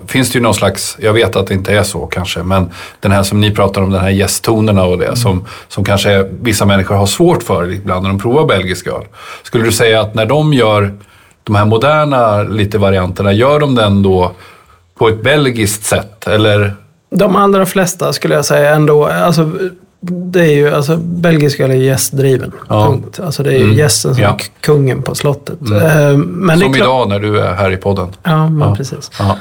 finns 0.08 0.32
det 0.32 0.38
ju 0.38 0.44
någon 0.44 0.54
slags, 0.54 0.98
jag 1.00 1.14
vet 1.14 1.36
att 1.36 1.48
det 1.48 1.54
inte 1.54 1.74
är 1.74 1.84
så 1.84 2.06
kanske, 2.06 2.44
men 2.44 2.70
den 3.00 3.12
här 3.12 3.24
som 3.24 3.42
ni 3.42 3.52
pratar 3.52 3.82
om, 3.82 3.92
den 3.92 4.02
här 4.02 4.10
gästtonerna 4.10 4.84
och 4.84 4.98
det, 4.98 5.16
som, 5.16 5.46
som 5.68 5.84
kanske 5.84 6.24
vissa 6.42 6.66
människor 6.66 6.96
har 6.96 7.06
svårt 7.06 7.44
för 7.44 7.72
ibland 7.72 8.04
när 8.04 8.10
de 8.10 8.20
provar 8.20 8.46
belgisk 8.46 8.88
öl. 8.88 9.04
Skulle 9.44 9.64
du 9.64 9.72
säga 9.72 10.02
att 10.02 10.16
när 10.16 10.26
de 10.26 10.54
gör 10.54 10.94
de 11.44 11.56
här 11.56 11.66
moderna 11.66 12.44
lite 12.44 12.78
varianterna, 12.78 13.34
gör 13.34 13.60
de 13.60 13.76
den 13.76 14.04
då 14.04 14.32
på 14.98 15.10
ett 15.10 15.24
belgiskt 15.24 15.86
sätt? 15.86 16.28
Eller? 16.28 16.76
De 17.16 17.36
allra 17.36 17.66
flesta 17.66 18.14
skulle 18.14 18.36
jag 18.36 18.46
säga 18.46 18.76
ändå, 18.76 19.06
alltså, 19.06 19.52
det 20.02 20.40
är 20.42 20.52
ju, 20.56 20.74
alltså, 20.76 20.98
belgisk 20.98 21.60
öl 21.60 21.72
är 21.72 21.76
gästdriven. 21.76 22.52
Ja. 22.70 22.86
Punkt. 22.88 23.20
Alltså, 23.24 23.44
det 23.44 23.50
är 23.54 23.58
ju 23.58 23.64
Mm. 23.64 23.76
gästen 23.78 24.14
som 24.16 24.24
Ja. 24.24 24.30
är 24.30 24.62
kungen 24.62 25.02
på 25.02 25.16
slottet. 25.16 25.62
Mm. 25.62 25.78
Eh, 26.12 26.18
Men 26.18 26.60
det 26.60 26.66
är 26.66 26.68
som 26.68 26.76
idag 26.76 27.10
när 27.10 27.20
du 27.20 27.40
är 27.40 27.54
här 27.54 27.72
i 27.72 27.78
podden. 27.78 28.08
Ja, 28.24 28.50
men 28.50 28.70
Ja. 28.70 28.76
precis. 28.76 29.12
Ja. 29.20 29.38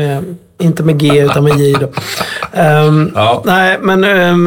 Eh, 0.00 0.20
inte 0.58 0.82
med 0.82 0.98
G 0.98 1.18
utan 1.24 1.44
med 1.44 1.58
J 1.60 1.76
då. 1.80 1.88
Ehm, 2.52 3.10
Ja. 3.14 3.42
Nej, 3.44 3.78
men, 3.82 4.04
ehm, 4.04 4.44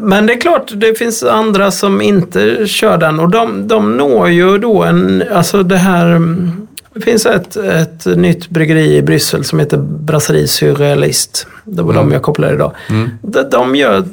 men 0.00 0.26
det 0.26 0.32
är 0.32 0.40
klart, 0.40 0.70
det 0.74 0.98
finns 0.98 1.22
andra 1.22 1.70
som 1.70 2.00
inte 2.00 2.66
kör 2.66 2.98
den 2.98 3.20
och 3.20 3.28
de, 3.30 3.68
de 3.68 3.96
når 3.96 4.28
ju 4.28 4.58
då 4.58 4.82
en, 4.84 5.22
alltså 5.34 5.62
det 5.62 5.76
här, 5.76 6.06
mm, 6.06 6.66
det 6.94 7.00
finns 7.00 7.26
ett, 7.26 7.56
ett 7.56 8.06
nytt 8.06 8.48
bryggeri 8.48 8.96
i 8.96 9.02
Bryssel 9.02 9.44
som 9.44 9.58
heter 9.58 9.76
Brasserie 9.76 10.48
Surrealist. 10.48 11.46
Det 11.64 11.82
var 11.82 11.94
de 11.94 12.12
jag 12.12 12.22
kopplade 12.22 12.54
idag. 12.54 12.72
De, 13.22 13.42
de 13.50 13.76
gör 13.76 14.04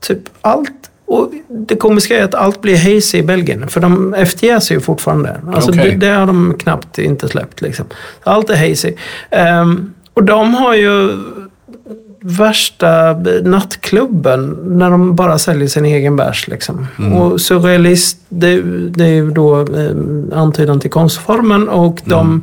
typ 0.00 0.20
allt. 0.40 0.72
Och 1.06 1.32
det 1.48 1.76
komiska 1.76 2.18
är 2.18 2.24
att 2.24 2.34
allt 2.34 2.60
blir 2.60 2.94
hazy 2.94 3.18
i 3.18 3.22
Belgien, 3.22 3.68
för 3.68 3.80
de 3.80 4.14
efterger 4.14 4.72
ju 4.72 4.80
fortfarande. 4.80 5.40
Alltså 5.54 5.70
Okej. 5.70 5.90
det, 5.90 6.06
det 6.06 6.12
har 6.12 6.26
de 6.26 6.54
knappt 6.58 6.98
inte 6.98 7.28
släppt. 7.28 7.60
Liksom. 7.60 7.86
Allt 8.22 8.50
är 8.50 8.68
hazy. 8.68 8.92
Ehm, 9.30 9.94
och 10.14 10.24
de 10.24 10.54
har 10.54 10.74
ju 10.74 11.18
värsta 12.20 13.12
nattklubben 13.44 14.58
när 14.64 14.90
de 14.90 15.16
bara 15.16 15.38
säljer 15.38 15.68
sin 15.68 15.84
egen 15.84 16.16
bärs. 16.16 16.48
Liksom. 16.48 16.86
Och 17.14 17.40
surrealist, 17.40 18.18
det, 18.28 18.62
det 18.90 19.04
är 19.04 19.08
ju 19.08 19.30
då 19.30 19.60
eh, 19.60 20.38
antydan 20.38 20.80
till 20.80 20.90
konstformen 20.90 21.68
och 21.68 22.00
de 22.04 22.42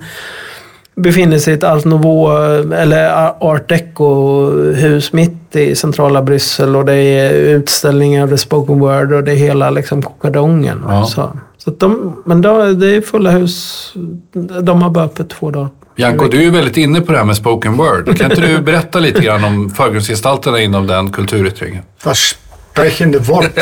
befinner 0.95 1.39
sig 1.39 1.53
i 1.53 1.57
ett 1.57 1.63
Art 1.63 1.85
Nouveau 1.85 2.73
eller 2.73 3.31
Art 3.39 3.69
Deco-hus 3.69 5.13
mitt 5.13 5.55
i 5.55 5.75
centrala 5.75 6.21
Bryssel 6.21 6.75
och 6.75 6.85
det 6.85 6.95
är 6.95 7.33
utställningar 7.33 8.23
av 8.23 8.37
spoken 8.37 8.79
word 8.79 9.13
och 9.13 9.23
det 9.23 9.31
är 9.31 9.35
hela 9.35 9.69
liksom 9.69 10.01
kokadongen. 10.01 10.83
Ja. 10.87 11.05
Så, 11.05 11.29
så 11.57 11.71
de, 11.71 12.15
men 12.25 12.41
då, 12.41 12.71
det 12.71 12.95
är 12.95 13.01
fulla 13.01 13.31
hus. 13.31 13.93
De 14.61 14.81
har 14.81 14.89
bara 14.89 15.05
öppet 15.05 15.29
två 15.29 15.51
dagar. 15.51 15.69
Janko, 15.99 16.27
du 16.27 16.37
är 16.37 16.41
ju 16.41 16.49
väldigt 16.49 16.77
inne 16.77 17.01
på 17.01 17.11
det 17.11 17.17
här 17.17 17.25
med 17.25 17.35
spoken 17.35 17.77
word. 17.77 18.17
Kan 18.17 18.31
inte 18.31 18.47
du 18.47 18.61
berätta 18.61 18.99
lite 18.99 19.21
grann 19.21 19.43
om 19.43 19.69
förgrundsgestalterna 19.69 20.59
inom 20.59 20.87
den 20.87 21.11
kulturyttringen? 21.11 21.83
Sprechende 22.71 23.19
Wort. 23.19 23.51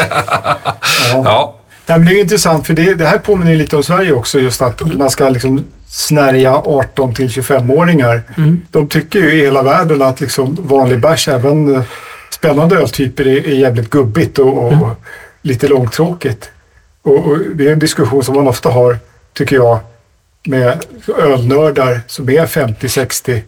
Ja. 1.14 1.22
Ja, 1.26 1.56
Nej, 1.88 2.00
men 2.00 2.08
det 2.08 2.14
är 2.14 2.22
intressant 2.22 2.68
för 2.68 2.74
det, 2.74 2.94
det 2.94 3.06
här 3.06 3.18
påminner 3.18 3.56
lite 3.56 3.76
om 3.76 3.84
Sverige 3.84 4.12
också. 4.12 4.40
Just 4.40 4.62
att 4.62 4.98
man 4.98 5.10
ska 5.10 5.30
liksom 5.30 5.66
snärja 5.88 6.56
18 6.56 7.14
till 7.14 7.28
25-åringar. 7.28 8.22
De 8.72 8.88
tycker 8.88 9.20
ju 9.20 9.34
i 9.34 9.42
hela 9.42 9.64
världen 9.64 10.02
att 10.02 10.22
liksom 10.22 10.58
vanlig 10.62 11.00
bärs, 11.00 11.28
även 11.28 11.84
spännande 12.30 12.76
öltyper, 12.76 13.28
är, 13.28 13.48
är 13.48 13.56
jävligt 13.56 13.90
gubbigt 13.90 14.40
och, 14.40 14.64
och 14.64 14.88
lite 15.42 15.68
långtråkigt. 15.68 16.50
Och, 17.02 17.28
och 17.28 17.38
det 17.56 17.68
är 17.68 17.74
en 17.74 17.80
diskussion 17.80 18.24
som 18.24 18.36
man 18.36 18.48
ofta 18.48 18.70
har, 18.70 18.98
tycker 19.34 19.56
jag, 19.56 19.80
med 20.46 20.86
ölnördar 21.18 22.02
som 22.08 22.30
är 22.30 22.46
50-60. 22.46 23.42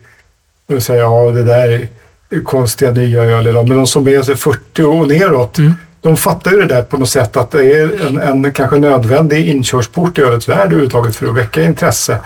De 0.68 0.82
säger 0.82 1.02
ja, 1.02 1.32
det 1.32 1.44
där 1.44 1.88
är 2.30 2.44
konstiga 2.44 2.92
nya 2.92 3.24
öl 3.24 3.48
idag. 3.48 3.68
Men 3.68 3.78
de 3.78 3.88
som 3.88 4.08
är 4.08 4.22
så 4.22 4.36
40 4.36 4.84
och 4.84 5.08
neråt, 5.08 5.58
de 6.02 6.18
fattar 6.18 6.52
ju 6.52 6.58
det 6.58 6.66
där 6.66 6.84
på 6.84 6.98
något 6.98 7.10
sätt 7.10 7.38
att 7.38 7.52
det 7.52 7.72
är 7.72 8.08
en, 8.08 8.46
en 8.46 8.54
kanske 8.54 8.80
nödvändig 8.80 9.48
inkörsport 9.48 10.18
i 10.18 10.22
ölets 10.22 10.50
värld 10.50 10.68
överhuvudtaget 10.68 11.16
för 11.16 11.28
att 11.28 11.36
väcka 11.36 11.64
intresse. 11.64 12.20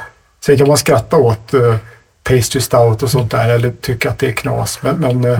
Sen 0.45 0.57
kan 0.57 0.67
man 0.67 0.77
skratta 0.77 1.17
åt 1.17 1.53
uh, 1.53 1.75
pastry 2.23 2.61
stout 2.61 3.03
och 3.03 3.09
sånt 3.09 3.31
där 3.31 3.49
eller 3.49 3.71
tycka 3.81 4.09
att 4.09 4.19
det 4.19 4.27
är 4.27 4.31
knas. 4.31 4.79
Men, 4.81 4.95
men 4.95 5.33
eh, 5.33 5.39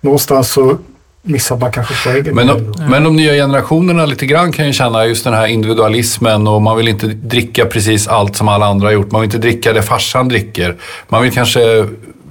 någonstans 0.00 0.52
så 0.52 0.78
missar 1.28 1.56
man 1.56 1.72
kanske 1.72 1.94
poängen. 2.04 2.34
men 2.34 2.46
de, 2.46 2.74
men 2.90 3.04
de 3.04 3.16
nya 3.16 3.32
generationerna 3.32 4.06
lite 4.06 4.26
grann 4.26 4.52
kan 4.52 4.66
ju 4.66 4.72
känna 4.72 5.06
just 5.06 5.24
den 5.24 5.34
här 5.34 5.46
individualismen 5.46 6.46
och 6.46 6.62
man 6.62 6.76
vill 6.76 6.88
inte 6.88 7.06
dricka 7.06 7.64
precis 7.64 8.08
allt 8.08 8.36
som 8.36 8.48
alla 8.48 8.66
andra 8.66 8.86
har 8.86 8.92
gjort. 8.92 9.12
Man 9.12 9.20
vill 9.20 9.28
inte 9.28 9.38
dricka 9.38 9.72
det 9.72 9.82
farsan 9.82 10.28
dricker. 10.28 10.76
Man 11.08 11.22
vill 11.22 11.32
kanske 11.32 11.86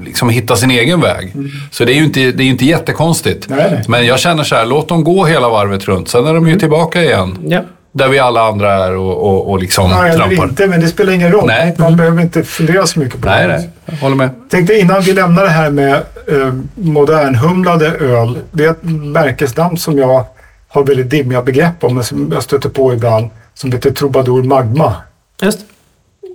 liksom 0.05 0.29
hitta 0.29 0.55
sin 0.55 0.71
egen 0.71 1.01
väg. 1.01 1.33
Så 1.71 1.85
det 1.85 1.91
är 1.91 1.95
ju 1.95 2.03
inte, 2.03 2.31
det 2.31 2.43
är 2.43 2.47
inte 2.47 2.65
jättekonstigt. 2.65 3.49
Nej, 3.49 3.67
nej. 3.71 3.83
Men 3.87 4.05
jag 4.05 4.19
känner 4.19 4.43
så 4.43 4.55
här, 4.55 4.65
låt 4.65 4.87
dem 4.87 5.03
gå 5.03 5.25
hela 5.25 5.49
varvet 5.49 5.85
runt. 5.85 6.09
Sen 6.09 6.27
är 6.27 6.33
de 6.33 6.47
ju 6.47 6.59
tillbaka 6.59 7.03
igen. 7.03 7.37
Ja. 7.47 7.61
Där 7.97 8.07
vi 8.07 8.19
alla 8.19 8.41
andra 8.41 8.73
är 8.85 8.95
och, 8.95 9.17
och, 9.27 9.49
och 9.51 9.59
liksom 9.59 9.91
eller 9.91 10.15
trampar. 10.15 10.43
inte, 10.43 10.67
men 10.67 10.79
det 10.81 10.87
spelar 10.87 11.13
ingen 11.13 11.31
roll. 11.31 11.47
Nej. 11.47 11.75
Man 11.77 11.95
behöver 11.97 12.21
inte 12.21 12.43
fundera 12.43 12.87
så 12.87 12.99
mycket 12.99 13.21
på 13.21 13.27
Nej, 13.27 13.47
det. 13.47 13.53
nej. 13.57 13.69
Jag 13.85 13.95
håller 13.97 14.15
med. 14.15 14.29
tänkte 14.49 14.73
innan 14.73 15.01
vi 15.01 15.13
lämnar 15.13 15.43
det 15.43 15.49
här 15.49 15.69
med 15.69 15.93
eh, 16.27 16.53
modernhumlade 16.75 17.87
öl. 17.87 18.37
Det 18.51 18.65
är 18.65 18.71
ett 18.71 18.83
märkesnamn 18.83 19.77
som 19.77 19.97
jag 19.97 20.25
har 20.67 20.83
väldigt 20.83 21.09
dimmiga 21.09 21.41
begrepp 21.41 21.83
om, 21.83 21.95
men 21.95 22.03
som 22.03 22.31
jag 22.33 22.43
stöter 22.43 22.69
på 22.69 22.93
ibland. 22.93 23.29
Som 23.53 23.71
heter 23.71 23.91
Troubadour 23.91 24.43
Magma. 24.43 24.93
Just. 25.41 25.59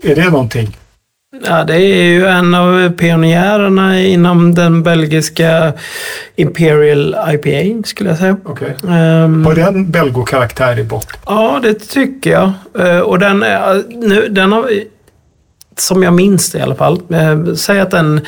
Är 0.02 0.14
det 0.14 0.30
någonting? 0.30 0.76
Ja, 1.40 1.64
det 1.64 1.74
är 1.76 2.04
ju 2.04 2.26
en 2.26 2.54
av 2.54 2.90
pionjärerna 2.90 4.00
inom 4.00 4.54
den 4.54 4.82
belgiska 4.82 5.72
Imperial 6.36 7.16
IPA, 7.34 7.82
skulle 7.88 8.10
jag 8.10 8.18
säga. 8.18 8.36
Okej. 8.44 8.76
Ehm, 8.88 9.46
Har 9.46 9.54
den 9.54 9.90
belgokaraktär 9.90 10.78
i 10.78 10.84
botten? 10.84 11.20
Ja, 11.26 11.60
det 11.62 11.74
tycker 11.74 12.30
jag. 12.30 12.52
Eh, 12.78 12.98
Och 13.00 13.18
den, 13.18 13.42
är, 13.42 13.82
nu, 13.88 14.28
den 14.28 14.52
har, 14.52 14.70
som 15.78 16.02
jag 16.02 16.12
minns 16.12 16.52
det 16.52 16.58
i 16.58 16.62
alla 16.62 16.74
fall, 16.74 17.00
eh, 17.10 17.54
säg 17.54 17.80
att 17.80 17.90
den 17.90 18.20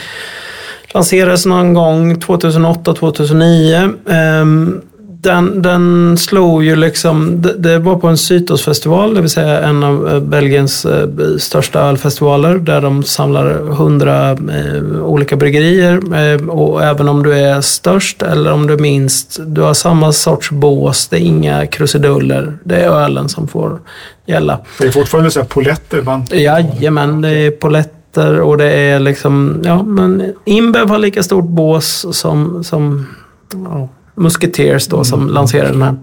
lanserades 0.95 1.47
någon 1.47 1.75
gång 1.75 2.15
2008-2009. 2.21 3.95
Ehm, 4.11 4.81
Den, 5.25 5.63
den 5.63 6.17
slog 6.19 6.65
ju 6.65 6.77
liksom, 6.77 7.43
det, 7.43 7.53
det 7.59 7.79
var 7.79 7.97
på 7.97 8.09
en 8.09 8.19
Cytosfestival, 8.19 9.15
det 9.15 9.21
vill 9.21 9.31
säga 9.31 9.61
en 9.61 9.85
av 9.85 10.09
eh, 10.09 10.21
Belgiens 10.21 10.85
eh, 10.85 11.09
största 11.39 11.81
ölfestivaler 11.81 12.59
där 12.59 12.81
de 12.81 13.03
samlar 13.03 13.55
hundra 13.55 14.31
eh, 14.31 15.05
olika 15.05 15.37
bryggerier. 15.37 15.95
Eh, 15.95 16.49
och 16.49 16.83
även 16.85 17.09
om 17.09 17.23
du 17.23 17.33
är 17.33 17.61
störst 17.61 18.23
eller 18.23 18.53
om 18.53 18.67
du 18.67 18.73
är 18.73 18.79
minst, 18.79 19.41
du 19.47 19.61
har 19.61 19.75
samma 19.75 20.13
sorts 20.13 20.51
bås, 20.51 21.09
det 21.09 21.17
är 21.17 21.21
inga 21.21 21.67
krusiduller. 21.67 22.59
Det 22.65 22.77
är 22.77 22.89
ölen 22.89 23.29
som 23.29 23.49
får 23.49 23.81
gälla. 24.27 24.59
Det 24.79 24.87
är 24.87 24.91
fortfarande 24.91 25.31
så 25.31 25.41
här 25.41 25.47
poletter 25.47 26.03
man... 26.03 26.27
Jajamän, 26.31 27.21
det 27.21 27.31
är 27.31 27.51
poletter 27.51 28.41
och 28.41 28.59
det 28.59 28.73
är 28.73 28.99
liksom, 28.99 29.63
ja 29.65 29.83
men 29.83 30.33
Inbev 30.45 30.89
har 30.89 30.99
lika 30.99 31.23
stort 31.23 31.49
bås 31.49 32.07
som, 32.13 32.65
som 32.65 33.07
ja, 33.53 33.89
Musketeers 34.15 34.87
då 34.89 35.05
som 35.05 35.29
lanserade 35.29 35.71
den 35.73 35.83
här. 35.83 35.95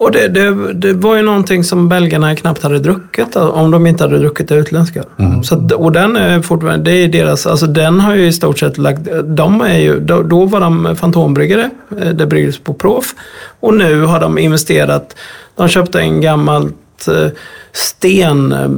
Och 0.00 0.12
det, 0.12 0.28
det, 0.28 0.72
det 0.72 0.92
var 0.92 1.16
ju 1.16 1.22
någonting 1.22 1.64
som 1.64 1.88
belgarna 1.88 2.36
knappt 2.36 2.62
hade 2.62 2.78
druckit 2.78 3.36
om 3.36 3.70
de 3.70 3.86
inte 3.86 4.04
hade 4.04 4.18
druckit 4.18 4.48
det 4.48 4.54
utländska. 4.54 5.04
Så, 5.42 5.54
att- 5.54 5.72
och 5.72 5.92
den 5.92 6.16
är 6.16 6.42
fortfarande, 6.42 6.90
det 6.90 6.96
är 6.96 7.08
deras, 7.08 7.46
alltså 7.46 7.66
den 7.66 8.00
har 8.00 8.14
ju 8.14 8.26
i 8.26 8.32
stort 8.32 8.58
sett 8.58 8.78
lagt, 8.78 9.00
de 9.24 9.60
är 9.60 9.78
ju, 9.78 10.00
då, 10.00 10.22
då 10.22 10.44
var 10.44 10.60
de 10.60 10.96
fantombryggare, 10.96 11.70
eh, 12.00 12.08
det 12.08 12.26
bryggdes 12.26 12.58
på 12.58 12.74
Prof. 12.74 13.14
Och 13.60 13.74
nu 13.74 14.02
har 14.02 14.20
de 14.20 14.38
investerat, 14.38 15.16
de 15.56 15.68
köpte 15.68 16.00
en 16.00 16.20
gammalt 16.20 17.08
eh, 17.08 17.28
sten, 17.72 18.52
eh, 18.52 18.68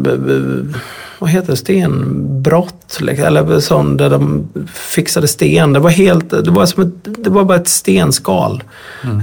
vad 1.20 1.30
heter 1.30 1.50
det, 1.50 1.56
stenbrott, 1.56 2.98
liksom, 3.00 3.26
eller 3.26 3.60
sån 3.60 3.96
där 3.96 4.10
de 4.10 4.48
fixade 4.74 5.28
sten. 5.28 5.72
Det 5.72 5.80
var 5.80 5.90
helt, 5.90 6.30
det 6.30 6.50
var 6.50 6.66
som 6.66 6.82
ett, 6.82 7.24
det 7.24 7.30
var 7.30 7.44
bara 7.44 7.58
ett 7.58 7.68
stenskal. 7.68 8.62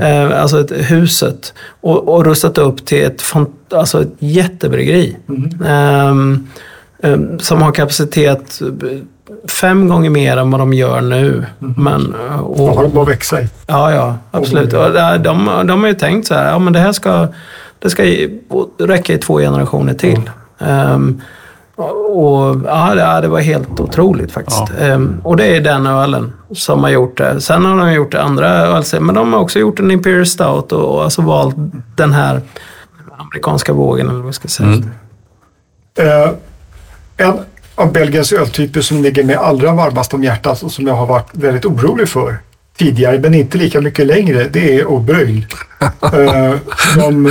Eh, 0.02 0.42
alltså 0.42 0.60
ett, 0.60 0.72
huset. 0.72 1.54
Och, 1.82 2.16
och 2.16 2.26
rustat 2.26 2.58
upp 2.58 2.86
till 2.86 3.04
ett, 3.04 3.24
alltså 3.70 4.02
ett 4.02 4.14
jättebryggeri. 4.20 5.18
Ehm, 5.66 6.48
ehm, 7.04 7.40
som 7.40 7.62
har 7.62 7.72
kapacitet 7.72 8.62
eh, 8.62 8.98
fem 9.50 9.88
gånger 9.88 10.10
mer 10.10 10.38
än 10.38 10.52
vad 10.52 10.62
de 10.62 10.74
gör 10.74 11.02
nu. 11.02 11.46
Men, 11.60 12.16
eh, 12.30 12.40
och, 12.40 12.76
har 12.76 12.88
de 12.88 13.06
växa 13.06 13.42
i? 13.42 13.48
Ja, 13.68 13.92
ja, 13.92 14.18
absolut. 14.32 14.74
Och 14.74 14.94
de, 14.94 15.24
de, 15.24 15.68
de 15.68 15.82
har 15.82 15.88
ju 15.88 15.94
tänkt 15.94 16.28
så 16.28 16.34
här, 16.34 16.52
ja 16.52 16.60
men 16.60 16.74
det 16.74 16.80
här 16.80 16.92
ska, 16.92 17.28
det 17.80 17.90
ska 17.90 18.04
räcka 18.80 19.14
i 19.14 19.18
två 19.18 19.38
generationer 19.38 19.94
till. 19.94 20.30
Ehm, 20.60 21.22
och 21.78 22.56
ja, 22.66 22.96
det, 22.96 23.02
ja, 23.02 23.22
det 23.22 23.28
var 23.28 23.40
helt 23.40 23.80
otroligt 23.80 24.32
faktiskt. 24.32 24.64
Ehm, 24.80 25.22
och 25.24 25.38
det 25.38 25.56
är 25.56 25.62
den 25.62 25.86
ölen 25.86 26.34
som 26.52 26.84
har 26.84 26.90
gjort 26.90 27.18
det. 27.18 27.42
Sen 27.42 27.66
har 27.66 27.78
de 27.78 27.94
gjort 27.94 28.14
andra 28.14 28.50
öl, 28.50 28.84
men 29.00 29.16
de 29.16 29.34
har 29.34 29.40
också 29.40 29.60
gjort 29.60 29.80
en 29.80 29.92
Imperial 29.92 30.26
Stout 30.26 30.72
och, 30.72 30.96
och 30.96 31.04
alltså 31.04 31.22
valt 31.22 31.56
den 31.96 32.14
här 32.14 32.42
amerikanska 33.18 33.74
vågen, 33.74 34.10
eller 34.10 34.20
vad 34.20 34.36
ska 34.36 34.46
jag 34.46 34.52
säga. 34.52 34.84
Eh, 36.00 36.32
en 37.18 37.34
av 37.76 37.94
Belgiens 37.94 38.34
öltyper 38.34 38.82
som 38.82 39.04
ligger 39.04 39.24
mig 39.24 39.36
allra 39.36 39.74
varmast 39.74 40.14
om 40.14 40.24
hjärtat 40.24 40.64
och 40.64 40.72
som 40.72 40.88
jag 40.88 40.94
har 40.94 41.06
varit 41.06 41.30
väldigt 41.32 41.66
orolig 41.66 42.10
för 42.10 42.38
tidigare, 42.78 43.20
men 43.20 43.34
inte 43.34 43.58
lika 43.58 43.82
mycket 43.82 44.08
längre, 44.08 44.48
det 44.48 44.80
är 44.80 44.86
O'Brien. 44.86 45.44
Eh, 46.02 46.56
som 46.94 47.26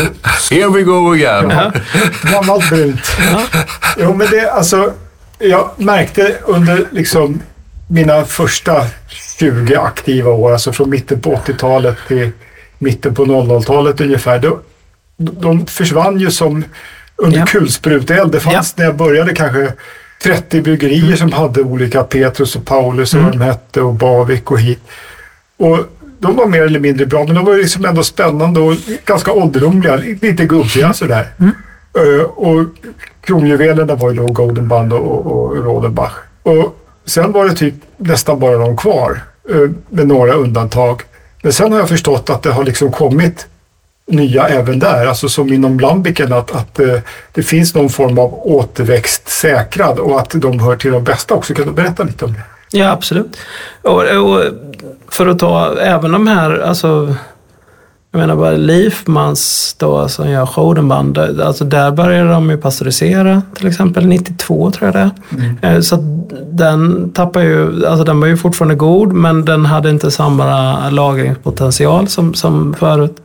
Here 0.51 0.69
we 0.69 0.83
go 0.83 1.13
again. 1.13 1.53
gammalt 2.33 2.69
brunt. 2.71 3.17
Jo, 3.99 4.15
men 4.15 4.27
det 4.31 4.51
alltså, 4.51 4.93
jag 5.39 5.71
märkte 5.77 6.37
under 6.45 6.85
liksom 6.91 7.43
mina 7.89 8.25
första 8.25 8.87
20 9.39 9.77
aktiva 9.77 10.31
år, 10.31 10.53
alltså 10.53 10.73
från 10.73 10.91
mitten 10.91 11.21
på 11.21 11.35
80-talet 11.47 11.97
till 12.09 12.31
mitten 12.79 13.15
på 13.15 13.25
00-talet 13.25 14.01
ungefär, 14.01 14.39
då, 14.39 14.61
de 15.17 15.67
försvann 15.67 16.21
ju 16.21 16.31
som 16.31 16.65
under 17.17 17.39
Ja. 17.39 17.47
kulspruteeld. 17.47 18.33
Det 18.33 18.41
fanns 18.41 18.77
när 18.77 18.85
jag 18.85 18.97
började 18.97 19.35
kanske 19.35 19.73
30 20.23 20.61
bryggerier 20.61 21.17
som 21.17 21.33
hade 21.33 21.63
olika 21.63 22.03
Petrus 22.03 22.57
och 22.57 22.65
Paulus 22.67 23.15
och 23.15 23.21
vad 23.23 23.33
de 23.33 23.41
hette 23.41 23.81
och 23.81 23.95
Bavik 23.95 24.51
och 24.51 24.61
hit. 24.61 24.81
Och 25.59 25.79
de 26.27 26.37
var 26.37 26.47
mer 26.47 26.63
eller 26.63 26.81
mindre 26.81 27.07
bra, 27.07 27.25
men 27.25 27.35
de 27.35 27.45
var 27.45 27.57
liksom 27.57 27.85
ändå 27.85 28.03
spännande 28.03 28.61
och 28.61 28.75
ganska 29.05 29.33
ålderdomliga, 29.33 29.97
lite 29.97 30.45
gubbiga 30.45 30.93
sådär. 30.93 31.27
Eh, 31.97 32.23
och 32.25 32.65
kronjuvelerna 33.21 33.95
var 33.95 34.11
ju 34.11 34.17
då 34.17 34.27
Golden 34.27 34.69
Band 34.69 34.93
och, 34.93 35.27
och 35.27 35.57
Rodenbach. 35.65 36.13
Och 36.43 36.77
sen 37.05 37.33
var 37.33 37.45
det 37.45 37.55
typ 37.55 37.75
nästan 37.97 38.39
bara 38.41 38.59
de 38.59 38.77
kvar, 38.77 39.21
eh, 39.51 39.71
med 39.89 40.07
några 40.07 40.33
undantag. 40.33 41.03
Men 41.43 41.53
sen 41.53 41.73
har 41.73 41.79
jag 41.79 41.89
förstått 41.89 42.31
att 42.31 42.43
det 42.43 42.51
har 42.53 42.65
liksom 42.65 42.93
kommit 42.93 43.47
nya 44.07 44.49
även 44.49 44.79
där, 44.79 45.07
alltså 45.07 45.29
som 45.29 45.53
inom 45.53 45.81
lambiken 45.81 46.33
att, 46.33 46.55
att 46.55 46.79
eh, 46.79 46.99
det 47.33 47.43
finns 47.43 47.75
någon 47.75 47.89
form 47.89 48.19
av 48.19 48.35
återväxt 48.35 49.29
säkrad 49.29 49.99
och 49.99 50.21
att 50.21 50.31
de 50.31 50.61
hör 50.61 50.77
till 50.77 50.93
de 50.93 51.05
bästa 51.05 51.35
också. 51.35 51.55
Kan 51.55 51.67
du 51.67 51.73
berätta 51.73 52.05
lite 52.05 52.25
om 52.25 52.33
det? 52.33 52.43
Ja, 52.71 52.91
absolut. 52.91 53.37
Och, 53.83 54.03
och 54.03 54.43
för 55.09 55.27
att 55.27 55.39
ta 55.39 55.79
även 55.79 56.13
de 56.13 56.27
här, 56.27 56.59
alltså 56.59 57.15
jag 58.17 58.21
menar 58.21 58.37
bara 58.37 58.51
Leifmans 58.51 59.77
då 59.79 60.09
som 60.09 60.31
gör 60.31 60.47
Schodenband, 60.47 61.19
alltså 61.19 61.65
där 61.65 61.91
började 61.91 62.31
de 62.31 62.51
ju 62.51 62.57
pastörisera 62.57 63.43
till 63.55 63.67
exempel 63.67 64.07
92 64.07 64.71
tror 64.71 64.87
jag 64.95 64.95
det 64.95 65.11
är. 65.67 65.81
Så 65.81 65.95
att 65.95 66.01
den 66.51 67.11
tappar 67.13 67.41
ju, 67.41 67.87
alltså 67.87 68.05
den 68.05 68.21
var 68.21 68.27
ju 68.27 68.37
fortfarande 68.37 68.75
god 68.75 69.13
men 69.13 69.45
den 69.45 69.67
hade 69.67 69.91
inte 69.91 70.11
samma 70.11 70.91
lagringspotential 70.91 72.09
som, 72.09 72.35
som 72.35 72.75
förut. 72.75 73.17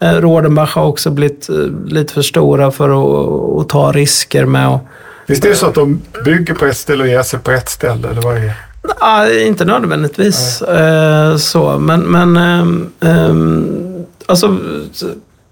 Eh, 0.00 0.12
Rodenbach 0.12 0.74
har 0.74 0.84
också 0.84 1.10
blivit 1.10 1.48
eh, 1.48 1.56
lite 1.86 2.14
för 2.14 2.22
stora 2.22 2.70
för 2.70 2.88
att, 2.88 3.62
att 3.62 3.68
ta 3.68 3.92
risker 3.92 4.44
med 4.44 4.68
att 4.68 4.80
Visst 5.26 5.44
är 5.44 5.48
det 5.48 5.56
så 5.56 5.66
att 5.66 5.74
de 5.74 6.00
bygger 6.24 6.54
på 6.54 6.66
ett 6.66 6.76
ställe 6.76 7.02
och 7.02 7.08
jäser 7.08 7.38
på 7.38 7.50
ett 7.50 7.68
ställe 7.68 8.08
eller 8.08 8.22
vad 8.22 8.36
är 8.36 8.40
det? 8.40 8.54
Nej, 9.00 9.46
inte 9.46 9.64
nödvändigtvis 9.64 10.62
eh, 10.62 11.36
så, 11.36 11.78
men, 11.78 12.00
men 12.00 12.36
eh, 13.00 13.44
alltså 14.26 14.58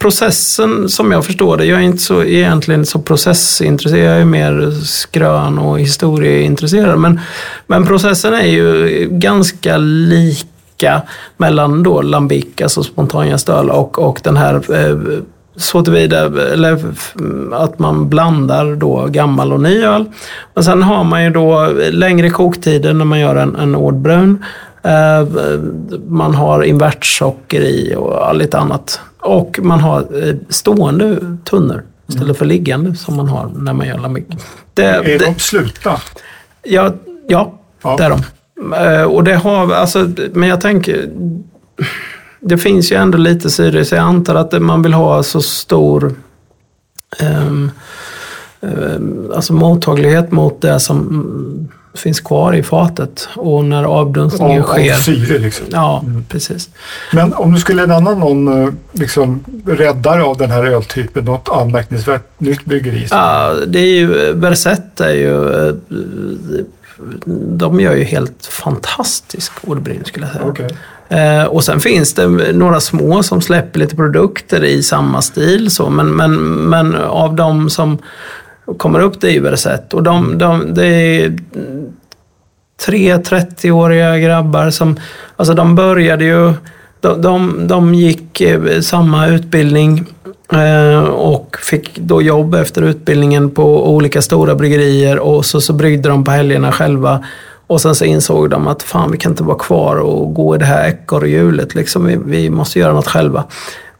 processen 0.02 0.88
som 0.88 1.12
jag 1.12 1.24
förstår 1.24 1.56
det, 1.56 1.64
jag 1.64 1.78
är 1.78 1.82
inte 1.82 2.02
så 2.02 2.24
egentligen 2.24 2.86
så 2.86 2.98
processintresserad, 2.98 4.14
jag 4.14 4.20
är 4.20 4.24
mer 4.24 4.70
skrön 4.84 5.58
och 5.58 5.80
historieintresserad. 5.80 6.98
Men, 6.98 7.20
men 7.66 7.86
processen 7.86 8.34
är 8.34 8.46
ju 8.46 9.08
ganska 9.10 9.76
lika 9.76 11.02
mellan 11.36 11.82
då 11.82 12.02
lambic, 12.02 12.46
alltså 12.62 12.82
spontanjäst-öl 12.82 13.70
och, 13.70 13.98
och 13.98 14.20
den 14.24 14.36
här 14.36 14.54
eh, 14.54 15.22
så 15.56 15.82
tillvida, 15.82 16.24
eller 16.52 16.78
att 17.52 17.78
man 17.78 18.08
blandar 18.08 18.74
då 18.74 19.06
gammal 19.10 19.52
och 19.52 19.60
ny 19.60 19.82
öl. 19.84 20.04
Men 20.54 20.64
sen 20.64 20.82
har 20.82 21.04
man 21.04 21.24
ju 21.24 21.30
då 21.30 21.66
längre 21.90 22.30
koktider 22.30 22.92
när 22.94 23.04
man 23.04 23.20
gör 23.20 23.36
en, 23.36 23.56
en 23.56 23.74
ordbrun. 23.74 24.44
Eh, 24.82 25.28
man 26.08 26.34
har 26.34 26.62
invertsocker 26.62 27.60
i 27.60 27.94
och 27.98 28.36
lite 28.36 28.58
annat. 28.58 29.00
Och 29.20 29.58
man 29.62 29.80
har 29.80 30.00
eh, 30.28 30.34
stående 30.48 31.16
tunnor 31.44 31.82
istället 32.08 32.38
för 32.38 32.44
liggande 32.46 32.94
som 32.96 33.16
man 33.16 33.28
har 33.28 33.50
när 33.56 33.72
man 33.72 33.86
gör 33.86 33.98
lambic. 33.98 34.24
Det, 34.74 34.84
Är 34.84 35.18
de 35.18 35.34
slutna? 35.38 35.96
ja, 36.62 36.92
ja, 37.28 37.58
Ja. 37.82 37.96
det 37.98 38.04
är 38.04 38.10
de. 38.10 38.22
Eh, 38.74 39.02
Och 39.02 39.24
det 39.24 39.34
har, 39.34 39.72
alltså, 39.74 40.08
men 40.32 40.48
jag 40.48 40.60
tänker, 40.60 41.08
det 42.42 42.58
finns 42.58 42.92
ju 42.92 42.96
ändå 42.96 43.18
lite 43.18 43.50
syre 43.50 43.84
så 43.84 43.94
jag 43.94 44.04
antar 44.04 44.34
att 44.34 44.62
man 44.62 44.82
vill 44.82 44.92
ha 44.92 45.22
så 45.22 45.42
stor 45.42 46.14
ehm, 47.18 47.70
ehm, 48.60 49.30
alltså 49.34 49.52
mottaglighet 49.52 50.32
mot 50.32 50.60
det 50.60 50.80
som 50.80 50.98
mm, 50.98 51.68
finns 51.94 52.20
kvar 52.20 52.54
i 52.54 52.62
fatet. 52.62 53.28
Och 53.36 53.64
när 53.64 53.84
avdunstningen 53.84 54.62
Av, 54.62 54.70
av 54.70 54.74
sker. 54.74 54.94
syre 54.94 55.38
liksom. 55.38 55.66
Ja, 55.70 56.04
precis. 56.28 56.70
Men 57.12 57.32
om 57.32 57.52
du 57.52 57.60
skulle 57.60 57.86
nämna 57.86 58.10
någon 58.10 58.62
eh, 58.62 58.72
liksom, 58.92 59.44
räddare 59.66 60.22
av 60.22 60.36
den 60.36 60.50
här 60.50 60.64
öltypen, 60.64 61.24
något 61.24 61.48
anmärkningsvärt 61.48 62.40
nytt 62.40 62.64
bryggeri? 62.64 63.06
Ja, 63.10 63.54
det 63.66 63.78
är 63.78 63.96
ju, 63.96 64.32
Versett 64.32 65.00
är 65.00 65.14
ju, 65.14 65.66
eh, 65.68 65.74
de 67.58 67.80
gör 67.80 67.94
ju 67.94 68.04
helt 68.04 68.46
fantastisk 68.46 69.52
ordbryn 69.62 70.04
skulle 70.04 70.26
jag 70.26 70.34
säga. 70.34 70.46
Okej. 70.46 70.70
Eh, 71.12 71.44
och 71.44 71.64
sen 71.64 71.80
finns 71.80 72.14
det 72.14 72.52
några 72.52 72.80
små 72.80 73.22
som 73.22 73.42
släpper 73.42 73.80
lite 73.80 73.96
produkter 73.96 74.64
i 74.64 74.82
samma 74.82 75.22
stil. 75.22 75.70
Så, 75.70 75.90
men, 75.90 76.06
men, 76.06 76.34
men 76.68 76.94
av 76.94 77.36
de 77.36 77.70
som 77.70 77.98
kommer 78.76 79.00
upp 79.00 79.20
det 79.20 79.28
är 79.28 79.32
ju 79.32 79.40
Versett. 79.40 79.94
Och 79.94 80.02
de, 80.02 80.38
de, 80.38 80.74
det 80.74 80.86
är 80.86 81.38
tre 82.86 83.16
30-åriga 83.16 84.18
grabbar 84.18 84.70
som, 84.70 84.96
alltså 85.36 85.54
de 85.54 85.74
började 85.74 86.24
ju, 86.24 86.52
de, 87.00 87.22
de, 87.22 87.66
de 87.66 87.94
gick 87.94 88.40
eh, 88.40 88.80
samma 88.80 89.26
utbildning 89.26 90.06
eh, 90.52 91.04
och 91.04 91.56
fick 91.60 91.98
då 91.98 92.22
jobb 92.22 92.54
efter 92.54 92.82
utbildningen 92.82 93.50
på 93.50 93.94
olika 93.94 94.22
stora 94.22 94.54
bryggerier 94.54 95.18
och 95.18 95.46
så, 95.46 95.60
så 95.60 95.72
bryggde 95.72 96.08
de 96.08 96.24
på 96.24 96.30
helgerna 96.30 96.72
själva. 96.72 97.24
Och 97.72 97.80
sen 97.80 97.94
så 97.94 98.04
insåg 98.04 98.50
de 98.50 98.66
att 98.66 98.82
fan 98.82 99.10
vi 99.12 99.18
kan 99.18 99.32
inte 99.32 99.42
vara 99.42 99.58
kvar 99.58 99.96
och 99.96 100.34
gå 100.34 100.54
i 100.54 100.58
det 100.58 100.64
här 100.64 100.88
ekorrhjulet. 100.88 101.74
Liksom, 101.74 102.04
vi, 102.06 102.18
vi 102.24 102.50
måste 102.50 102.78
göra 102.78 102.92
något 102.92 103.08
själva. 103.08 103.44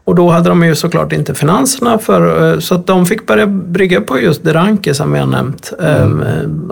Och 0.03 0.15
då 0.15 0.29
hade 0.29 0.49
de 0.49 0.63
ju 0.63 0.75
såklart 0.75 1.13
inte 1.13 1.35
finanserna 1.35 1.97
för, 1.97 2.53
eh, 2.53 2.59
så 2.59 2.75
att 2.75 2.87
de 2.87 3.05
fick 3.05 3.27
börja 3.27 3.47
brygga 3.47 4.01
på 4.01 4.19
just 4.19 4.43
Deranke 4.43 4.93
som 4.93 5.11
vi 5.11 5.19
har 5.19 5.27
nämnt. 5.27 5.73
Eh, 5.81 6.09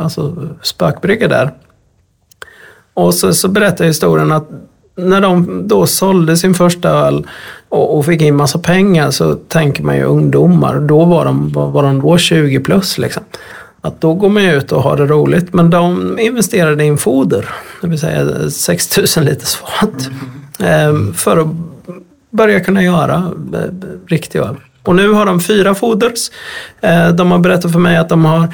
Alltså 0.03 0.35
spökbrygga 0.61 1.27
där. 1.27 1.51
Och 2.93 3.13
så, 3.13 3.33
så 3.33 3.47
berättar 3.47 3.85
historien 3.85 4.31
att 4.31 4.49
när 4.95 5.21
de 5.21 5.61
då 5.67 5.85
sålde 5.85 6.37
sin 6.37 6.53
första 6.53 6.89
öl 6.89 7.27
och, 7.69 7.97
och 7.97 8.05
fick 8.05 8.21
in 8.21 8.35
massa 8.35 8.59
pengar 8.59 9.11
så 9.11 9.35
tänker 9.35 9.83
man 9.83 9.95
ju 9.95 10.03
ungdomar. 10.03 10.79
Då 10.79 11.05
var 11.05 11.25
de, 11.25 11.51
var 11.51 11.83
de 11.83 12.01
då 12.01 12.17
20 12.17 12.59
plus 12.59 12.97
liksom. 12.97 13.23
Att 13.81 14.01
då 14.01 14.13
går 14.13 14.29
man 14.29 14.43
ut 14.43 14.71
och 14.71 14.83
har 14.83 14.97
det 14.97 15.05
roligt. 15.05 15.53
Men 15.53 15.69
de 15.69 16.19
investerade 16.19 16.83
i 16.83 16.87
en 16.87 16.97
foder, 16.97 17.49
det 17.81 17.87
vill 17.87 17.99
säga 17.99 18.49
6000 18.49 19.25
liters 19.25 19.55
fat. 19.55 20.09
Eh, 20.59 21.13
för 21.13 21.37
att 21.37 21.47
börja 22.29 22.59
kunna 22.59 22.83
göra 22.83 23.31
eh, 23.53 23.59
riktig 24.07 24.39
öl. 24.39 24.55
Och 24.83 24.95
nu 24.95 25.11
har 25.11 25.25
de 25.25 25.39
fyra 25.39 25.75
foders. 25.75 26.31
Eh, 26.81 27.09
de 27.09 27.31
har 27.31 27.39
berättat 27.39 27.71
för 27.71 27.79
mig 27.79 27.97
att 27.97 28.09
de 28.09 28.25
har 28.25 28.47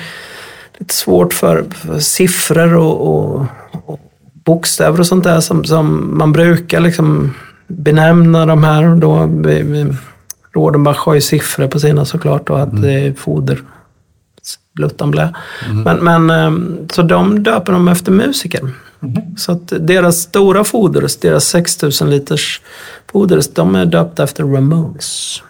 lite 0.78 0.94
svårt 0.94 1.34
för, 1.34 1.66
siffror 2.00 2.76
och, 2.76 3.08
och, 3.08 3.46
och 3.86 4.00
bokstäver 4.34 5.00
och 5.00 5.08
sånt 5.08 5.24
där 5.24 5.40
som, 5.40 5.66
som 5.66 6.18
man 6.18 6.32
brukar 6.32 6.80
liksom 6.80 7.34
benämna 7.68 8.46
de 8.46 8.64
här. 8.64 8.96
Då, 8.96 9.30
Rodenbach 10.54 10.98
har 10.98 11.14
ju 11.14 11.22
siffror 11.22 11.68
på 11.68 11.80
sina 11.80 12.06
såklart 12.06 12.50
och 12.50 12.62
att 12.62 12.82
det 12.82 12.92
är 12.92 13.14
foder. 13.14 13.62
Bluttan 14.78 15.12
blä. 15.12 15.34
Men, 15.86 15.98
men, 15.98 16.30
ehm, 16.30 16.78
så 16.92 17.02
de 17.02 17.44
döper 17.44 17.74
dem 17.74 17.88
efter 17.88 18.12
musiker. 18.12 18.62
Så 19.38 19.52
att 19.52 19.74
deras 19.80 20.18
stora 20.22 20.64
foders, 20.64 21.16
deras 21.16 21.46
6000 21.46 22.10
liters 22.10 22.62
foders, 23.12 23.48
de 23.54 23.76
är 23.76 23.86
döpta 23.86 24.24
efter 24.24 24.44
Ramones. 24.44 25.42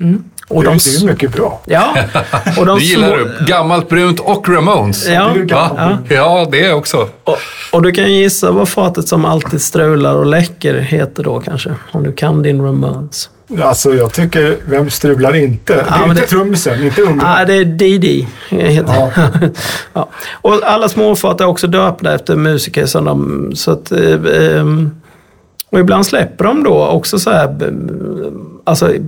Mm. 0.00 0.24
Och 0.48 0.62
det, 0.62 0.68
de, 0.68 0.74
är- 0.74 1.00
det 1.00 1.04
är 1.06 1.12
mycket 1.12 1.32
bra. 1.32 1.60
ja, 1.66 1.94
och 2.58 2.66
de 2.66 2.78
Det 2.78 2.84
gillar 2.84 3.06
små- 3.08 3.16
du. 3.40 3.44
Gammalt 3.46 3.88
brunt 3.88 4.20
och 4.20 4.48
Ramones. 4.48 5.08
Ja. 5.08 5.30
Va? 5.50 5.98
Ja, 6.08 6.48
det 6.52 6.72
också. 6.72 7.08
Och, 7.24 7.36
och 7.72 7.82
du 7.82 7.92
kan 7.92 8.12
gissa 8.14 8.50
vad 8.50 8.68
fatet 8.68 9.08
som 9.08 9.24
alltid 9.24 9.62
strular 9.62 10.14
och 10.14 10.26
läcker 10.26 10.74
heter 10.74 11.22
då 11.24 11.40
kanske. 11.40 11.74
Om 11.92 12.02
du 12.02 12.12
kan 12.12 12.42
din 12.42 12.62
Ramones. 12.62 13.30
Alltså 13.62 13.94
jag 13.94 14.12
tycker, 14.12 14.56
vem 14.68 14.90
strular 14.90 15.36
inte? 15.36 15.74
det 15.74 15.80
är 15.80 16.08
inte 16.08 16.20
det- 16.20 16.26
trummisen, 16.26 16.84
inte 16.84 17.02
ungen. 17.02 17.20
Nej, 17.22 17.46
det 17.46 17.54
är 17.54 17.64
Didi. 17.64 18.28
Ja. 18.50 19.10
Ja. 19.92 20.08
Och 20.42 20.60
alla 20.64 20.88
småfat 20.88 21.40
är 21.40 21.46
också 21.46 21.66
döpta 21.66 22.14
efter 22.14 22.36
musiker. 22.36 22.86
Som 22.86 23.04
de, 23.04 23.50
så 23.54 23.70
att, 23.70 23.92
eh, 23.92 24.58
ehm, 24.58 24.90
och 25.70 25.78
ibland 25.80 26.06
släpper 26.06 26.44
de 26.44 26.62
då 26.62 26.86
också 26.86 27.18
så 27.18 27.30
här, 27.30 27.44
eh, 27.62 28.32
alltså 28.64 28.94
eh, 28.94 29.00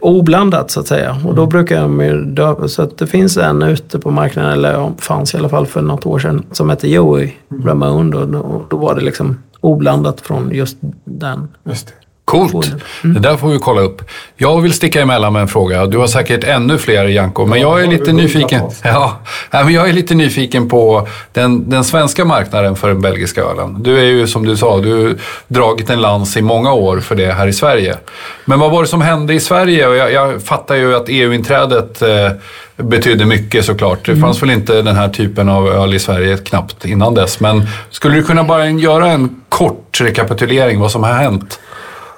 oblandat 0.00 0.70
så 0.70 0.80
att 0.80 0.86
säga. 0.86 1.16
Och 1.26 1.34
då 1.34 1.46
brukar 1.46 1.80
de 1.82 2.00
ju 2.00 2.24
döpa, 2.24 2.68
så 2.68 2.82
att 2.82 2.98
det 2.98 3.06
finns 3.06 3.36
en 3.36 3.62
ute 3.62 3.98
på 3.98 4.10
marknaden, 4.10 4.52
eller 4.52 4.72
ja, 4.72 4.92
fanns 4.98 5.34
i 5.34 5.36
alla 5.36 5.48
fall 5.48 5.66
för 5.66 5.82
något 5.82 6.06
år 6.06 6.18
sedan, 6.18 6.44
som 6.52 6.70
heter 6.70 6.88
Joey 6.88 7.32
Ramone. 7.64 8.10
Då, 8.12 8.24
då, 8.24 8.66
då 8.70 8.76
var 8.76 8.94
det 8.94 9.00
liksom 9.00 9.38
oblandat 9.60 10.20
från 10.20 10.50
just 10.52 10.76
den. 11.04 11.48
Just 11.64 11.86
det. 11.86 11.92
Coolt. 12.38 12.52
foder. 12.52 12.80
Det 13.02 13.20
där 13.20 13.36
får 13.36 13.48
vi 13.48 13.58
kolla 13.58 13.80
upp. 13.80 14.02
Jag 14.36 14.60
vill 14.60 14.72
sticka 14.72 15.02
emellan 15.02 15.32
med 15.32 15.42
en 15.42 15.48
fråga. 15.48 15.86
Du 15.86 15.98
har 15.98 16.06
säkert 16.06 16.44
ännu 16.44 16.78
fler, 16.78 17.04
Janko. 17.04 17.46
Men 17.46 17.60
jag 17.60 17.82
är 17.82 17.86
lite 17.86 18.12
nyfiken. 18.12 18.62
Ja, 18.82 19.20
men 19.50 19.72
jag 19.72 19.88
är 19.88 19.92
lite 19.92 20.14
nyfiken 20.14 20.68
på 20.68 21.08
den, 21.32 21.70
den 21.70 21.84
svenska 21.84 22.24
marknaden 22.24 22.76
för 22.76 22.88
den 22.88 23.00
belgiska 23.00 23.42
ölen. 23.42 23.82
Du 23.82 23.98
är 23.98 24.04
ju, 24.04 24.26
som 24.26 24.44
du 24.46 24.56
sa, 24.56 24.78
du 24.78 25.06
har 25.06 25.14
dragit 25.48 25.90
en 25.90 26.00
lans 26.00 26.36
i 26.36 26.42
många 26.42 26.72
år 26.72 27.00
för 27.00 27.14
det 27.14 27.32
här 27.32 27.46
i 27.46 27.52
Sverige. 27.52 27.96
Men 28.44 28.60
vad 28.60 28.70
var 28.70 28.82
det 28.82 28.88
som 28.88 29.00
hände 29.00 29.34
i 29.34 29.40
Sverige? 29.40 29.88
Jag, 29.88 30.12
jag 30.12 30.42
fattar 30.42 30.74
ju 30.74 30.96
att 30.96 31.04
EU-inträdet 31.08 32.02
eh, 32.02 32.30
betydde 32.76 33.24
mycket 33.24 33.64
såklart. 33.64 34.06
Det 34.06 34.16
fanns 34.16 34.42
väl 34.42 34.50
inte 34.50 34.82
den 34.82 34.96
här 34.96 35.08
typen 35.08 35.48
av 35.48 35.68
öl 35.68 35.94
i 35.94 35.98
Sverige 35.98 36.36
knappt 36.36 36.84
innan 36.84 37.14
dess. 37.14 37.40
Men 37.40 37.66
skulle 37.90 38.14
du 38.14 38.22
kunna 38.22 38.44
bara 38.44 38.68
göra 38.68 39.06
en 39.06 39.40
kort 39.48 40.00
rekapitulering 40.00 40.80
vad 40.80 40.90
som 40.90 41.02
har 41.02 41.12
hänt? 41.12 41.60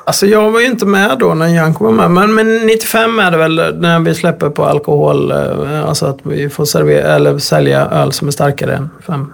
Alltså 0.06 0.26
jag 0.26 0.50
var 0.50 0.60
ju 0.60 0.66
inte 0.66 0.86
med 0.86 1.16
då 1.18 1.34
när 1.34 1.46
Janko 1.46 1.84
var 1.84 1.92
med. 1.92 2.10
Men, 2.10 2.34
men 2.34 2.66
95 2.66 3.18
är 3.18 3.30
det 3.30 3.36
väl 3.36 3.74
när 3.78 4.00
vi 4.00 4.14
släpper 4.14 4.50
på 4.50 4.64
alkohol. 4.64 5.30
eh, 5.30 5.88
Alltså 5.88 6.06
att 6.06 6.18
vi 6.22 6.48
får 6.50 6.64
servera, 6.64 7.14
eller 7.14 7.38
sälja 7.38 7.86
öl 7.86 8.12
som 8.12 8.28
är 8.28 8.32
starkare 8.32 8.76
än 8.76 8.90
5. 9.06 9.32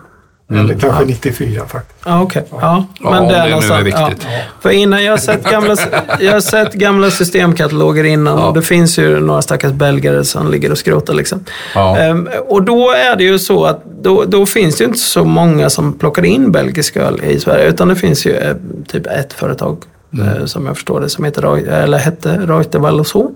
Eller 0.54 0.74
kanske 0.74 1.04
94 1.04 1.62
faktiskt. 1.68 1.98
Ja, 2.04 2.22
okej. 2.22 2.44
Ja, 2.50 2.86
Ja, 3.00 3.10
men 3.10 3.22
det 3.22 3.28
det 3.28 3.34
är 3.36 3.40
nu 3.40 3.46
är 3.46 3.50
någonstans. 3.50 3.84
viktigt. 3.86 4.26
Ja. 4.30 4.38
För 4.60 4.70
innan, 4.70 5.04
jag 5.04 5.12
har 5.12 5.18
sett 5.18 5.44
gamla, 5.50 5.76
jag 6.20 6.32
har 6.32 6.40
sett 6.40 6.72
gamla 6.72 7.10
systemkataloger 7.10 8.04
innan 8.04 8.38
Ja. 8.38 8.46
och 8.48 8.54
det 8.54 8.62
finns 8.62 8.98
ju 8.98 9.20
några 9.20 9.42
stackars 9.42 9.72
belgare 9.72 10.24
som 10.24 10.50
ligger 10.50 10.70
och 10.72 10.78
skrotar 10.78 11.14
liksom. 11.14 11.44
Ja. 11.74 11.98
Ehm, 11.98 12.28
och 12.48 12.62
då 12.62 12.90
är 12.90 13.16
det 13.16 13.24
ju 13.24 13.38
så 13.38 13.64
att 13.64 13.84
då, 14.02 14.24
då 14.26 14.46
finns 14.46 14.76
det 14.76 14.84
ju 14.84 14.88
inte 14.88 15.00
så 15.00 15.24
många 15.24 15.70
som 15.70 15.92
plockar 15.98 16.24
in 16.24 16.52
belgisk 16.52 16.96
öl 16.96 17.20
i 17.24 17.40
Sverige. 17.40 17.68
Utan 17.68 17.88
det 17.88 17.96
finns 17.96 18.26
ju 18.26 18.32
eh, 18.36 18.56
typ 18.88 19.06
ett 19.06 19.32
företag 19.32 19.76
eh, 20.18 20.44
som 20.44 20.66
jag 20.66 20.76
förstår 20.76 21.00
det 21.00 21.08
som 21.08 21.24
heter, 21.24 21.68
eller 21.68 21.98
hette 21.98 22.36
Reuterwall 22.36 23.00
och 23.00 23.06
så. 23.06 23.30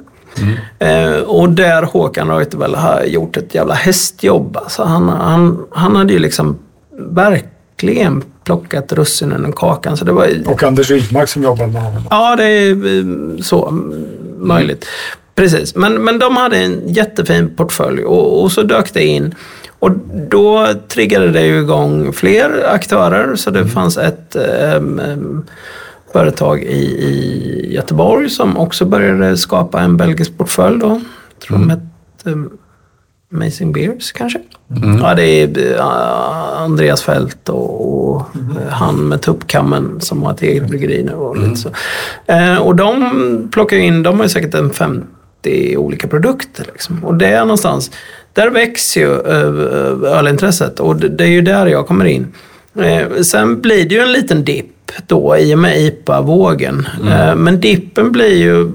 Eh, 0.78 1.20
och 1.20 1.50
där 1.50 1.82
Håkan 1.82 2.28
Reuterwall 2.28 2.74
har 2.74 3.02
gjort 3.02 3.36
ett 3.36 3.54
jävla 3.54 3.74
hästjobb. 3.74 4.56
Alltså 4.56 4.82
han, 4.82 5.08
han, 5.08 5.64
han 5.70 5.96
hade 5.96 6.12
ju 6.12 6.18
liksom 6.18 6.58
verkligen 6.98 8.22
plockat 8.44 8.92
russinen 8.92 9.46
ur 9.46 9.52
kakan. 9.52 9.96
Så 9.96 10.04
det 10.04 10.12
var, 10.12 10.28
Och 10.46 10.62
Anders 10.62 10.90
Rydmark 10.90 11.28
som 11.28 11.42
jobbar 11.42 11.66
med 11.66 11.82
honom. 11.82 12.02
Ja, 12.10 12.36
det 12.36 12.44
är 12.44 12.70
eh, 12.70 13.42
så 13.42 13.68
mm, 13.68 14.06
möjligt. 14.38 14.86
Precis, 15.34 15.74
men, 15.74 16.04
men 16.04 16.18
de 16.18 16.36
hade 16.36 16.56
en 16.56 16.82
jättefin 16.86 17.56
portfölj 17.56 18.04
och, 18.04 18.42
och 18.42 18.52
så 18.52 18.62
dök 18.62 18.94
det 18.94 19.04
in. 19.04 19.34
Och 19.78 19.90
då 20.30 20.68
triggade 20.88 21.30
det 21.30 21.46
ju 21.46 21.60
igång 21.60 22.12
fler 22.12 22.66
aktörer. 22.74 23.36
Så 23.36 23.50
det 23.50 23.66
fanns 23.66 23.98
ett 23.98 24.36
ehm, 24.36 24.98
ehm, 24.98 25.44
företag 26.12 26.62
i, 26.62 26.84
i 26.84 27.74
Göteborg 27.74 28.30
som 28.30 28.56
också 28.56 28.84
började 28.84 29.36
skapa 29.36 29.80
en 29.80 29.96
belgisk 29.96 30.38
portfölj 30.38 30.78
då. 30.78 31.00
Jag 31.32 31.48
tror 31.48 31.58
de 31.58 31.70
hette 31.70 32.30
ehm, 32.30 32.50
Amazing 33.32 33.72
Beers 33.72 34.12
kanske? 34.12 34.38
Ja, 35.02 35.14
det 35.14 35.22
är 35.22 35.74
eh, 35.74 35.86
Andreas 36.62 37.02
Fält 37.02 37.48
och, 37.48 38.14
och 38.14 38.20
eh, 38.36 38.68
han 38.68 39.08
med 39.08 39.22
tuppkammen 39.22 40.00
som 40.00 40.22
har 40.22 40.32
ett 40.32 40.42
eget 40.42 40.68
bryggeri 40.68 41.02
nu. 41.02 41.12
Och, 41.12 41.36
lite 41.36 41.56
så. 41.56 41.70
Eh, 42.26 42.56
och 42.56 42.76
de 42.76 43.48
plockar 43.52 43.76
in, 43.76 44.02
de 44.02 44.20
har 44.20 44.28
säkert 44.28 44.54
en 44.54 44.70
50 44.70 45.76
olika 45.76 46.08
produkter. 46.08 46.66
Liksom. 46.72 47.04
Och 47.04 47.14
det 47.14 47.26
är 47.26 47.40
någonstans, 47.40 47.90
där 48.32 48.50
växer 48.50 49.00
ju 49.00 49.12
eh, 49.12 50.12
ölintresset 50.18 50.80
och 50.80 50.96
det, 50.96 51.08
det 51.08 51.24
är 51.24 51.28
ju 51.28 51.42
där 51.42 51.66
jag 51.66 51.86
kommer 51.86 52.04
in. 52.04 52.26
Eh, 52.78 53.20
sen 53.22 53.60
blir 53.60 53.88
det 53.88 53.94
ju 53.94 54.00
en 54.00 54.12
liten 54.12 54.44
dipp 54.44 54.75
då 55.06 55.36
i 55.38 55.54
och 55.54 55.58
med 55.58 55.80
IPA-vågen. 55.80 56.88
Eh, 57.10 57.34
men 57.34 57.60
dippen 57.60 58.12
blir 58.12 58.36
ju 58.36 58.72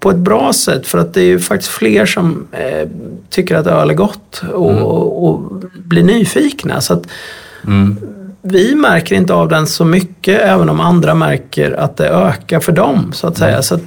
på 0.00 0.10
ett 0.10 0.16
bra 0.16 0.52
sätt 0.52 0.86
för 0.86 0.98
att 0.98 1.14
det 1.14 1.20
är 1.20 1.26
ju 1.26 1.38
faktiskt 1.38 1.70
fler 1.70 2.06
som 2.06 2.46
eh, 2.52 2.88
tycker 3.30 3.56
att 3.56 3.66
öl 3.66 3.90
är 3.90 3.94
gott 3.94 4.42
och, 4.52 5.28
och 5.28 5.40
blir 5.74 6.02
nyfikna. 6.02 6.80
Så 6.80 6.92
att 6.92 7.06
vi 8.42 8.74
märker 8.74 9.16
inte 9.16 9.34
av 9.34 9.48
den 9.48 9.66
så 9.66 9.84
mycket 9.84 10.40
även 10.40 10.68
om 10.68 10.80
andra 10.80 11.14
märker 11.14 11.72
att 11.72 11.96
det 11.96 12.08
ökar 12.08 12.60
för 12.60 12.72
dem 12.72 13.12
så 13.12 13.26
att 13.26 13.38
säga. 13.38 13.62
Så 13.62 13.74
att 13.74 13.82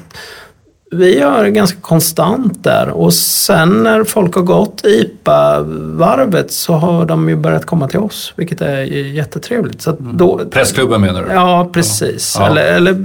vi 0.94 1.20
gör 1.20 1.48
ganska 1.48 1.82
konstant 1.82 2.64
där 2.64 2.90
och 2.90 3.14
sen 3.14 3.84
när 3.84 4.04
folk 4.04 4.36
har 4.36 4.42
gått 4.42 4.82
IPA-varvet 4.86 6.52
så 6.52 6.74
har 6.74 7.06
de 7.06 7.30
ju 7.30 7.36
börjat 7.36 7.66
komma 7.66 7.88
till 7.88 8.00
oss 8.00 8.34
vilket 8.36 8.62
är 8.62 8.82
jättetrevligt. 9.16 9.82
Så 9.82 9.90
att 9.90 10.00
då, 10.00 10.42
Pressklubben 10.52 11.02
menar 11.02 11.24
du? 11.24 11.34
Ja, 11.34 11.70
precis. 11.74 12.36
Ja. 12.40 12.48
Eller, 12.48 12.74
eller 12.74 12.96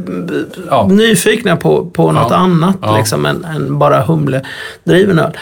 Ja. 0.70 0.86
nyfikna 0.90 1.56
på, 1.56 1.86
på 1.86 2.12
något 2.12 2.26
Ja. 2.30 2.36
annat 2.36 2.76
Ja. 2.82 2.96
liksom, 2.98 3.26
än, 3.26 3.44
än 3.44 3.78
bara 3.78 4.00
humledriven 4.02 5.18
öl. 5.18 5.36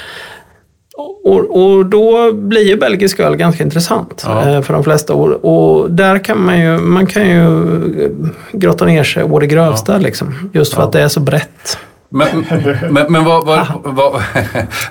Och, 1.25 1.63
och 1.65 1.87
då 1.87 2.33
blir 2.33 2.69
ju 2.69 2.77
belgisk 2.77 3.21
öl 3.21 3.37
ganska 3.37 3.65
intressant 3.65 4.23
Ja. 4.27 4.49
eh, 4.49 4.63
för 4.63 4.75
de 4.75 4.85
flesta. 4.85 5.15
Och, 5.15 5.29
och 5.45 5.91
där 5.91 6.25
kan 6.25 6.45
man 6.47 6.61
ju, 6.61 6.79
man 6.79 7.07
kan 7.07 7.29
ju 7.29 7.65
grotta 8.53 8.85
ner 8.85 9.05
sig 9.05 9.23
å 9.25 9.39
det 9.39 9.47
grövsta 9.47 9.99
liksom. 9.99 10.51
Just 10.55 10.75
för 10.75 10.83
att 10.83 10.93
det 10.93 11.01
är 11.03 11.09
så 11.09 11.21
brett. 11.21 11.79
Men, 12.15 12.47
men, 12.91 13.13
men 13.13 13.25
vad, 13.25 13.47
vad, 13.47 13.67
vad, 13.83 14.13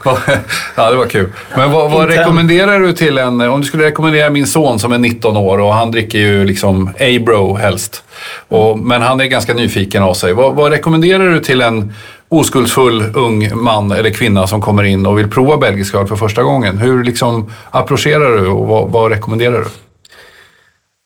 vad... 0.04 0.18
Ja, 0.76 0.92
det 0.92 0.98
var 0.98 1.06
kul. 1.06 1.30
Men 1.58 1.72
vad, 1.72 1.92
vad 1.92 2.08
rekommenderar 2.08 2.80
du 2.80 2.94
till 2.94 3.18
en... 3.18 3.42
Om 3.42 3.62
du 3.62 3.68
skulle 3.68 3.84
rekommendera 3.84 4.30
min 4.30 4.48
son 4.48 4.80
som 4.80 4.92
är 4.92 4.98
19 4.98 5.38
år 5.38 5.60
och 5.60 5.74
han 5.74 5.92
dricker 5.92 6.20
ju 6.20 6.46
liksom 6.46 6.88
A-bro 6.88 7.56
helst. 7.56 8.04
Och, 8.48 8.80
men 8.80 9.02
han 9.02 9.20
är 9.20 9.26
ganska 9.26 9.54
nyfiken 9.54 10.04
av 10.04 10.14
sig. 10.14 10.34
Vad, 10.34 10.56
vad 10.56 10.72
rekommenderar 10.72 11.30
du 11.30 11.40
till 11.40 11.62
en 11.62 11.94
oskuldsfull 12.30 13.04
ung 13.16 13.50
man 13.64 13.92
eller 13.92 14.10
kvinna 14.10 14.48
som 14.48 14.62
kommer 14.62 14.84
in 14.84 15.06
och 15.06 15.18
vill 15.18 15.30
prova 15.30 15.58
belgisk 15.58 15.96
öl 15.96 16.08
för 16.08 16.16
första 16.16 16.44
gången? 16.44 16.78
Hur 16.78 17.04
liksom 17.04 17.52
approcherar 17.72 18.38
du 18.38 18.48
och 18.48 18.68
vad, 18.68 18.92
vad 18.92 19.12
rekommenderar 19.12 19.60
du? 19.60 19.66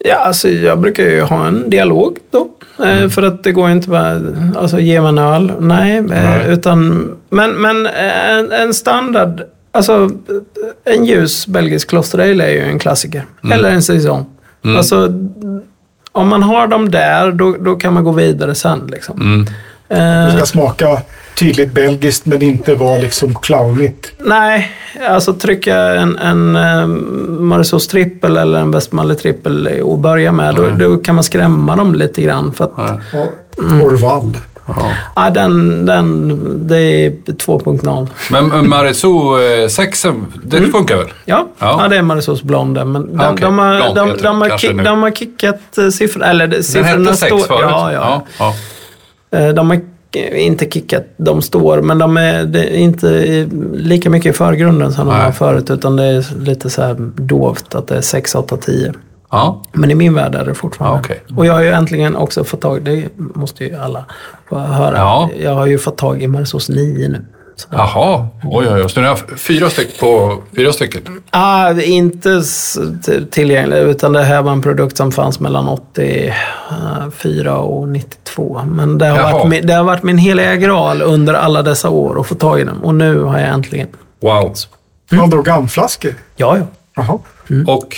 Ja, 0.05 0.15
alltså 0.15 0.49
jag 0.49 0.79
brukar 0.79 1.03
ju 1.03 1.21
ha 1.21 1.47
en 1.47 1.69
dialog 1.69 2.17
då. 2.31 2.47
Mm. 2.79 3.03
Eh, 3.03 3.09
för 3.09 3.23
att 3.23 3.43
det 3.43 3.51
går 3.51 3.67
ju 3.67 3.73
inte 3.73 3.89
bara, 3.89 4.21
alltså 4.55 4.79
ge 4.79 5.01
mig 5.01 5.09
en 5.09 5.17
öl. 5.17 5.51
Nej, 5.59 6.01
Nej. 6.01 6.41
Eh, 6.41 6.53
utan, 6.53 7.09
men, 7.29 7.51
men 7.51 7.85
en, 7.85 8.51
en 8.51 8.73
standard, 8.73 9.41
alltså 9.71 10.11
en 10.85 11.05
ljus 11.05 11.47
belgisk 11.47 11.89
kloster 11.89 12.19
ale 12.19 12.43
är 12.43 12.51
ju 12.51 12.61
en 12.61 12.79
klassiker. 12.79 13.25
Mm. 13.43 13.59
Eller 13.59 13.71
en 13.71 13.83
saison. 13.83 14.25
Alltså, 14.77 15.13
om 16.11 16.27
man 16.27 16.43
har 16.43 16.67
dem 16.67 16.91
där, 16.91 17.31
då, 17.31 17.55
då 17.59 17.75
kan 17.75 17.93
man 17.93 18.03
gå 18.03 18.11
vidare 18.11 18.55
sen 18.55 18.89
liksom. 18.91 19.21
Mm. 19.21 19.47
Eh, 20.27 20.35
ska 20.35 20.45
smaka 20.45 21.01
tydligt 21.39 21.71
belgiskt 21.73 22.25
men 22.25 22.41
inte 22.41 22.75
vara 22.75 22.97
liksom 22.97 23.35
clownigt. 23.35 24.11
nej, 24.17 24.71
alltså 25.09 25.33
trycka 25.33 25.75
en, 25.77 26.17
en 26.17 26.55
eh, 26.55 26.87
Marisol 27.39 27.81
trippel 27.81 28.37
eller 28.37 28.59
en 28.59 28.71
Westmalle 28.71 29.15
trippel 29.15 29.81
och 29.81 29.97
börja 29.99 30.31
med, 30.31 30.55
då, 30.55 30.69
då 30.69 30.97
kan 30.97 31.15
man 31.15 31.23
skrämma 31.23 31.75
dem 31.75 31.95
lite 31.95 32.21
grann. 32.21 32.53
För 32.53 32.63
att, 32.65 32.71
Ja. 32.77 32.99
Och 33.57 33.85
Orval. 33.85 34.37
Ja. 34.67 34.91
Ja, 35.15 35.29
den, 35.29 35.85
den, 35.85 36.67
det 36.67 36.77
är 36.77 37.09
2.0. 37.09 38.07
Men 38.31 38.47
men 38.47 38.69
Mariso 38.69 39.39
eh, 39.39 39.67
6, 39.67 40.05
det 40.43 40.61
funkar 40.67 40.97
väl? 40.97 41.07
Ja, 41.25 41.47
Ja. 41.59 41.79
ja. 41.83 41.87
det 41.87 41.97
är 41.97 42.01
Marisous 42.01 42.43
Blonde. 42.43 42.85
Men 42.85 43.07
de, 43.07 43.19
Ja, 43.23 43.31
okej. 43.31 43.45
de, 43.45 43.57
har, 43.59 43.93
Blond 43.93 43.95
de, 43.95 44.23
de, 44.23 44.41
har 44.41 44.49
kanske 44.49 44.67
kick, 44.67 44.75
nu. 44.77 44.83
de 44.83 45.03
har 45.03 45.11
kickat 45.11 45.77
eh, 45.77 45.89
siffrorna. 45.89 46.25
Eller 46.25 46.47
det- 46.47 46.55
Den 46.55 46.63
siffrorna 46.63 47.09
hette 47.11 47.13
6 47.17 47.27
står... 47.27 47.39
förut? 47.39 47.59
Ja, 47.69 47.91
ja. 47.93 48.23
ja. 48.39 49.53
De 49.53 49.69
har 49.69 49.79
inte 50.17 50.65
kickat, 50.65 51.03
de 51.17 51.41
står, 51.41 51.81
men 51.81 51.97
de 51.97 52.17
är, 52.17 52.73
inte 52.73 53.07
lika 53.73 54.09
mycket 54.09 54.29
i 54.29 54.37
förgrunden 54.37 54.93
som 54.93 55.07
de 55.07 55.17
var 55.17 55.31
förut. 55.31 55.69
Utan 55.69 55.95
det 55.95 56.03
är 56.03 56.39
lite 56.39 56.69
så 56.69 56.81
här 56.81 56.95
dovt 57.15 57.75
att 57.75 57.87
det 57.87 57.97
är 57.97 58.01
6, 58.01 58.35
8, 58.35 58.57
10. 58.57 58.93
ja. 59.31 59.63
Men 59.73 59.91
i 59.91 59.95
min 59.95 60.13
värld 60.13 60.35
är 60.35 60.45
det 60.45 60.53
fortfarande. 60.53 60.97
Ja, 60.97 61.01
okej. 61.05 61.37
Och 61.37 61.45
jag 61.45 61.53
har 61.53 61.61
ju 61.61 61.69
äntligen 61.69 62.15
också 62.15 62.43
fått 62.43 62.61
tag, 62.61 62.83
det 62.83 63.03
måste 63.17 63.63
ju 63.63 63.75
alla 63.75 64.05
höra. 64.49 64.97
Ja. 64.97 65.29
Jag 65.39 65.55
har 65.55 65.65
ju 65.65 65.77
fått 65.77 65.97
tag 65.97 66.23
i 66.23 66.27
Marisous 66.27 66.69
9 66.69 67.09
nu. 67.09 67.25
Jaha, 67.71 68.27
oj 68.43 68.67
oj 68.67 68.81
oj. 68.83 68.89
Så 68.89 69.01
ni 69.01 69.07
har 69.07 69.37
fyra 69.37 69.69
stycken 69.69 69.93
på 69.99 70.41
fyra 70.55 70.73
stycken? 70.73 71.01
Ah, 71.29 71.71
inte 71.81 72.31
s- 72.31 72.77
t- 73.05 73.25
tillgänglig, 73.31 73.77
utan 73.77 74.13
det 74.13 74.23
här 74.23 74.41
var 74.41 74.51
en 74.51 74.61
produkt 74.61 74.97
som 74.97 75.11
fanns 75.11 75.39
mellan 75.39 75.67
84 75.67 77.57
och 77.57 77.87
92. 77.87 78.61
Men 78.65 78.97
det 78.97 79.05
har, 79.07 79.17
Jaha. 79.17 79.31
varit 79.33 79.47
min, 79.49 79.67
det 79.67 79.73
har 79.73 79.83
varit 79.83 80.03
min 80.03 80.17
heliga 80.17 80.55
graal 80.55 81.01
under 81.01 81.33
alla 81.33 81.61
dessa 81.61 81.89
år 81.89 82.19
att 82.19 82.27
få 82.27 82.35
tag 82.35 82.59
i 82.59 82.63
den. 82.63 82.77
Och 82.77 82.95
nu 82.95 83.19
har 83.21 83.39
jag 83.39 83.49
äntligen. 83.49 83.87
Wow. 84.21 84.53
Mm. 85.11 85.29
Vadå, 85.29 85.41
gamflaskor? 85.41 86.13
Ja, 86.35 86.57
ja. 86.57 86.63
Jaha. 86.95 87.19
Och 87.67 87.95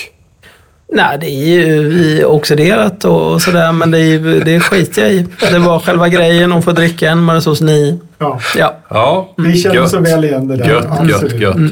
Nej, 0.93 1.17
det 1.21 1.27
är 1.29 1.45
ju 1.55 2.25
oxiderat 2.25 3.05
och, 3.05 3.41
sådär, 3.41 3.71
men 3.71 3.91
det, 3.91 3.99
är, 3.99 4.03
ju- 4.03 4.39
det 4.43 4.59
skiter 4.59 5.01
jag 5.01 5.11
i. 5.11 5.25
Det 5.51 5.59
var 5.59 5.79
själva 5.79 6.09
grejen 6.09 6.53
att 6.53 6.65
få 6.65 6.71
dricka 6.71 7.09
en 7.09 7.23
Marisous 7.23 7.61
9. 7.61 7.99
Ja. 8.19 8.39
Ja. 8.55 8.75
ja, 8.89 9.33
Vi 9.37 9.57
känner 9.57 9.75
Gött. 9.75 9.89
så 9.89 9.99
väl 9.99 10.25
igen 10.25 10.47
det 10.47 10.55
där. 10.57 10.69
gött, 10.69 10.83
gött, 10.83 11.13
Absolut. 11.15 11.41
gött. 11.41 11.55
Mm. 11.55 11.71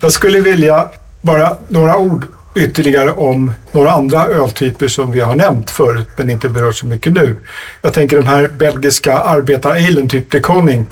Jag 0.00 0.12
skulle 0.12 0.40
vilja 0.40 0.88
bara 1.20 1.56
några 1.68 1.96
ord 1.96 2.24
ytterligare 2.54 3.10
om 3.12 3.52
några 3.72 3.90
andra 3.90 4.26
öltyper 4.26 4.88
som 4.88 5.12
vi 5.12 5.20
har 5.20 5.34
nämnt 5.34 5.70
förut 5.70 6.08
men 6.16 6.30
inte 6.30 6.48
berört 6.48 6.76
så 6.76 6.86
mycket 6.86 7.12
nu. 7.12 7.36
Jag 7.82 7.92
tänker 7.92 8.16
den 8.16 8.26
här 8.26 8.48
belgiska 8.48 9.18
arbetaralen, 9.18 10.08
typ 10.08 10.30
de 10.30 10.40
Koning. 10.40 10.86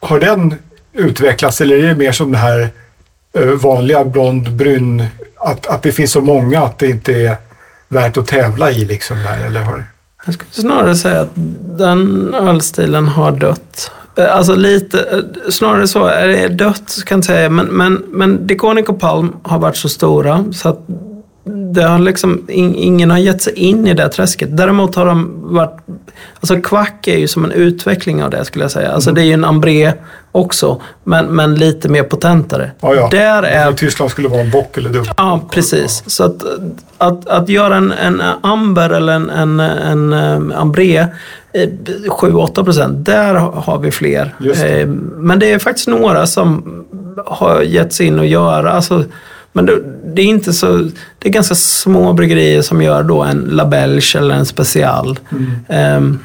Har 0.00 0.20
den 0.20 0.54
utvecklats 0.92 1.60
eller 1.60 1.76
är 1.76 1.82
det 1.88 1.94
mer 1.94 2.12
som 2.12 2.32
den 2.32 2.40
här 2.40 2.68
eh, 3.38 3.44
vanliga 3.44 4.04
blond, 4.04 4.52
brun, 4.52 5.04
att, 5.38 5.66
att 5.66 5.82
det 5.82 5.92
finns 5.92 6.12
så 6.12 6.20
många 6.20 6.62
att 6.62 6.78
det 6.78 6.86
inte 6.88 7.12
är 7.12 7.36
värt 7.88 8.16
att 8.16 8.26
tävla 8.26 8.70
i 8.70 8.84
liksom 8.84 9.16
där, 9.22 9.46
eller 9.46 9.60
har 9.60 9.84
jag 10.24 10.34
skulle 10.34 10.50
snarare 10.52 10.96
säga 10.96 11.20
att 11.20 11.32
den 11.78 12.34
ölstilen 12.34 13.08
har 13.08 13.32
dött. 13.32 13.90
Eh, 14.16 14.36
alltså 14.36 14.54
lite, 14.54 15.00
eh, 15.00 15.50
snarare 15.50 15.88
så, 15.88 16.06
är 16.06 16.28
det 16.28 16.48
dött 16.48 16.82
så 16.86 17.02
kan 17.02 17.14
jag 17.14 17.18
inte 17.18 17.26
säga, 17.26 17.50
men, 17.50 17.66
men, 17.66 18.02
men 18.08 18.46
Deconic 18.46 18.88
och 18.88 19.00
Palm 19.00 19.36
har 19.42 19.58
varit 19.58 19.76
så 19.76 19.88
stora 19.88 20.44
så 20.52 20.68
att 20.68 20.86
det 21.74 21.82
har 21.82 21.98
liksom, 21.98 22.44
ingen 22.48 23.10
har 23.10 23.18
gett 23.18 23.42
sig 23.42 23.52
in 23.52 23.86
i 23.86 23.94
det 23.94 24.08
träsket. 24.08 24.56
Däremot 24.56 24.94
har 24.94 25.06
de 25.06 25.40
varit, 25.54 25.76
alltså 26.34 26.60
Kvack 26.60 27.08
är 27.08 27.18
ju 27.18 27.28
som 27.28 27.44
en 27.44 27.52
utveckling 27.52 28.22
av 28.22 28.30
det 28.30 28.44
skulle 28.44 28.64
jag 28.64 28.72
säga. 28.72 28.92
Alltså 28.92 29.12
det 29.12 29.20
är 29.20 29.24
ju 29.24 29.32
en 29.32 29.44
ambré 29.44 29.92
också, 30.32 30.80
men, 31.04 31.26
men 31.26 31.54
lite 31.54 31.88
mer 31.88 32.02
potentare. 32.02 32.70
Ja, 32.80 32.94
ja. 32.94 33.08
Där 33.10 33.42
är 33.42 33.72
I 33.72 33.74
Tyskland 33.74 34.10
skulle 34.10 34.28
det 34.28 34.32
vara 34.32 34.42
en 34.42 34.50
bock 34.50 34.76
eller 34.76 34.90
dubbel. 34.90 35.12
Ja, 35.16 35.40
precis. 35.50 36.02
Så 36.06 36.24
att, 36.24 36.42
att, 36.98 37.28
att 37.28 37.48
göra 37.48 37.76
en, 37.76 37.92
en 37.92 38.22
amber 38.42 38.90
eller 38.90 39.12
en, 39.12 39.30
en, 39.30 39.60
en, 39.60 40.52
ambré, 40.52 40.98
eh, 41.52 41.68
7-8 42.08 42.64
procent, 42.64 43.06
där 43.06 43.34
har 43.34 43.78
vi 43.78 43.90
fler. 43.90 44.34
Det. 44.38 44.80
Eh, 44.80 44.86
Men 45.16 45.38
det 45.38 45.52
är 45.52 45.58
faktiskt 45.58 45.88
några 45.88 46.26
som 46.26 46.84
har 47.26 47.62
gett 47.62 47.92
sig 47.92 48.06
in 48.06 48.18
och 48.18 48.26
göra. 48.26 48.72
Alltså, 48.72 49.04
men 49.52 49.66
det, 49.66 49.80
det 50.14 50.22
är 50.22 50.26
inte 50.26 50.52
så... 50.52 50.76
Det 51.18 51.28
är 51.28 51.32
ganska 51.32 51.54
små 51.54 52.12
bryggerier 52.12 52.62
som 52.62 52.82
gör 52.82 53.02
då 53.02 53.22
en 53.22 53.40
Labelge 53.40 54.18
eller 54.18 54.34
en 54.34 54.46
special. 54.46 55.18
Mm. 55.32 55.50
Ehm, 55.68 56.18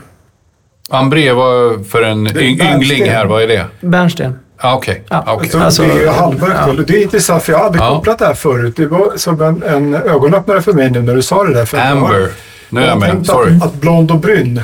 Ambré 0.89 1.31
var 1.31 1.83
för 1.83 2.01
en 2.01 2.37
yngling 2.37 3.09
här, 3.09 3.25
vad 3.25 3.43
är 3.43 3.47
det? 3.47 3.65
Bärnsten. 3.81 4.39
Ah, 4.57 4.75
Okej. 4.75 5.03
Ja. 5.09 5.23
Ah, 5.27 5.33
okej. 5.33 5.49
Så 5.49 5.59
Alltså, 5.59 5.83
det 5.83 6.03
är 6.03 6.11
halvmörkt 6.11 6.55
ja. 6.67 6.73
Det 6.87 6.97
är 6.97 7.03
intressant 7.03 7.43
för 7.43 7.51
jag 7.53 7.59
hade 7.59 7.77
Ja. 7.77 7.89
kopplat 7.95 8.19
det 8.19 8.25
här 8.25 8.33
förut. 8.33 8.73
Det 8.77 8.85
var 8.85 9.11
som 9.15 9.41
en, 9.41 9.63
en 9.63 9.95
ögonöppnare 9.95 10.61
för 10.61 10.73
mig 10.73 10.91
nu 10.91 11.01
när 11.01 11.15
du 11.15 11.21
sa 11.21 11.43
det 11.43 11.53
där. 11.53 11.65
För 11.65 11.77
Amber. 11.77 12.29
Nu 12.69 12.81
är 12.81 12.87
jag 12.87 12.99
med. 12.99 13.25
Sorry. 13.25 13.55
Att, 13.57 13.63
att 13.63 13.73
blond 13.73 14.11
och 14.11 14.19
bryn. 14.19 14.61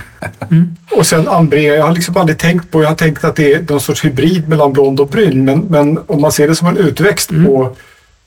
Och 0.92 1.06
sen 1.06 1.28
ambré. 1.28 1.62
Jag 1.64 1.84
har 1.86 1.94
liksom 1.94 2.18
aldrig 2.18 2.38
tänkt 2.38 2.72
på, 2.72 2.82
jag 2.84 2.90
har 2.90 2.96
tänkt 2.96 3.24
att 3.24 3.36
det 3.36 3.54
är 3.54 3.66
någon 3.70 3.80
sorts 3.82 4.06
hybrid 4.06 4.50
mellan 4.50 4.74
blond 4.74 5.00
och 5.00 5.08
bryn. 5.08 5.46
Men, 5.46 5.60
men 5.60 6.00
om 6.08 6.22
man 6.22 6.32
ser 6.32 6.48
det 6.48 6.56
som 6.56 6.68
en 6.68 6.78
utväxt 6.78 7.30
på 7.46 7.76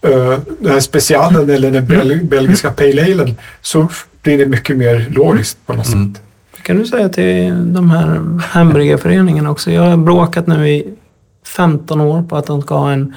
uh, 0.06 0.38
den 0.58 0.72
här 0.72 0.80
specialen 0.80 1.50
eller 1.50 1.70
den 1.70 1.86
bel, 1.86 2.20
belgiska 2.24 2.70
pale 2.70 3.02
alen 3.12 3.36
så 3.62 3.88
blir 4.22 4.38
det 4.38 4.46
mycket 4.46 4.76
mer 4.76 5.06
logiskt 5.10 5.58
på 5.66 5.72
något 5.72 5.86
sätt. 5.86 6.22
kan 6.62 6.78
du 6.78 6.86
säga 6.86 7.08
till 7.08 7.72
de 7.74 7.90
här 7.90 8.20
hamburgerföreningarna 8.42 9.50
också. 9.50 9.70
Jag 9.70 9.82
har 9.82 9.96
bråkat 9.96 10.46
nu 10.46 10.68
i 10.68 10.94
15 11.46 12.00
år 12.00 12.22
på 12.22 12.36
att 12.36 12.46
de 12.46 12.62
ska 12.62 12.74
ha 12.76 12.92
en 12.92 13.14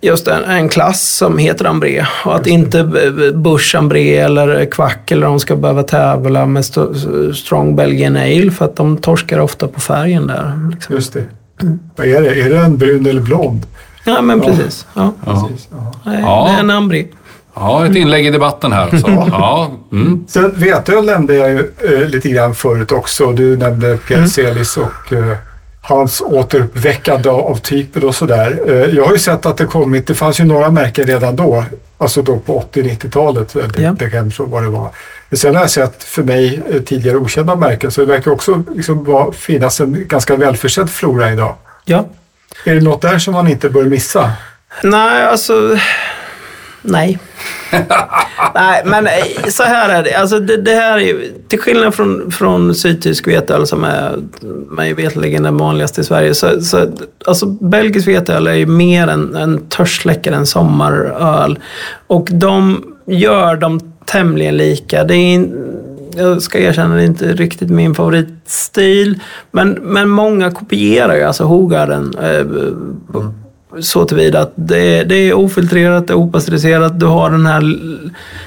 Just 0.00 0.28
en, 0.28 0.44
en 0.44 0.68
klass 0.68 1.08
som 1.16 1.38
heter 1.38 1.64
Ambré 1.64 2.04
och 2.24 2.36
att 2.36 2.46
inte 2.46 2.84
Bush 3.34 3.76
Ambré 3.78 4.16
eller 4.16 4.64
Kvack 4.64 5.10
eller 5.10 5.26
de 5.26 5.40
ska 5.40 5.56
behöva 5.56 5.82
tävla 5.82 6.46
med 6.46 6.60
st- 6.60 7.34
Strong 7.34 7.76
Belgian 7.76 8.16
Ale 8.16 8.50
för 8.50 8.64
att 8.64 8.76
de 8.76 8.96
torskar 8.96 9.38
ofta 9.38 9.68
på 9.68 9.80
färgen 9.80 10.26
där. 10.26 10.70
Liksom. 10.74 10.94
Just 10.94 11.12
det. 11.12 11.24
Vad 11.96 12.06
är 12.06 12.20
det? 12.20 12.40
Är 12.40 12.50
det 12.50 12.58
en 12.58 12.76
brun 12.78 13.06
eller 13.06 13.20
blond? 13.20 13.66
Ja 14.04 14.22
men 14.22 14.40
precis. 14.40 14.86
Ja. 14.94 15.12
Ja. 15.26 15.32
Precis, 15.48 15.68
ja. 15.70 15.92
Nej, 16.04 16.20
Ja. 16.22 16.46
Det 16.48 16.54
är 16.56 16.60
en 16.60 16.70
Ambré. 16.70 17.06
ja, 17.54 17.86
ett 17.86 17.96
inlägg 17.96 18.26
i 18.26 18.30
debatten 18.30 18.72
här 18.72 18.82
alltså. 18.92 19.08
Ja. 19.30 19.70
Mm. 19.92 20.24
Sen 20.28 20.52
veteöl 20.56 21.04
nämnde 21.04 21.34
jag 21.34 21.50
ju 21.50 21.72
eh, 21.84 22.08
lite 22.08 22.28
grann 22.28 22.54
förut 22.54 22.92
också. 22.92 23.32
Du 23.32 23.56
nämnde 23.56 23.96
Pierre 23.96 24.28
Celis 24.28 24.76
och 24.76 25.12
eh, 25.12 25.36
hans 25.82 26.20
återuppväckande 26.20 27.28
av, 27.30 27.56
typer 27.56 28.04
och 28.04 28.14
sådär. 28.14 28.58
Eh, 28.66 28.74
jag 28.96 29.04
har 29.04 29.12
ju 29.12 29.18
sett 29.18 29.46
att 29.46 29.56
det 29.56 29.66
kommit, 29.66 30.06
det 30.06 30.14
fanns 30.14 30.40
ju 30.40 30.44
några 30.44 30.70
märken 30.70 31.06
redan 31.06 31.36
då, 31.36 31.64
alltså 31.98 32.22
då 32.22 32.38
på 32.38 32.64
80-90-talet, 32.72 33.56
eller 33.56 33.80
Ja. 33.80 33.94
det 33.98 34.10
kan 34.10 34.30
så 34.30 34.44
vad 34.44 34.62
det 34.62 34.68
var. 34.68 34.88
Men 35.28 35.38
sen 35.38 35.54
har 35.54 35.62
jag 35.62 35.70
sett 35.70 36.02
för 36.04 36.22
mig 36.22 36.62
eh, 36.72 36.80
tidigare 36.82 37.16
okända 37.16 37.56
märken 37.56 37.90
så 37.90 38.00
det 38.00 38.06
verkar 38.06 38.30
också 38.30 38.62
liksom 38.74 39.04
vara, 39.04 39.32
finnas 39.32 39.80
en 39.80 40.04
ganska 40.08 40.36
välförsedd 40.36 40.90
flora 40.90 41.32
idag. 41.32 41.54
Ja. 41.84 42.04
Är 42.64 42.74
det 42.74 42.80
något 42.80 43.02
där 43.02 43.18
som 43.18 43.34
man 43.34 43.48
inte 43.48 43.68
bör 43.68 43.84
missa? 43.84 44.30
Nej, 44.82 45.22
alltså... 45.22 45.78
Nej. 46.82 47.18
Nej, 48.54 48.82
men 48.84 49.06
eh, 49.06 49.48
så 49.48 49.62
här 49.62 49.88
är 49.88 50.02
det. 50.02 50.14
Alltså 50.14 50.40
det, 50.40 50.56
det 50.56 50.74
här 50.74 50.98
är 50.98 51.02
ju, 51.02 51.32
till 51.48 51.58
skillnad 51.58 51.94
från, 51.94 52.30
från 52.30 52.74
sydtysk 52.74 53.28
veteöl 53.28 53.66
som 53.66 53.84
är 53.84 54.16
mig 54.70 54.94
veterligen 54.94 55.42
den 55.42 55.56
vanligaste 55.56 56.00
i 56.00 56.04
Sverige. 56.04 56.34
Så, 56.34 56.60
så, 56.60 56.92
alltså 57.26 57.46
belgisk 57.46 58.08
veteöl 58.08 58.46
är 58.46 58.54
ju 58.54 58.66
mer 58.66 59.08
en, 59.08 59.36
en 59.36 59.68
törstsläckare, 59.68 60.34
en 60.34 60.46
sommaröl. 60.46 61.58
Och 62.06 62.28
de 62.32 62.84
gör 63.06 63.56
dem 63.56 63.94
tämligen 64.06 64.56
lika. 64.56 65.04
Det 65.04 65.14
är 65.14 65.48
jag 66.16 66.42
ska 66.42 66.58
erkänna, 66.58 66.94
det 66.94 67.02
är 67.02 67.06
inte 67.06 67.32
riktigt 67.32 67.70
min 67.70 67.94
favoritstil. 67.94 69.20
Men, 69.50 69.70
men 69.70 70.08
många 70.08 70.50
kopierar 70.50 71.14
ju 71.14 71.22
alltså 71.22 71.44
Hogarden. 71.44 72.14
Eh, 72.22 72.46
så 73.80 74.04
tillvida 74.04 74.40
att 74.40 74.52
det 74.56 74.78
är, 74.78 75.04
det 75.04 75.14
är 75.16 75.34
ofiltrerat, 75.34 76.06
det 76.06 76.12
är 76.12 76.16
opastöriserat. 76.16 77.00
Du 77.00 77.06
har 77.06 77.30
den 77.30 77.46
här 77.46 77.78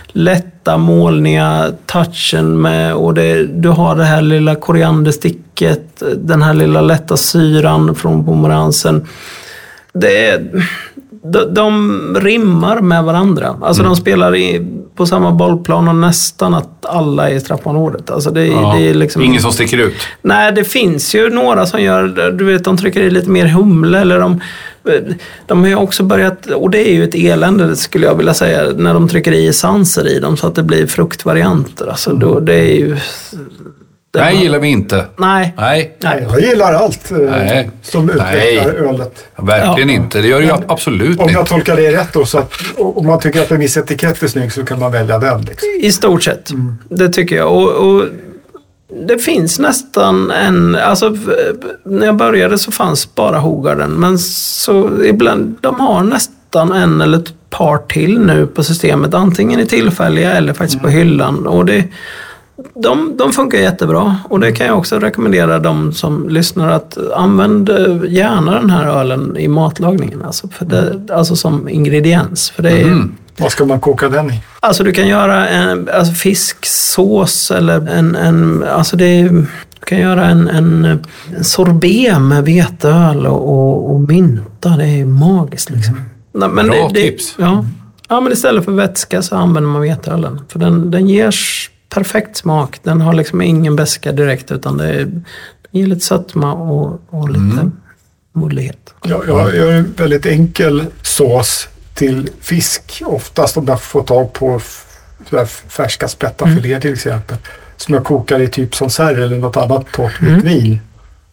lätta 0.08 0.78
målniga 0.78 1.72
touchen 1.86 2.62
med 2.62 2.96
och 2.96 3.14
det, 3.14 3.44
du 3.44 3.70
har 3.70 3.96
det 3.96 4.04
här 4.04 4.22
lilla 4.22 4.56
koriandersticket, 4.56 6.04
den 6.16 6.42
här 6.42 6.54
lilla 6.54 6.82
lätta 6.82 7.18
syran 7.18 7.96
från 7.96 8.26
pomeransen. 8.26 9.06
Det 9.94 10.26
är, 10.28 10.66
de, 11.24 11.54
de 11.54 12.16
rimmar 12.20 12.82
med 12.82 13.04
varandra. 13.04 13.56
Alltså 13.62 13.84
de 13.84 13.96
spelar 13.96 14.36
i, 14.36 14.68
på 14.98 15.06
samma 15.06 15.32
bollplan 15.32 15.88
och 15.88 15.96
nästan 15.96 16.54
att 16.54 16.86
alla 16.86 17.30
är 17.30 17.34
i 17.36 17.40
straffområdet. 17.40 18.12
Alltså 18.12 18.32
det, 18.32 18.48
Ja. 18.48 18.76
det 18.78 18.90
är 18.90 18.94
liksom... 18.94 19.22
Ingen 19.22 19.42
som 19.42 19.52
sticker 19.52 19.78
ut. 19.78 19.96
Nej, 20.22 20.52
det 20.52 20.64
finns 20.64 21.16
ju 21.16 21.30
några 21.30 21.66
som 21.66 21.82
gör, 21.82 22.32
du 22.32 22.46
vet, 22.46 22.64
de 22.64 22.78
trycker 22.78 23.02
i 23.02 23.10
lite 23.10 23.30
mer 23.30 23.46
humle 23.46 24.00
eller 24.00 24.20
de, 24.20 24.42
de 25.46 25.62
har 25.62 25.68
ju 25.68 25.76
också 25.76 26.04
börjat, 26.04 26.46
och 26.46 26.70
det 26.70 26.90
är 26.90 26.94
ju 26.94 27.04
ett 27.04 27.16
elände 27.16 27.76
skulle 27.76 28.06
jag 28.06 28.16
vilja 28.16 28.34
säga, 28.34 28.64
när 28.76 28.94
de 28.94 29.08
trycker 29.08 29.32
i 29.32 29.48
essenser 29.48 30.08
i 30.08 30.20
dem 30.20 30.38
så 30.38 30.48
att 30.48 30.56
det 30.56 30.64
blir 30.64 30.88
fruktvarianter. 30.88 31.88
Alltså 31.88 32.14
då, 32.14 32.40
det 32.40 32.56
är 32.56 32.76
ju... 32.76 32.98
Det 34.12 34.20
Nej, 34.20 34.36
gillar 34.44 34.60
vi 34.60 34.68
inte. 34.68 35.06
Nej. 35.18 35.54
Nej, 35.58 35.96
Nej, 36.00 36.26
jag 36.32 36.42
gillar 36.42 36.74
allt 36.74 37.12
eh, 37.12 37.18
Nej. 37.18 37.72
som 37.82 38.10
utvecklar 38.10 38.34
Nej. 38.34 38.90
ölet. 38.90 39.26
verkligen 39.38 39.90
inte. 39.90 40.22
Det 40.22 40.28
gör 40.28 40.40
det 40.40 40.46
ju 40.46 40.54
absolut 40.68 41.18
Om 41.20 41.24
inte. 41.24 41.34
jag 41.34 41.46
tolkar 41.48 41.76
det 41.76 41.92
rätt 41.92 42.14
då, 42.14 42.26
så 42.26 42.38
att 42.38 42.52
om 42.78 43.06
man 43.08 43.20
tycker 43.20 43.42
att 43.42 43.52
en 43.52 43.60
viss 43.60 43.78
etikett 43.78 44.24
är 44.24 44.28
snygg 44.28 44.52
så 44.54 44.66
kan 44.66 44.80
man 44.80 44.92
välja 44.92 45.20
den. 45.20 45.42
Liksom. 45.42 45.70
I 45.82 45.92
stort 45.92 46.24
sett. 46.24 46.50
Det 46.90 47.10
tycker 47.10 47.36
jag. 47.36 47.52
Och, 47.52 47.70
och 47.72 48.04
det 49.08 49.18
finns 49.20 49.60
nästan 49.60 50.32
en... 50.32 50.76
Alltså, 50.76 51.10
v- 51.10 51.34
när 51.86 52.06
jag 52.06 52.16
började 52.16 52.58
så 52.58 52.72
fanns 52.72 53.16
bara 53.16 53.38
Hogarden. 53.38 53.92
Men 53.92 54.20
så 54.20 55.04
ibland, 55.04 55.56
de 55.62 55.80
har 55.80 56.04
nästan 56.04 56.72
en 56.72 57.02
eller 57.02 57.18
ett 57.18 57.34
par 57.50 57.78
till 57.78 58.20
nu 58.20 58.48
på 58.48 58.64
systemet. 58.64 59.14
Antingen 59.14 59.60
i 59.60 59.66
tillfälliga 59.66 60.32
eller 60.34 60.54
faktiskt 60.54 60.82
på 60.82 60.88
hyllan. 60.90 61.48
Och 61.48 61.66
det, 61.66 61.84
de, 62.74 63.18
de 63.18 63.32
funkar 63.32 63.58
jättebra. 63.58 64.16
Och 64.30 64.40
det 64.40 64.52
kan 64.52 64.68
jag 64.68 64.78
också 64.78 65.00
rekommendera 65.00 65.60
de 65.60 65.94
som 65.94 66.30
lyssnar 66.30 66.70
att 66.70 66.98
använd 67.16 67.70
eh, 67.70 67.98
gärna 68.08 68.52
den 68.52 68.70
här 68.70 68.86
ölen 68.86 69.38
i 69.38 69.48
matlagningen. 69.48 70.22
Alltså, 70.22 70.48
för 70.48 70.66
det, 70.66 71.14
alltså 71.14 71.36
som 71.36 71.70
ingrediens. 71.70 72.50
För 72.50 72.64
det 72.64 72.72
är, 72.72 72.84
Mm. 72.88 73.16
Vad 73.40 73.52
ska 73.52 73.66
man 73.66 73.80
koka 73.80 74.10
den 74.10 74.32
i? 74.32 74.42
Alltså 74.60 74.84
du 74.84 74.92
kan 74.92 75.08
göra 75.08 75.48
en 75.48 75.90
alltså 75.94 76.14
fisksås 76.14 77.52
eller 77.52 77.88
en, 77.88 78.16
en 78.16 78.64
alltså 78.64 78.98
det 78.98 79.06
är, 79.06 79.30
du 79.80 79.86
kan 79.86 80.00
göra 80.00 80.26
en, 80.26 80.48
en, 80.48 80.86
en 81.36 81.44
sorbet 81.44 82.22
med 82.22 82.46
veteöl 82.46 83.28
och, 83.28 83.50
och, 83.50 83.92
och 83.92 84.02
mynta. 84.02 84.70
Det 84.70 84.86
är 84.86 85.06
magiskt 85.06 85.70
liksom. 85.70 86.02
Nej, 86.34 86.50
men 86.50 86.68
Bra 86.68 86.76
det, 86.76 87.02
det, 87.02 87.12
tips. 87.12 87.36
Ja. 87.38 87.66
ja, 88.10 88.22
men 88.22 88.34
istället 88.34 88.66
för 88.66 88.72
vätska 88.72 89.22
så 89.22 89.36
använder 89.36 89.70
man 89.70 89.82
veteölen. 89.82 90.42
För 90.48 90.60
den, 90.60 90.92
den 90.92 91.10
ger 91.10 91.32
perfekt 91.90 92.38
smak. 92.38 92.80
Den 92.84 93.02
har 93.02 93.14
liksom 93.14 93.42
ingen 93.42 93.76
beska 93.76 94.12
direkt 94.12 94.52
utan 94.52 94.78
det 94.78 94.90
är, 94.90 95.06
den 95.06 95.24
ger 95.72 95.88
lite 95.88 96.06
sötma 96.06 96.54
och, 96.54 97.02
och 97.10 97.30
lite 97.30 97.72
mullighet. 98.34 98.94
Jag, 99.04 99.28
jag 99.28 99.56
gör 99.56 99.72
en 99.72 99.94
väldigt 99.98 100.26
enkel 100.26 100.86
sås 101.02 101.68
till 101.94 102.30
fisk. 102.42 103.02
Oftast 103.06 103.58
om 103.58 103.66
jag 103.68 103.82
får 103.82 104.04
tag 104.04 104.34
på 104.34 104.62
färska 105.68 106.08
spättafiléer 106.08 106.80
till 106.80 106.94
exempel. 106.94 107.38
Som 107.78 107.94
jag 107.94 108.04
kokar 108.04 108.40
i 108.40 108.48
typ 108.48 108.76
som 108.76 108.90
serr 108.90 109.20
eller 109.20 109.38
något 109.38 109.58
annat 109.58 109.92
torrt 109.92 110.22
vitt 110.22 110.44
vin. 110.44 110.80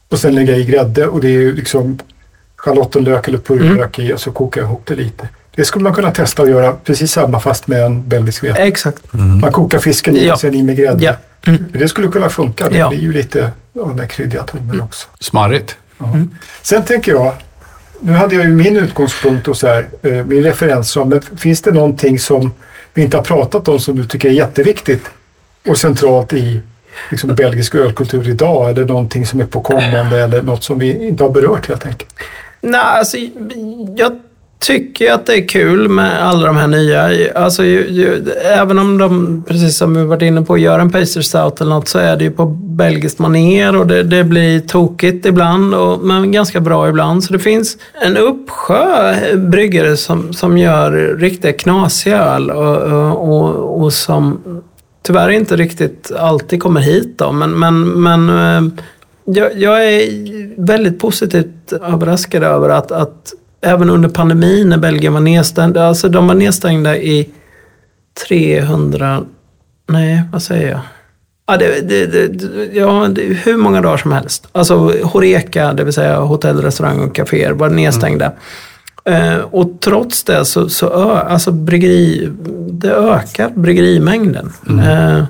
Och 0.08 0.18
sen 0.18 0.34
lägger 0.34 0.52
jag 0.52 0.60
i 0.60 0.64
grädde 0.64 1.06
och 1.06 1.20
det 1.20 1.28
är 1.28 1.40
ju 1.40 1.54
liksom 1.54 1.98
schalottenlök 2.56 3.28
eller 3.28 3.38
purjolök 3.38 3.98
i 3.98 4.12
och 4.12 4.20
så 4.20 4.32
kokar 4.32 4.60
jag 4.60 4.68
ihop 4.68 4.86
det 4.86 4.94
lite. 4.94 5.28
Det 5.56 5.64
skulle 5.64 5.82
man 5.82 5.94
kunna 5.94 6.10
testa 6.10 6.42
att 6.42 6.48
göra 6.48 6.72
precis 6.72 7.12
samma 7.12 7.40
fast 7.40 7.66
med 7.66 7.82
en 7.82 8.08
belgisk 8.08 8.44
vete. 8.44 8.62
Exakt. 8.62 9.12
Man 9.42 9.52
kokar 9.52 9.78
fisken 9.78 10.16
i 10.16 10.26
Ja. 10.26 10.32
och 10.34 10.40
sen 10.40 10.54
i 10.54 10.62
med 10.62 10.76
grädde. 10.76 11.04
Ja. 11.04 11.12
Mm. 11.46 11.64
Det 11.72 11.88
skulle 11.88 12.08
kunna 12.08 12.28
funka. 12.28 12.68
Det 12.68 12.78
Ja. 12.78 12.88
blir 12.88 13.00
ju 13.00 13.12
lite 13.12 13.50
av 13.80 13.88
den 13.88 13.96
där 13.96 14.06
kryddiga 14.06 14.42
tonen 14.42 14.80
också. 14.80 15.08
Smarrigt. 15.20 15.76
Sen 16.62 16.82
tänker 16.84 17.12
jag, 17.12 17.32
nu 18.00 18.12
hade 18.12 18.34
jag 18.34 18.44
ju 18.44 18.50
min 18.50 18.76
utgångspunkt 18.76 19.48
och 19.48 19.56
så 19.56 19.66
här, 19.66 19.88
eh, 20.02 20.12
min 20.12 20.42
referensram, 20.42 21.08
men 21.08 21.22
finns 21.22 21.62
det 21.62 21.70
någonting 21.72 22.18
som 22.18 22.52
vi 22.94 23.02
inte 23.02 23.16
har 23.16 23.24
pratat 23.24 23.68
om 23.68 23.78
som 23.80 23.96
du 23.96 24.06
tycker 24.06 24.28
är 24.28 24.32
jätteviktigt 24.32 25.04
och 25.68 25.78
centralt 25.78 26.32
i 26.32 26.60
liksom, 27.10 27.34
belgisk 27.34 27.74
ölkultur 27.74 28.28
idag? 28.28 28.70
Eller 28.70 28.84
någonting 28.84 29.26
som 29.26 29.40
är 29.40 29.46
på 29.46 29.60
kommande 29.60 30.22
eller 30.24 30.42
något 30.42 30.64
som 30.64 30.78
vi 30.78 31.06
inte 31.06 31.24
har 31.24 31.30
berört 31.30 31.68
helt 31.68 31.86
enkelt? 31.86 32.14
Nej, 32.60 32.80
alltså 32.80 33.16
jag 33.96 34.20
tycker 34.66 35.12
att 35.12 35.26
det 35.26 35.34
är 35.34 35.48
kul 35.48 35.88
med 35.88 36.22
alla 36.22 36.46
de 36.46 36.56
här 36.56 36.66
nya. 36.66 37.30
Alltså, 37.34 37.64
ju, 37.64 37.88
ju, 37.88 38.30
även 38.44 38.78
om 38.78 38.98
de, 38.98 39.42
precis 39.48 39.76
som 39.76 39.94
vi 39.94 40.04
varit 40.04 40.22
inne 40.22 40.42
på, 40.42 40.58
gör 40.58 40.78
en 40.78 40.90
Pacer 40.90 41.20
Stout 41.20 41.60
eller 41.60 41.70
något 41.70 41.88
så 41.88 41.98
är 41.98 42.16
det 42.16 42.24
ju 42.24 42.30
på 42.30 42.46
belgiskt 42.46 43.18
maner 43.18 43.76
och 43.76 43.86
det, 43.86 44.02
det 44.02 44.24
blir 44.24 44.60
tokigt 44.60 45.26
ibland, 45.26 45.74
och, 45.74 46.00
men 46.00 46.32
ganska 46.32 46.60
bra 46.60 46.88
ibland. 46.88 47.24
Så 47.24 47.32
det 47.32 47.38
finns 47.38 47.76
en 48.02 48.16
uppsjö 48.16 49.14
bryggare 49.36 49.96
som, 49.96 50.32
som 50.32 50.58
gör 50.58 51.16
riktigt 51.18 51.60
knasiga 51.60 52.18
öl 52.18 52.50
och, 52.50 52.76
och, 53.12 53.82
och, 53.82 53.92
som 53.92 54.40
tyvärr 55.02 55.28
inte 55.30 55.56
riktigt 55.56 56.12
alltid 56.18 56.62
kommer 56.62 56.80
hit. 56.80 57.18
Då. 57.18 57.32
Men, 57.32 57.50
men, 57.50 58.02
men 58.02 58.28
eh, 58.28 58.72
jag, 59.24 59.58
jag 59.58 59.84
är 59.84 60.08
väldigt 60.66 60.98
positivt 60.98 61.72
överraskad 61.72 62.42
över 62.42 62.68
att, 62.68 62.92
att 62.92 63.32
även 63.64 63.90
under 63.90 64.08
pandemin 64.08 64.68
när 64.68 64.78
Belgien 64.78 65.12
var 65.12 65.20
nedstängda, 65.20 65.86
alltså 65.86 66.08
de 66.08 66.26
var 66.26 66.34
nedstängda 66.34 66.96
i 66.96 67.30
300, 68.28 69.22
nej 69.88 70.22
vad 70.32 70.42
säger 70.42 70.70
jag? 70.70 70.80
Ja, 71.46 71.56
det, 71.56 71.88
det, 71.88 72.06
det, 72.06 72.44
ja, 72.72 73.04
hur 73.44 73.56
många 73.56 73.80
dagar 73.80 73.96
som 73.96 74.12
helst. 74.12 74.48
Alltså 74.52 74.74
Horeca, 75.02 75.72
det 75.72 75.84
vill 75.84 75.92
säga 75.92 76.18
hotell, 76.18 76.62
restaurang 76.62 77.00
och 77.00 77.14
kaféer 77.14 77.52
var 77.52 77.70
nedstängda. 77.70 78.32
Eh, 79.04 79.38
och 79.38 79.80
trots 79.80 80.24
det 80.24 80.44
så, 80.44 80.68
så 80.68 80.86
ö, 80.86 81.18
alltså 81.18 81.52
bryggeri, 81.52 82.30
det 82.70 82.90
ökar 82.90 83.50
bryggerimängden. 83.54 84.52
Eh, 84.68 85.24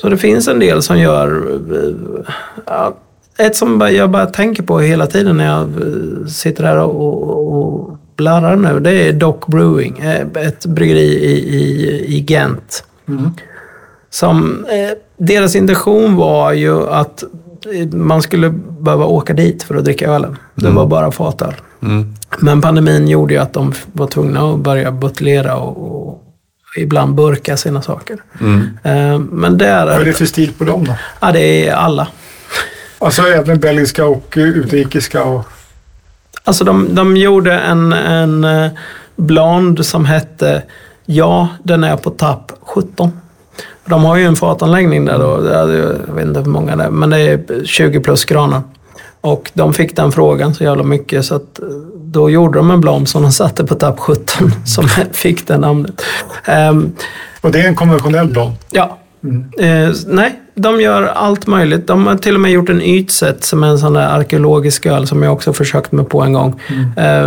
så 0.00 0.08
det 0.08 0.18
finns 0.18 0.48
en 0.48 0.58
del 0.58 0.82
som 0.82 0.98
gör... 0.98 1.58
eh, 1.72 2.24
ja, 2.66 2.96
ett 3.38 3.56
som 3.56 3.80
jag 3.92 4.10
bara 4.10 4.26
tänker 4.26 4.62
på 4.62 4.80
hela 4.80 5.06
tiden 5.06 5.36
när 5.36 5.46
jag 5.46 5.60
eh, 5.62 6.26
sitter 6.26 6.64
här 6.64 6.78
och, 6.78 7.22
och, 7.56 7.98
blarrar 8.16 8.56
nu, 8.56 8.80
det 8.80 9.08
är 9.08 9.12
Doc 9.12 9.36
Brewing. 9.46 9.98
eh, 9.98 10.46
Ett 10.46 10.66
bryggeri 10.66 11.00
i, 11.24 11.56
i, 11.56 12.16
i 12.16 12.24
Gent. 12.28 12.84
Som, 14.10 14.64
eh, 14.64 14.96
deras 15.16 15.56
intention 15.56 16.16
var 16.16 16.52
ju 16.52 16.88
att 16.88 17.24
man 17.92 18.22
skulle 18.22 18.50
behöva 18.80 19.04
åka 19.04 19.32
dit 19.32 19.62
för 19.62 19.74
att 19.74 19.84
dricka 19.84 20.10
ölen. 20.10 20.36
Det 20.54 20.70
var 20.70 20.86
bara 20.86 21.12
fatöl. 21.12 21.54
Mm. 21.82 22.14
Men 22.38 22.60
pandemin 22.60 23.08
gjorde 23.08 23.34
ju 23.34 23.40
att 23.40 23.52
de 23.52 23.72
var 23.92 24.06
tvungna 24.06 24.52
att 24.52 24.58
börja 24.58 24.92
buteljera 24.92 25.56
och, 25.56 26.10
och 26.10 26.22
ibland 26.78 27.14
burka 27.14 27.56
sina 27.56 27.82
saker. 27.82 28.18
Mm. 28.40 29.22
Men 29.32 29.58
där... 29.58 29.86
Vad 29.86 30.00
är 30.00 30.04
det 30.04 30.12
för 30.12 30.26
stil 30.26 30.52
på 30.58 30.64
dem 30.64 30.84
då? 30.84 30.94
Ja, 31.20 31.32
det 31.32 31.68
är 31.68 31.74
alla. 31.74 32.08
Alltså 33.04 33.22
även 33.22 33.60
belgiska 33.60 34.06
och 34.06 34.34
utrikiska 34.36 35.24
och... 35.24 35.44
Alltså 36.44 36.64
de, 36.64 36.94
de 36.94 37.16
gjorde 37.16 37.52
en, 37.58 37.92
en 37.92 38.44
eh, 38.44 38.70
blond 39.16 39.86
som 39.86 40.04
hette 40.04 40.62
Ja, 41.06 41.48
den 41.62 41.84
är 41.84 41.96
på 41.96 42.10
tapp 42.10 42.52
17. 42.60 43.20
De 43.84 44.04
har 44.04 44.16
ju 44.16 44.24
en 44.24 44.36
fatanläggning 44.36 45.04
där 45.04 45.18
då. 45.18 45.46
Jag 45.52 46.14
vet 46.14 46.26
inte 46.26 46.40
hur 46.40 46.46
många 46.46 46.76
det 46.76 46.84
är, 46.84 46.90
men 46.90 47.10
det 47.10 47.18
är 47.20 47.64
20 47.64 48.00
plus 48.00 48.24
granar. 48.24 48.62
Och 49.20 49.50
de 49.54 49.74
fick 49.74 49.96
den 49.96 50.12
frågan 50.12 50.54
så 50.54 50.64
jävla 50.64 50.82
mycket 50.82 51.24
så 51.24 51.34
att 51.34 51.58
eh, 51.58 51.68
då 51.94 52.30
gjorde 52.30 52.58
de 52.58 52.70
en 52.70 52.80
blond 52.80 53.08
som 53.08 53.22
de 53.22 53.32
satte 53.32 53.64
på 53.64 53.74
tapp 53.74 53.98
17 53.98 54.52
som 54.66 54.88
fick 55.12 55.46
det 55.46 55.58
namnet. 55.58 56.02
Ehm, 56.44 56.92
Och 57.40 57.50
det 57.50 57.60
är 57.60 57.68
en 57.68 57.76
konventionell 57.76 58.28
blond. 58.28 58.52
Ja. 58.70 58.98
Eh, 59.58 59.90
nej, 60.06 60.41
de 60.54 60.80
gör 60.80 61.02
allt 61.02 61.46
möjligt. 61.46 61.86
De 61.86 62.06
har 62.06 62.16
till 62.16 62.34
och 62.34 62.40
med 62.40 62.50
gjort 62.50 62.68
en 62.68 62.82
ytset 62.82 63.44
som 63.44 63.64
är 63.64 63.68
en 63.68 63.78
sån 63.78 63.92
där 63.92 64.06
arkeologisk 64.06 64.86
öl 64.86 65.06
som 65.06 65.22
jag 65.22 65.32
också 65.32 65.52
försökt 65.52 65.92
mig 65.92 66.04
på 66.04 66.22
en 66.22 66.32
gång. 66.32 66.60
Eh, 66.96 67.26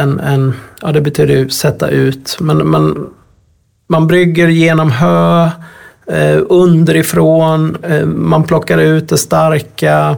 en, 0.00 0.20
en, 0.20 0.54
ja, 0.82 0.92
det 0.92 1.00
betyder 1.00 1.34
ju 1.34 1.50
sätta 1.50 1.88
ut. 1.88 2.36
Men, 2.40 2.58
men 2.58 3.06
man 3.88 4.06
brygger 4.06 4.48
genom 4.48 4.90
hö, 4.90 5.44
eh, 6.06 6.38
underifrån, 6.48 7.76
eh, 7.82 8.06
man 8.06 8.44
plockar 8.44 8.78
ut 8.78 9.08
det 9.08 9.18
starka 9.18 10.16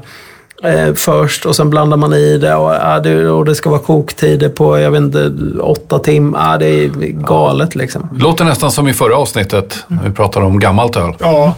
först 0.95 1.47
och 1.47 1.57
sen 1.57 1.71
blandar 1.71 1.97
man 1.97 2.13
i 2.13 2.39
det 2.39 2.55
och, 2.55 3.03
det 3.03 3.31
och 3.31 3.45
det 3.45 3.55
ska 3.55 3.71
vara 3.71 3.81
koktider 3.81 4.49
på, 4.49 4.79
jag 4.79 4.91
vet 4.91 5.01
inte, 5.01 5.33
åtta 5.61 5.99
timmar. 5.99 6.59
Det 6.59 6.67
är 6.67 6.89
galet 7.09 7.75
liksom. 7.75 8.09
Låter 8.13 8.45
nästan 8.45 8.71
som 8.71 8.89
i 8.89 8.93
förra 8.93 9.17
avsnittet 9.17 9.85
när 9.89 10.03
vi 10.03 10.11
pratade 10.11 10.47
om 10.47 10.59
gammalt 10.59 10.97
öl. 10.97 11.15
Ja. 11.19 11.55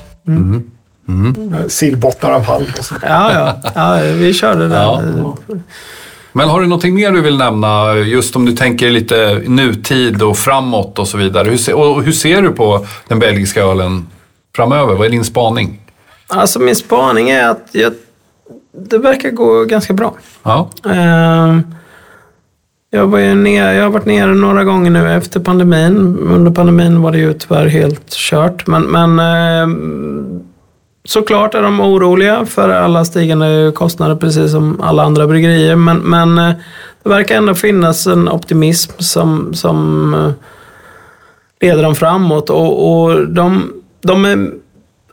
Eh, 1.08 1.66
Sillbottnar 1.68 2.32
av 2.32 2.44
hall 2.44 2.66
och 2.78 2.84
så. 2.84 2.94
Ja, 3.02 3.32
ja, 3.32 3.70
ja 3.74 4.12
vi 4.14 4.34
körde 4.34 4.68
det. 4.68 4.74
Ja. 4.74 5.02
Men 6.36 6.48
har 6.48 6.60
du 6.60 6.66
någonting 6.66 6.94
mer 6.94 7.12
du 7.12 7.20
vill 7.20 7.38
nämna? 7.38 7.94
Just 7.94 8.36
om 8.36 8.44
du 8.44 8.52
tänker 8.52 8.90
lite 8.90 9.42
nutid 9.46 10.22
och 10.22 10.38
framåt 10.38 10.98
och 10.98 11.08
så 11.08 11.18
vidare. 11.18 11.48
Hur, 11.48 11.56
se, 11.56 11.72
och 11.72 12.02
hur 12.02 12.12
ser 12.12 12.42
du 12.42 12.50
på 12.50 12.86
den 13.08 13.18
belgiska 13.18 13.62
ölen 13.62 14.06
framöver? 14.56 14.94
Vad 14.94 15.06
är 15.06 15.10
din 15.10 15.24
spaning? 15.24 15.80
Alltså 16.26 16.58
min 16.58 16.76
spaning 16.76 17.30
är 17.30 17.48
att 17.48 17.68
jag, 17.72 17.92
det 18.88 18.98
verkar 18.98 19.30
gå 19.30 19.64
ganska 19.64 19.92
bra. 19.92 20.14
Ja. 20.42 20.70
Ehm, 20.90 21.74
jag, 22.90 23.06
var 23.06 23.18
ju 23.18 23.34
ner, 23.34 23.72
jag 23.72 23.82
har 23.82 23.90
varit 23.90 24.06
nere 24.06 24.34
några 24.34 24.64
gånger 24.64 24.90
nu 24.90 25.12
efter 25.12 25.40
pandemin. 25.40 26.18
Under 26.18 26.50
pandemin 26.50 27.02
var 27.02 27.12
det 27.12 27.18
ju 27.18 27.32
tyvärr 27.32 27.66
helt 27.66 28.10
kört. 28.10 28.66
Men, 28.66 28.82
men 28.82 29.18
ehm, 29.18 30.42
såklart 31.08 31.54
är 31.54 31.62
de 31.62 31.80
oroliga 31.80 32.46
för 32.46 32.68
alla 32.68 33.04
stigande 33.04 33.72
kostnader 33.74 34.16
precis 34.16 34.50
som 34.50 34.80
alla 34.80 35.02
andra 35.02 35.26
bryggerier. 35.26 35.76
Men, 35.76 35.98
men 35.98 36.38
eh, 36.38 36.52
det 37.02 37.08
verkar 37.08 37.36
ändå 37.36 37.54
finnas 37.54 38.06
en 38.06 38.28
optimism 38.28 38.92
som, 38.98 39.54
som 39.54 40.14
eh, 40.14 40.30
leder 41.60 41.82
dem 41.82 41.94
framåt. 41.94 42.50
Och, 42.50 43.02
och 43.02 43.28
de, 43.28 43.72
de 44.02 44.24
är 44.24 44.50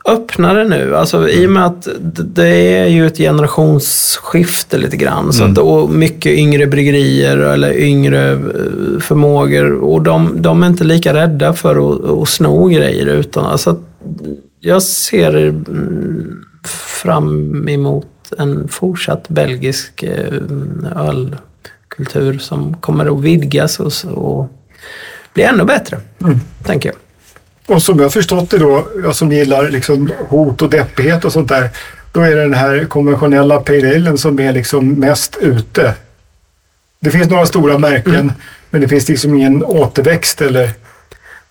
öppnare 0.04 0.68
nu. 0.68 0.96
Alltså, 0.96 1.28
I 1.28 1.46
och 1.46 1.50
med 1.50 1.66
att 1.66 1.88
det 2.34 2.48
är 2.48 2.86
ju 2.86 3.06
ett 3.06 3.16
generationsskifte 3.16 4.78
lite 4.78 4.96
grann. 4.96 5.32
Så 5.32 5.44
att, 5.44 5.58
och 5.58 5.90
mycket 5.90 6.32
yngre 6.32 6.66
bryggerier 6.66 7.36
eller 7.36 7.78
yngre 7.78 8.32
eh, 8.32 8.38
förmågor. 9.00 9.72
Och 9.72 10.02
de, 10.02 10.42
de 10.42 10.62
är 10.62 10.66
inte 10.66 10.84
lika 10.84 11.14
rädda 11.14 11.52
för 11.52 11.92
att, 11.92 12.22
att 12.22 12.28
sno 12.28 12.66
grejer. 12.66 13.06
Utan, 13.06 13.46
alltså, 13.46 13.76
jag 14.64 14.82
ser 14.82 15.34
mm, 15.34 16.44
fram 17.02 17.68
emot 17.68 18.06
en 18.38 18.68
fortsatt 18.68 19.28
belgisk 19.28 20.02
eh, 20.02 20.42
ölkultur 20.96 22.38
som 22.38 22.74
kommer 22.74 23.16
att 23.16 23.22
vidgas 23.22 23.80
och, 23.80 23.92
och 24.04 24.48
bli 25.34 25.42
ännu 25.42 25.64
bättre. 25.64 26.00
Tänker 26.64 26.88
jag. 26.88 26.96
Och 27.76 27.82
som 27.82 27.98
jag 27.98 28.12
förstått 28.12 28.50
det 28.50 28.58
då, 28.58 28.88
jag 29.04 29.16
som 29.16 29.32
gillar 29.32 29.70
liksom 29.70 30.12
hot 30.28 30.62
och 30.62 30.70
deppighet 30.70 31.24
och 31.24 31.32
sånt 31.32 31.48
där, 31.48 31.70
då 32.12 32.20
är 32.20 32.36
det 32.36 32.42
den 32.42 32.54
här 32.54 32.84
konventionella 32.84 33.60
pale 33.60 34.18
som 34.18 34.40
är 34.40 34.52
liksom 34.52 34.88
mest 34.88 35.36
ute. 35.40 35.94
Det 37.00 37.10
finns 37.10 37.30
några 37.30 37.46
stora 37.46 37.78
märken, 37.78 38.32
men 38.70 38.80
det 38.80 38.88
finns 38.88 39.08
liksom 39.08 39.34
ingen 39.34 39.64
återväxt 39.64 40.40
eller... 40.40 40.70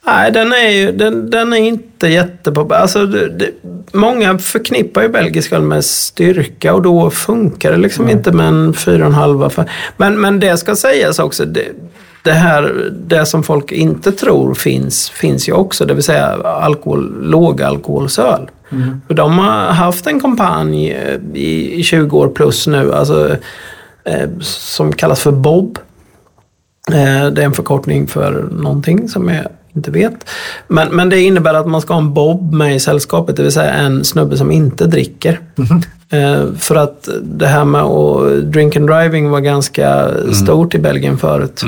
Nej, 0.05 0.31
den 0.31 0.53
är 0.53 0.69
ju 0.69 0.91
den, 0.91 1.29
den 1.29 1.53
är 1.53 1.57
inte 1.57 2.07
jättepopulär. 2.07 2.79
Alltså, 2.81 3.05
det, 3.05 3.29
det, 3.29 3.51
många 3.91 4.37
förknippar 4.37 5.01
ju 5.01 5.09
belgisk 5.09 5.51
öl 5.51 5.61
med 5.61 5.85
styrka 5.85 6.73
och 6.73 6.81
då 6.81 7.09
funkar 7.09 7.71
det 7.71 7.77
liksom 7.77 8.09
inte 8.09 8.31
med 8.31 8.47
en 8.47 8.73
4,5. 8.73 9.49
För, 9.49 9.71
men, 9.97 10.21
men 10.21 10.39
det 10.39 10.57
ska 10.57 10.75
sägas 10.75 11.19
också. 11.19 11.45
Det, 11.45 11.65
det 12.23 12.31
här, 12.31 12.91
det 12.91 13.25
som 13.25 13.43
folk 13.43 13.71
inte 13.71 14.11
tror 14.11 14.53
finns, 14.53 15.09
finns 15.09 15.49
ju 15.49 15.53
också. 15.53 15.85
Det 15.85 15.93
vill 15.93 16.03
säga 16.03 16.25
alkohol, 16.43 17.29
lågalkoholsöl. 17.29 18.49
För 19.07 19.13
de 19.13 19.39
har 19.39 19.65
haft 19.73 20.07
en 20.07 20.19
kampanj 20.19 20.91
eh, 20.91 21.19
i, 21.33 21.79
i 21.79 21.83
20 21.83 22.17
år 22.17 22.27
plus 22.27 22.67
nu. 22.67 22.93
Alltså, 22.93 23.35
eh, 24.03 24.29
som 24.41 24.93
kallas 24.93 25.21
för 25.21 25.31
BOB. 25.31 25.77
Eh, 26.91 27.27
Det 27.27 27.41
är 27.41 27.45
en 27.45 27.53
förkortning 27.53 28.07
för 28.07 28.49
någonting 28.51 29.09
som 29.09 29.29
är 29.29 29.47
inte 29.75 29.91
vet. 29.91 30.29
Men, 30.67 30.95
men 30.95 31.09
det 31.09 31.21
innebär 31.21 31.53
att 31.53 31.67
man 31.67 31.81
ska 31.81 31.93
ha 31.93 32.01
en 32.01 32.13
bob 32.13 32.53
med 32.53 32.75
i 32.75 32.79
sällskapet, 32.79 33.35
det 33.35 33.43
vill 33.43 33.51
säga 33.51 33.73
en 33.73 34.03
snubbe 34.03 34.37
som 34.37 34.51
inte 34.51 34.87
dricker. 34.87 35.39
Eh, 36.09 36.45
för 36.57 36.75
att 36.75 37.09
det 37.21 37.47
här 37.47 37.65
med 37.65 37.81
att 37.81 38.51
drink 38.51 38.75
and 38.75 38.87
driving 38.87 39.29
var 39.29 39.39
ganska 39.39 40.09
stort 40.33 40.75
i 40.75 40.79
Belgien 40.79 41.17
förut. 41.17 41.61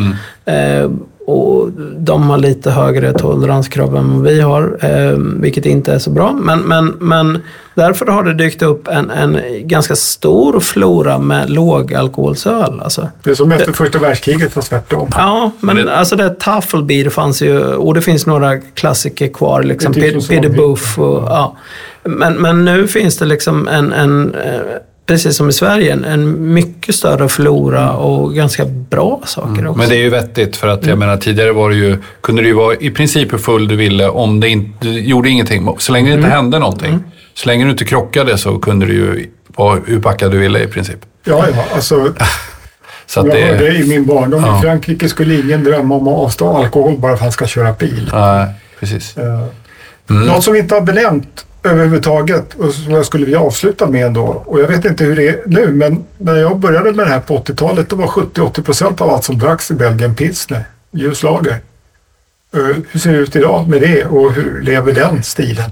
Eh, 0.46 0.90
och 1.28 1.70
de 1.98 2.30
har 2.30 2.38
lite 2.38 2.72
högre 2.72 3.14
toleranskrav 3.14 3.96
än 3.98 4.14
vad 4.14 4.24
vi 4.24 4.42
har, 4.42 4.78
eh, 4.82 5.18
vilket 5.18 5.66
inte 5.66 5.94
är 5.94 6.00
så 6.00 6.10
bra. 6.10 6.34
Men, 6.34 6.60
men, 6.60 6.88
men 7.00 7.42
därför 7.76 8.06
har 8.06 8.24
det 8.24 8.34
dykt 8.34 8.62
upp 8.62 8.88
en, 8.88 9.10
en 9.12 9.40
ganska 9.68 9.96
stor 9.96 10.60
flora 10.60 11.20
med 11.20 11.50
lågalkoholsöl. 11.50 12.80
Alltså. 12.84 13.08
Det 13.24 13.30
är 13.30 13.36
som 13.36 13.52
efter 13.52 13.72
första 13.72 14.00
världskriget 14.00 14.54
fast 14.54 14.70
tvärtom. 14.70 15.10
Ja, 15.16 15.52
men 15.60 15.76
det- 15.76 15.96
alltså 15.96 16.16
det 16.16 16.40
Tafelbier 16.40 17.10
fanns 17.10 17.42
ju 17.42 17.60
och 17.64 17.94
det 17.94 18.02
finns 18.02 18.26
några 18.26 18.58
klassiker 18.58 19.28
kvar. 19.28 19.64
Liksom 19.64 19.92
Det 19.94 20.28
Peter. 20.28 20.50
Buff 20.50 21.00
och 21.00 21.24
ja. 21.24 21.58
Men, 22.04 22.34
men 22.34 22.66
nu 22.66 22.88
finns 22.88 23.18
det 23.18 23.26
liksom 23.26 23.68
en, 23.68 23.94
en 23.94 24.36
eh, 24.36 24.60
precis 25.06 25.38
som 25.38 25.50
i 25.50 25.54
Sverige, 25.54 25.94
en, 25.94 26.54
mycket 26.54 26.96
större 26.96 27.30
flora 27.30 27.92
och 27.92 28.34
ganska 28.36 28.66
bra 28.66 29.22
saker 29.26 29.50
också. 29.52 29.60
Mm. 29.62 29.78
Men 29.78 29.90
det 29.90 29.96
är 29.96 30.00
ju 30.04 30.10
vettigt 30.10 30.58
för 30.58 30.68
Mm. 30.68 30.80
att 30.80 30.86
jag 30.86 30.98
menar 30.98 31.18
tidigare 31.18 31.52
var 31.52 31.70
det 31.70 31.76
ju, 31.76 31.98
kunde 32.22 32.42
det 32.42 32.48
ju 32.48 32.54
vara 32.54 32.76
i 32.76 32.90
princip 32.90 33.34
hur 33.34 33.38
full 33.38 33.68
du 33.68 33.76
ville 33.76 34.08
om 34.10 34.40
det 34.40 34.50
inte 34.50 34.88
du 34.88 35.00
gjorde 35.00 35.30
ingenting. 35.30 35.68
Så 35.80 35.92
länge 35.92 36.08
det 36.08 36.14
Mm. 36.14 36.26
inte 36.26 36.36
hände 36.36 36.60
någonting. 36.60 37.00
Så 37.34 37.48
länge 37.48 37.64
du 37.66 37.72
inte 37.72 37.86
krockade 37.86 38.38
så 38.38 38.60
kunde 38.60 38.86
du 38.86 38.94
ju 38.94 39.30
vara 39.48 39.80
hur 39.86 40.00
packad 40.00 40.32
du 40.32 40.38
ville 40.38 40.64
i 40.64 40.68
princip. 40.68 41.00
Ja, 41.24 41.46
ja, 41.56 41.66
alltså 41.74 42.14
Så 43.06 43.20
att 43.20 43.26
jag 43.28 43.36
det... 43.36 43.42
hörde 43.46 43.76
i 43.78 43.88
min 43.88 44.06
barndom 44.06 44.44
Ja. 44.44 44.58
i 44.58 44.62
Frankrike 44.62 45.10
skulle 45.10 45.36
ingen 45.42 45.64
drömma 45.64 45.96
om 45.96 46.08
att 46.08 46.14
avstå 46.18 46.58
alkohol 46.58 46.98
bara 46.98 47.10
för 47.12 47.14
att 47.16 47.22
han 47.22 47.32
ska 47.32 47.48
köra 47.48 47.74
bil. 47.74 48.10
Nej, 48.14 48.48
precis. 48.80 49.16
Mm. 50.10 50.26
Något 50.26 50.44
som 50.44 50.54
vi 50.54 50.60
inte 50.60 50.76
har 50.76 50.82
benämnt 50.82 51.46
överhuvudtaget 51.64 52.54
och 52.60 52.74
som 52.74 52.94
jag 52.94 53.06
skulle 53.06 53.26
vilja 53.26 53.40
avsluta 53.40 53.88
med 53.88 54.06
ändå. 54.06 54.44
Och 54.46 54.60
jag 54.62 54.68
vet 54.68 54.86
inte 54.86 55.04
hur 55.04 55.16
det 55.16 55.28
är 55.28 55.44
nu, 55.46 55.68
men 55.68 56.04
när 56.18 56.36
jag 56.36 56.60
började 56.60 56.92
med 56.94 57.06
det 57.06 57.12
här 57.12 57.20
på 57.20 57.38
80-talet 57.38 57.90
då 57.90 57.96
var 57.96 58.08
70-80 58.08 58.64
procent 58.64 59.02
av 59.02 59.10
allt 59.10 59.24
som 59.24 59.40
dracks 59.40 59.72
i 59.72 59.74
Belgien 59.74 60.16
pilsner, 60.16 60.64
ljuslager. 60.92 61.58
Eh, 62.56 62.60
Hur 62.92 63.00
ser 63.00 63.12
det 63.12 63.18
ut 63.18 63.36
idag 63.36 63.68
med 63.70 63.82
det 63.82 64.06
och 64.06 64.34
hur 64.34 64.62
lever 64.62 64.94
den 64.94 65.24
stilen? 65.24 65.72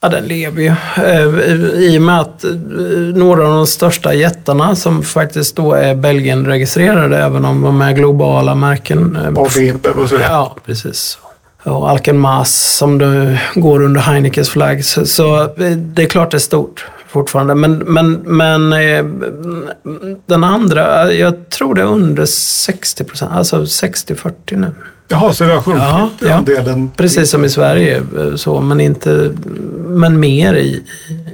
Ja, 0.00 0.08
den 0.08 0.24
lever 0.24 0.62
ju. 0.62 0.68
Eh, 1.04 1.82
I 1.82 1.98
och 1.98 2.02
med 2.02 2.20
att 2.20 2.44
eh, 2.44 2.50
några 3.14 3.48
av 3.48 3.54
de 3.54 3.66
största 3.66 4.14
jättarna 4.14 4.76
som 4.76 5.02
faktiskt 5.02 5.56
då 5.56 5.72
är 5.74 5.94
Belgien-registrerade, 5.94 7.18
även 7.18 7.44
om 7.44 7.62
de 7.62 7.80
är 7.80 7.92
globala 7.92 8.54
märken. 8.54 9.16
Av 9.36 9.52
Winter 9.56 9.98
och 9.98 10.08
sådär. 10.08 10.26
Ja, 10.28 10.56
precis. 10.66 11.18
Och 11.66 11.90
Alkenmass 11.90 12.76
som 12.76 12.98
det 12.98 13.40
går 13.54 13.82
under 13.82 14.00
Heinekens 14.00 14.50
flagg. 14.50 14.84
Så, 14.84 15.06
så 15.06 15.42
eh, 15.42 15.70
det 15.76 16.02
är 16.02 16.06
klart 16.06 16.30
det 16.30 16.36
är 16.36 16.38
stort 16.38 16.86
fortfarande. 17.08 17.54
Men, 17.54 17.78
men, 17.78 18.12
men 18.12 18.72
eh, 18.72 19.04
den 20.26 20.44
andra, 20.44 21.12
jag 21.12 21.48
tror 21.50 21.74
det 21.74 21.80
är 21.80 21.86
under 21.86 22.26
60 22.26 23.04
procent. 23.04 23.32
Alltså 23.34 23.56
60-40 23.62 24.32
nu. 24.50 24.74
Jaha, 25.08 25.32
så 25.32 25.44
det 25.44 25.52
har 25.52 25.60
sjunkit 25.62 25.82
Ja, 25.82 26.10
ja. 26.20 26.34
andelen? 26.34 26.90
Precis 26.96 27.30
som 27.30 27.44
i 27.44 27.48
Sverige, 27.48 27.96
eh, 28.18 28.34
så, 28.36 28.60
men, 28.60 28.80
inte, 28.80 29.30
men 29.86 30.20
mer 30.20 30.54
i, 30.54 30.82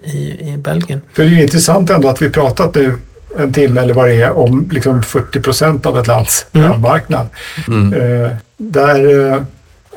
i, 0.04 0.18
i 0.52 0.56
Belgien. 0.58 1.00
För 1.12 1.22
det 1.22 1.28
är 1.28 1.32
ju 1.32 1.42
intressant 1.42 1.90
ändå 1.90 2.08
att 2.08 2.22
vi 2.22 2.30
pratat 2.30 2.74
nu 2.74 2.94
en 3.38 3.52
timme 3.52 3.80
eller 3.80 3.94
vad 3.94 4.08
det 4.08 4.14
är 4.22 4.38
om 4.38 4.68
liksom 4.72 5.02
40 5.02 5.40
procent 5.40 5.86
av 5.86 5.98
ett 5.98 6.06
lands 6.06 6.46
Mm. 6.52 6.80
marknad. 6.80 7.26
Eh, 7.68 8.36
där 8.56 9.30
eh, 9.32 9.42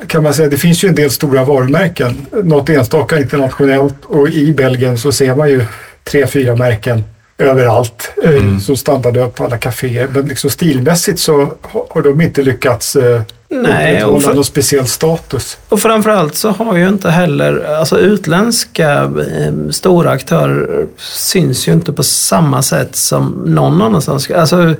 kan 0.06 0.22
man 0.22 0.34
säga, 0.34 0.48
det 0.48 0.56
finns 0.56 0.84
ju 0.84 0.88
en 0.88 0.94
del 0.94 1.10
stora 1.10 1.44
varumärken. 1.44 2.26
Något 2.44 2.68
enstaka 2.68 3.18
internationellt 3.18 3.94
och 4.04 4.28
i 4.28 4.52
Belgien 4.52 4.98
så 4.98 5.12
ser 5.12 5.34
man 5.34 5.50
ju 5.50 5.64
tre, 6.04 6.26
fyra 6.26 6.56
märken 6.56 7.04
överallt 7.38 8.12
eh, 8.24 8.58
som 8.58 8.76
standardöl 8.76 9.28
på 9.30 9.44
alla 9.44 9.58
kaféer. 9.58 10.08
Men 10.12 10.28
liksom 10.28 10.50
stilmässigt 10.50 11.18
så 11.20 11.52
har- 11.62 12.02
de 12.02 12.20
inte 12.20 12.42
lyckats 12.42 12.96
eh, 12.96 13.20
Nej, 13.48 14.04
och 14.04 14.22
för- 14.22 14.34
någon 14.34 14.44
speciell 14.44 14.86
status. 14.86 15.58
Och 15.68 15.80
framförallt 15.80 16.34
så 16.34 16.50
har 16.50 16.76
ju 16.76 16.88
inte 16.88 17.10
heller, 17.10 17.64
alltså 17.78 17.98
utländska 17.98 18.92
eh, 19.02 19.70
stora 19.70 20.10
aktörer 20.10 20.86
syns 20.98 21.68
ju 21.68 21.72
inte 21.72 21.92
på 21.92 22.02
samma 22.02 22.62
sätt 22.62 22.96
som 22.96 23.42
någon 23.46 23.82
annanstans. 23.82 24.30
Alltså, 24.30 24.74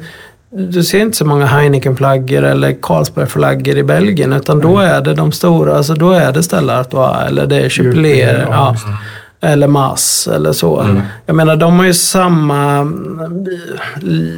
du 0.56 0.82
ser 0.82 1.00
inte 1.00 1.16
så 1.16 1.24
många 1.24 1.46
Heineken-flaggor 1.46 2.42
eller 2.42 2.72
Carlsberg-flaggor 2.72 3.76
i 3.76 3.82
Belgien 3.82 4.32
utan 4.32 4.60
då 4.60 4.78
är 4.78 5.00
det 5.00 5.14
de 5.14 5.32
stora, 5.32 5.76
alltså 5.76 5.94
då 5.94 6.10
är 6.10 6.32
det 6.32 6.42
Stella 6.42 6.80
Artois 6.80 7.28
eller 7.28 7.46
det 7.46 7.56
är. 7.56 7.78
Jupiler, 7.78 8.46
ja. 8.50 8.76
Eller 9.40 9.68
Mass 9.68 10.28
eller 10.34 10.52
så. 10.52 11.00
Jag 11.26 11.36
menar 11.36 11.56
de 11.56 11.78
har 11.78 11.86
ju 11.86 11.94
samma 11.94 12.64
mm, 12.78 13.46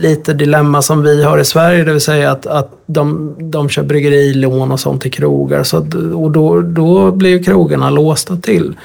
lite 0.03 0.33
dilemma 0.35 0.83
som 0.83 1.03
vi 1.03 1.25
har 1.25 1.39
i 1.39 1.45
Sverige. 1.45 1.85
Det 1.85 1.93
vill 1.93 2.01
säga 2.01 2.31
att, 2.31 2.47
att 2.47 2.71
de, 2.87 3.35
de 3.39 3.69
kör 3.69 3.83
bryggerilån 3.83 4.73
och 4.73 4.81
sånt 4.81 5.03
till 5.03 5.12
krogar. 5.12 5.62
Så 5.62 5.77
att, 5.77 5.95
och 5.95 6.31
då, 6.31 6.61
då 6.61 7.11
blir 7.11 7.31
ju 7.31 7.43
krogarna 7.43 7.91
låsta 7.91 8.37
till 8.37 8.77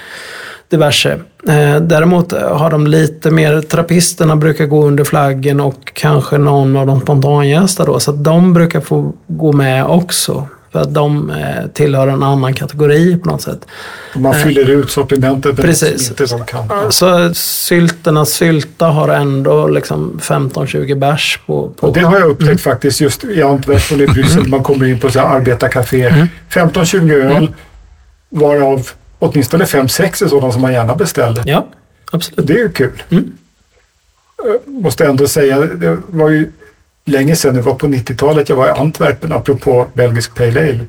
diverse. 0.73 1.19
Eh, 1.47 1.75
däremot 1.81 2.31
har 2.31 2.71
de 2.71 2.87
lite 2.87 3.31
mer, 3.31 3.61
trappisterna 3.61 4.35
brukar 4.35 4.65
gå 4.65 4.87
under 4.87 5.03
flaggen 5.03 5.59
och 5.59 5.93
kanske 5.93 6.37
någon 6.37 6.77
av 6.77 6.87
de 6.87 7.01
spontangästa 7.01 7.85
då. 7.85 7.99
Så 7.99 8.11
att 8.11 8.23
de 8.23 8.53
brukar 8.53 8.81
få 8.81 9.13
gå 9.27 9.51
med 9.51 9.85
också. 9.85 10.47
För 10.71 10.79
att 10.79 10.93
de 10.93 11.29
eh, 11.29 11.67
tillhör 11.73 12.07
en 12.07 12.23
annan 12.23 12.53
kategori 12.53 13.17
på 13.17 13.29
något 13.29 13.41
sätt. 13.41 13.65
Man 14.15 14.33
fyller 14.33 14.69
ut 14.69 14.91
sortimentet 14.91 15.57
men 15.57 15.65
Precis. 15.65 16.09
inte 16.09 16.43
kan. 16.47 16.91
Så 16.91 17.33
sylterna 17.33 18.25
sylta 18.25 18.85
har 18.85 19.09
ändå 19.09 19.67
liksom 19.67 20.19
15-20 20.21 20.99
bärs 20.99 21.39
på, 21.45 21.69
på 21.69 21.87
Och 21.87 21.93
det 21.93 22.01
har 22.01 22.19
jag 22.19 22.29
upptäckt 22.29 22.61
faktiskt 22.61 23.01
just 23.01 23.23
i 23.23 23.41
Antwerpen 23.43 24.01
i 24.01 24.07
Bryssel. 24.07 24.47
Man 24.47 24.63
kommer 24.63 24.85
in 24.85 24.99
på 24.99 25.09
så 25.09 25.19
här. 25.19 25.39
Mm. 25.93 26.27
15-20 26.49 27.35
öl 27.35 27.47
varav 28.29 28.89
åtminstone 29.23 29.63
5-6 29.63 30.23
är 30.23 30.27
sådana 30.27 30.51
som 30.51 30.61
man 30.61 30.73
gärna 30.73 30.95
beställer. 30.95 31.43
Ja, 31.45 31.67
absolut. 32.11 32.47
Det 32.47 32.53
är 32.53 32.57
ju 32.57 32.71
kul. 32.71 33.03
Mm. 33.09 33.37
Jag 34.37 34.73
måste 34.73 35.05
ändå 35.05 35.27
säga, 35.27 35.59
det 35.59 35.97
var 36.07 36.29
ju 36.29 36.51
länge 37.05 37.35
sedan, 37.35 37.55
det 37.55 37.61
var 37.61 37.75
på 37.75 37.87
90-talet 37.87 38.49
jag 38.49 38.55
var 38.55 38.67
i 38.67 38.71
Antwerpen 38.71 39.31
apropå 39.31 39.87
belgisk 39.93 40.35
pale 40.35 40.59
ale. 40.59 40.85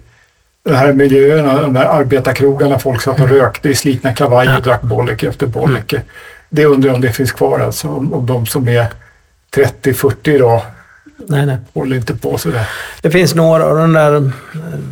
De 0.63 0.75
här 0.75 0.93
miljöerna, 0.93 1.63
de 1.63 1.77
här 1.77 1.85
arbetarkrogarna, 1.85 2.79
folk 2.79 3.03
satt 3.03 3.21
och 3.21 3.29
rökte 3.29 3.69
i 3.69 3.75
slitna 3.75 4.15
kavajer 4.15 4.57
och 4.57 4.63
drack 4.63 4.83
Bolleke 4.83 5.29
efter 5.29 5.47
Bolleke. 5.47 6.03
Det 6.49 6.67
undrar 6.67 6.89
jag 6.89 6.95
om 6.95 7.01
det 7.01 7.13
finns 7.13 7.33
kvar 7.33 7.61
alltså, 7.61 7.89
om, 7.89 8.13
om 8.13 8.27
de 8.27 8.47
som 8.47 8.69
är 8.69 8.87
30-40 9.57 10.31
idag 10.31 10.63
Nej, 11.17 11.47
nej. 11.47 11.57
håller 11.73 11.97
inte 11.97 12.15
på 12.15 12.39
sådär. 12.39 12.69
Det 13.03 13.11
finns 13.11 13.35
några 13.35 13.65
av 13.65 13.77
de 13.77 13.93
där 13.93 14.17
eh, 14.17 14.23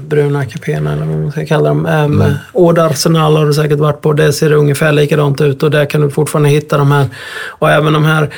bruna 0.07 0.45
kupéerna 0.45 0.93
eller 0.93 1.07
vad 1.07 1.18
man 1.18 1.33
ska 1.33 1.47
kalla 1.47 1.68
dem. 1.68 1.87
Um, 1.87 2.35
Ord 2.53 2.79
Arsenal 2.79 3.37
har 3.37 3.47
du 3.47 3.55
säkert 3.55 3.79
varit 3.79 4.01
på. 4.01 4.12
Det 4.12 4.33
ser 4.33 4.53
ungefär 4.53 4.93
likadant 4.93 5.41
ut 5.41 5.62
och 5.62 5.70
där 5.70 5.87
kan 5.87 6.01
du 6.01 6.11
fortfarande 6.11 6.49
hitta 6.49 6.79
de 6.79 6.93
här. 6.93 7.07
Och 7.47 7.70
även 7.70 7.93
de 7.93 8.05
här 8.05 8.31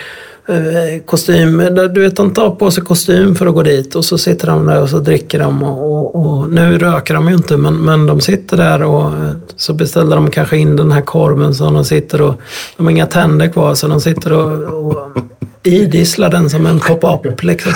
kostym, 1.04 1.56
där 1.56 1.88
du 1.88 2.00
vet 2.00 2.16
de 2.16 2.34
tar 2.34 2.50
på 2.50 2.70
sig 2.70 2.84
kostym 2.84 3.34
för 3.34 3.46
att 3.46 3.54
gå 3.54 3.62
dit 3.62 3.94
och 3.94 4.04
så 4.04 4.18
sitter 4.18 4.46
de 4.46 4.66
där 4.66 4.82
och 4.82 4.90
så 4.90 4.98
dricker 4.98 5.38
de 5.38 5.62
och, 5.62 6.14
och, 6.14 6.16
och 6.16 6.50
nu 6.50 6.78
röker 6.78 7.14
de 7.14 7.28
ju 7.28 7.34
inte 7.34 7.56
men, 7.56 7.76
men 7.76 8.06
de 8.06 8.20
sitter 8.20 8.56
där 8.56 8.82
och 8.82 9.06
eh, 9.06 9.30
så 9.56 9.72
beställer 9.74 10.16
de 10.16 10.30
kanske 10.30 10.56
in 10.56 10.76
den 10.76 10.92
här 10.92 11.00
korven 11.00 11.54
så 11.54 11.70
de 11.70 11.84
sitter 11.84 12.20
och 12.20 12.34
de 12.76 12.86
har 12.86 12.90
inga 12.90 13.06
tänder 13.06 13.48
kvar 13.48 13.74
så 13.74 13.88
de 13.88 14.00
sitter 14.00 14.32
och, 14.32 14.86
och 14.86 15.18
idisslar 15.62 16.30
den 16.30 16.50
som 16.50 16.66
en 16.66 16.80
pop-up 16.80 17.42
liksom. 17.42 17.72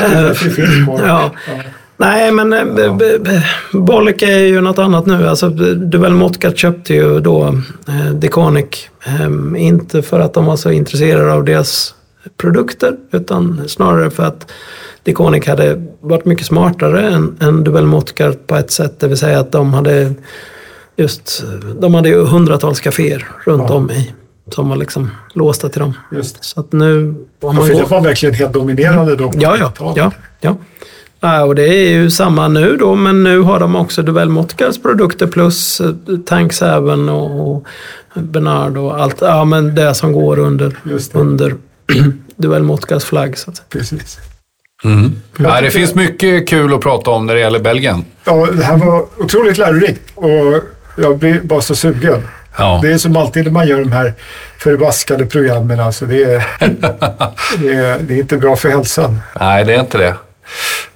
Eh. 0.00 0.32
Ja. 1.06 1.30
Nej, 1.96 2.32
men 2.32 2.52
eh, 2.52 2.94
Bollick 3.72 4.22
är 4.22 4.38
ju 4.38 4.60
något 4.60 4.78
annat 4.78 5.06
nu. 5.06 5.28
Alltså, 5.28 5.48
Duell 5.74 6.14
Motkat 6.14 6.58
köpte 6.58 6.94
ju 6.94 7.20
då 7.20 7.46
eh, 7.88 8.10
Deconic. 8.14 8.88
Eh, 9.06 9.62
inte 9.62 10.02
för 10.02 10.20
att 10.20 10.34
de 10.34 10.46
var 10.46 10.56
så 10.56 10.70
intresserade 10.70 11.32
av 11.32 11.44
deras 11.44 11.94
produkter, 12.36 12.96
utan 13.12 13.60
snarare 13.68 14.10
för 14.10 14.22
att 14.22 14.50
Deconic 15.02 15.46
hade 15.46 15.82
varit 16.00 16.24
mycket 16.24 16.46
smartare 16.46 17.08
än, 17.08 17.36
än 17.40 17.64
Duell 17.64 17.86
Motkat 17.86 18.46
på 18.46 18.56
ett 18.56 18.70
sätt. 18.70 19.00
Det 19.00 19.08
vill 19.08 19.16
säga 19.18 19.40
att 19.40 19.52
de 19.52 19.74
hade 19.74 20.14
just, 20.96 21.44
de 21.80 21.94
hade 21.94 22.08
ju 22.08 22.24
hundratals 22.24 22.80
kaféer 22.80 23.26
runt 23.44 23.64
Ja. 23.68 23.74
om 23.74 23.90
i. 23.90 24.12
Som 24.50 24.68
var 24.68 24.76
liksom 24.76 25.10
låsta 25.32 25.68
till 25.68 25.80
dem. 25.80 25.92
Just. 26.12 26.44
Så 26.44 26.60
att 26.60 26.72
nu... 26.72 27.14
Om 27.40 27.56
man 27.56 27.68
går- 27.68 27.88
var 27.88 28.00
verkligen 28.00 28.34
helt 28.34 28.52
dominerande 28.52 29.16
då. 29.16 29.32
Ja, 29.34 29.56
ja, 29.60 29.66
90-talet. 29.66 29.96
ja, 29.96 30.12
ja. 30.40 30.56
Ja, 31.20 31.44
och 31.44 31.54
det 31.54 31.68
är 31.68 31.90
ju 31.90 32.10
samma 32.10 32.48
nu 32.48 32.76
då, 32.76 32.94
men 32.94 33.22
nu 33.24 33.38
har 33.40 33.60
de 33.60 33.76
också 33.76 34.02
Duell 34.02 34.28
Motkas 34.28 34.82
produkter 34.82 35.26
plus 35.26 35.80
eh, 35.80 35.90
Tanks 36.26 36.62
även 36.62 37.08
och, 37.08 37.64
Bernard 38.14 38.76
och 38.76 39.00
allt. 39.02 39.16
Ja, 39.20 39.44
men 39.44 39.74
det 39.74 39.94
som 39.94 40.12
går 40.12 40.38
under, 40.38 40.76
under 41.12 41.54
Duell 42.36 42.62
Motkas 42.62 43.04
flagg. 43.04 43.38
Så 43.38 43.50
att 43.50 43.56
säga. 43.56 43.66
Precis. 43.68 44.18
Nej, 45.36 45.62
det 45.62 45.70
finns 45.70 45.94
mycket 45.94 46.48
kul 46.48 46.74
att 46.74 46.80
prata 46.80 47.10
om 47.10 47.26
när 47.26 47.34
det 47.34 47.40
gäller 47.40 47.58
Belgien. 47.58 48.04
Ja, 48.24 48.48
det 48.52 48.64
här 48.64 48.76
var 48.76 49.06
otroligt 49.18 49.58
lärorikt 49.58 50.02
och 50.14 50.62
jag 50.96 51.18
blir 51.18 51.40
bara 51.40 51.60
så 51.60 51.74
sugen. 51.76 52.22
Ja. 52.58 52.80
Det 52.82 52.92
är 52.92 52.98
som 52.98 53.16
alltid 53.16 53.44
när 53.44 53.50
man 53.50 53.68
gör 53.68 53.78
de 53.80 53.92
här 53.92 54.14
förbaskade 54.58 55.26
programmen. 55.26 55.80
Alltså 55.80 56.06
det, 56.06 56.22
är, 56.24 56.46
det, 57.58 57.74
är, 57.74 57.98
det 57.98 58.14
är 58.14 58.18
inte 58.18 58.36
bra 58.36 58.56
för 58.56 58.68
hälsan. 58.68 59.20
Nej, 59.40 59.64
det 59.64 59.74
är 59.74 59.80
inte 59.80 59.98
det. 59.98 60.14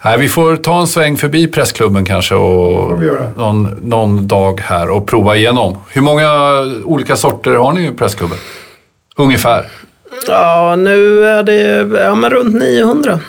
Nej, 0.03 0.19
vi 0.19 0.29
får 0.29 0.57
ta 0.57 0.81
en 0.81 0.87
sväng 0.87 1.17
förbi 1.17 1.47
pressklubben 1.47 2.05
kanske 2.05 2.35
och 2.35 3.03
någon, 3.37 3.63
någon 3.83 4.27
dag 4.29 4.61
här 4.61 4.91
och 4.91 5.07
prova 5.07 5.37
igenom. 5.37 5.77
Hur 5.89 6.03
många 6.03 6.31
olika 6.85 7.17
sorter 7.17 7.55
har 7.55 7.73
ni 7.73 7.87
i 7.87 7.91
pressklubben? 7.91 8.39
Ungefär? 9.17 9.67
Ja, 10.27 10.77
nu 10.77 11.25
är 11.25 11.43
det 11.43 11.89
ja, 12.01 12.15
men 12.15 12.31
runt 12.31 12.55
900. 12.55 13.21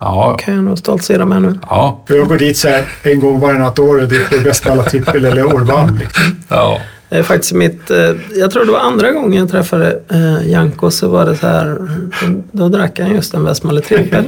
Ja. 0.00 0.36
Kan 0.40 0.54
jag 0.54 0.64
nog 0.64 0.78
stoltsera 0.78 1.24
med 1.24 1.42
nu. 1.42 1.58
Ja. 1.62 2.04
Jag 2.08 2.28
går 2.28 2.36
dit 2.36 2.56
så 2.56 2.68
här 2.68 2.84
en 3.02 3.20
gång 3.20 3.40
varannat 3.40 3.78
år 3.78 4.02
och 4.02 4.08
dricker 4.08 4.44
bästa 4.44 4.72
alla 4.72 4.82
trippel 4.82 5.24
eller 5.24 5.44
Orban. 5.44 5.98
Liksom. 6.00 6.22
ja. 6.48 6.80
Det 7.10 7.16
är 7.16 7.22
faktiskt 7.22 7.52
mitt, 7.52 7.90
eh, 7.90 8.10
jag 8.34 8.50
tror 8.50 8.64
det 8.64 8.72
var 8.72 8.78
andra 8.78 9.10
gången 9.12 9.38
jag 9.40 9.50
träffade 9.50 10.00
eh, 10.10 10.50
Janko 10.50 10.90
så 10.90 11.08
var 11.08 11.26
det 11.26 11.36
så 11.36 11.46
här, 11.46 11.76
då 12.52 12.68
drack 12.68 13.00
han 13.00 13.14
just 13.14 13.34
en 13.34 13.44
Westmalle 13.44 13.80
trippel. 13.80 14.24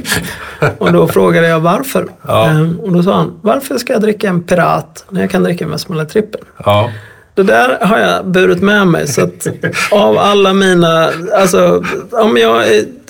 Och 0.77 0.93
då 0.93 1.07
frågade 1.07 1.47
jag 1.47 1.59
varför. 1.59 2.07
Ja. 2.27 2.49
Eh, 2.49 2.71
och 2.79 2.93
då 2.93 3.03
sa 3.03 3.15
han, 3.15 3.39
varför 3.41 3.77
ska 3.77 3.93
jag 3.93 4.01
dricka 4.01 4.29
en 4.29 4.43
Pirat 4.43 5.05
när 5.09 5.21
jag 5.21 5.29
kan 5.29 5.43
dricka 5.43 5.65
en 5.65 5.71
Westmalle 5.71 6.05
trippel? 6.05 6.41
ja. 6.65 6.91
Det 7.35 7.43
där 7.43 7.79
har 7.85 7.99
jag 7.99 8.27
burit 8.27 8.61
med 8.61 8.87
mig. 8.87 9.07
Så 9.07 9.21
att 9.21 9.47
av 9.91 10.17
alla 10.17 10.53
mina... 10.53 11.09
Alltså, 11.33 11.83
om 12.11 12.37
jag 12.37 12.63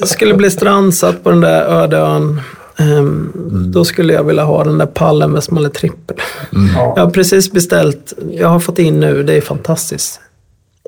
skulle 0.03 0.33
bli 0.33 0.51
strandsatt 0.51 1.23
på 1.23 1.29
den 1.29 1.41
där 1.41 1.61
öde 1.65 1.97
ön. 1.97 2.41
ehm, 2.77 3.31
Då 3.73 3.85
skulle 3.85 4.13
jag 4.13 4.23
vilja 4.23 4.43
ha 4.43 4.63
den 4.63 4.77
där 4.77 4.85
pallen 4.85 5.31
med 5.31 5.43
smalle 5.43 5.69
trippel. 5.69 6.17
Ja. 6.75 6.93
Jag 6.95 7.03
har 7.05 7.11
precis 7.11 7.51
beställt. 7.51 8.13
Jag 8.31 8.47
har 8.47 8.59
fått 8.59 8.79
in 8.79 8.99
nu. 8.99 9.23
Det 9.23 9.33
är 9.33 9.41
fantastiskt. 9.41 10.19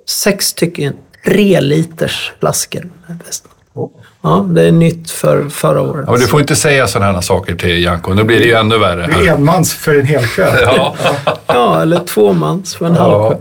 Sex 0.09 0.45
stycken 0.45 0.93
reliters 1.23 2.31
flaskor. 2.39 2.89
Ja, 4.23 4.45
det 4.49 4.61
är 4.67 4.71
nytt 4.71 5.11
för 5.11 5.49
förra 5.49 5.81
året. 5.81 6.03
Ja, 6.07 6.11
men 6.11 6.21
du 6.21 6.27
får 6.27 6.39
inte 6.39 6.55
säga 6.55 6.87
sådana 6.87 7.11
här 7.11 7.21
saker 7.21 7.55
till 7.55 7.83
Janko. 7.83 8.13
Nu 8.13 8.23
blir 8.23 8.39
det 8.39 8.45
ju 8.45 8.53
ännu 8.53 8.77
värre. 8.77 9.07
Det 9.07 9.27
är 9.27 9.33
enmans 9.33 9.73
för 9.73 9.95
en 9.99 10.05
hel 10.05 10.25
kväll. 10.27 10.53
Ja. 10.61 10.95
Ja, 11.47 11.81
eller 11.81 11.99
tvåmans 11.99 12.75
för 12.75 12.85
en 12.85 12.95
halv 12.95 13.11
Ja. 13.11 13.39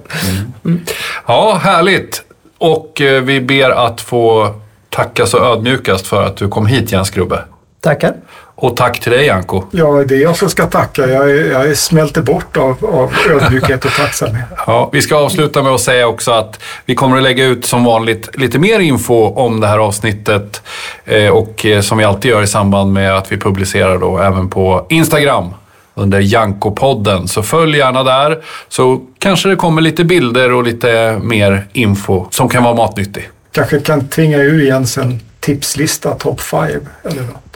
ja, 1.27 1.61
härligt. 1.63 2.23
Och 2.59 3.01
eh, 3.01 3.23
vi 3.23 3.41
ber 3.41 3.71
att 3.71 4.01
få 4.01 4.55
tacka 4.89 5.27
så 5.27 5.39
ödmjukast 5.53 6.07
för 6.07 6.23
att 6.27 6.37
du 6.37 6.49
kom 6.49 6.67
hit 6.67 6.93
Jens 6.93 7.11
Grubbe. 7.11 7.39
Tackar. 7.81 8.15
Och 8.63 8.77
tack 8.77 9.01
till 9.01 9.13
dig 9.13 9.27
Janko. 9.27 9.63
Ja, 9.71 10.05
det 10.09 10.15
är 10.15 10.21
jag 10.21 10.37
som 10.37 10.49
ska 10.49 10.67
tacka. 10.67 11.07
Jag, 11.09 11.31
jag 11.47 11.77
smälter 11.77 12.23
bort 12.23 12.57
av, 12.57 12.85
av 12.85 13.13
ödmjukhet 13.31 13.85
och 13.85 13.91
tacksamhet. 13.91 14.45
Ja, 14.67 14.91
vi 14.93 15.03
ska 15.03 15.17
avsluta 15.17 15.63
med 15.63 15.73
att 15.73 15.81
säga 15.81 16.07
också 16.07 16.31
att 16.31 16.61
vi 16.85 16.95
kommer 16.95 17.17
att 17.17 17.23
lägga 17.23 17.45
ut 17.45 17.67
som 17.67 17.85
vanligt 17.85 18.39
lite 18.39 18.59
mer 18.59 18.81
info 18.81 19.15
om 19.15 19.61
det 19.61 19.67
här 19.67 19.79
avsnittet. 19.79 20.63
Eh, 21.05 21.29
och 21.29 21.67
eh, 21.67 21.81
som 21.81 21.99
vi 21.99 22.05
alltid 22.05 22.31
gör 22.31 22.43
i 22.43 22.47
samband 22.47 22.93
med 22.93 23.17
att 23.17 23.33
vi 23.33 23.37
publicerar 23.37 23.99
då 23.99 24.19
även 24.19 24.49
på 24.49 24.87
Instagram 24.89 25.55
under 25.95 26.21
Janko-podden. 26.21 27.27
Så 27.27 27.43
följ 27.43 27.79
gärna 27.79 28.03
där 28.03 28.45
så 28.69 29.01
kanske 29.19 29.49
det 29.49 29.57
kommer 29.57 29.83
lite 29.83 30.05
bilder 30.05 30.53
och 30.53 30.65
lite 30.65 31.21
mer 31.23 31.67
info 31.73 32.27
som 32.31 32.49
kan 32.49 32.65
vara 32.65 32.75
matnyttig. 32.75 33.31
Kanske 33.53 33.81
kan 33.81 34.09
tvinga 34.09 34.39
ur 34.39 34.67
Jens 34.67 34.99
en 34.99 35.21
tipslista, 35.41 36.15
top 36.15 36.41
five 36.41 36.81
eller 37.05 37.23
något. 37.23 37.52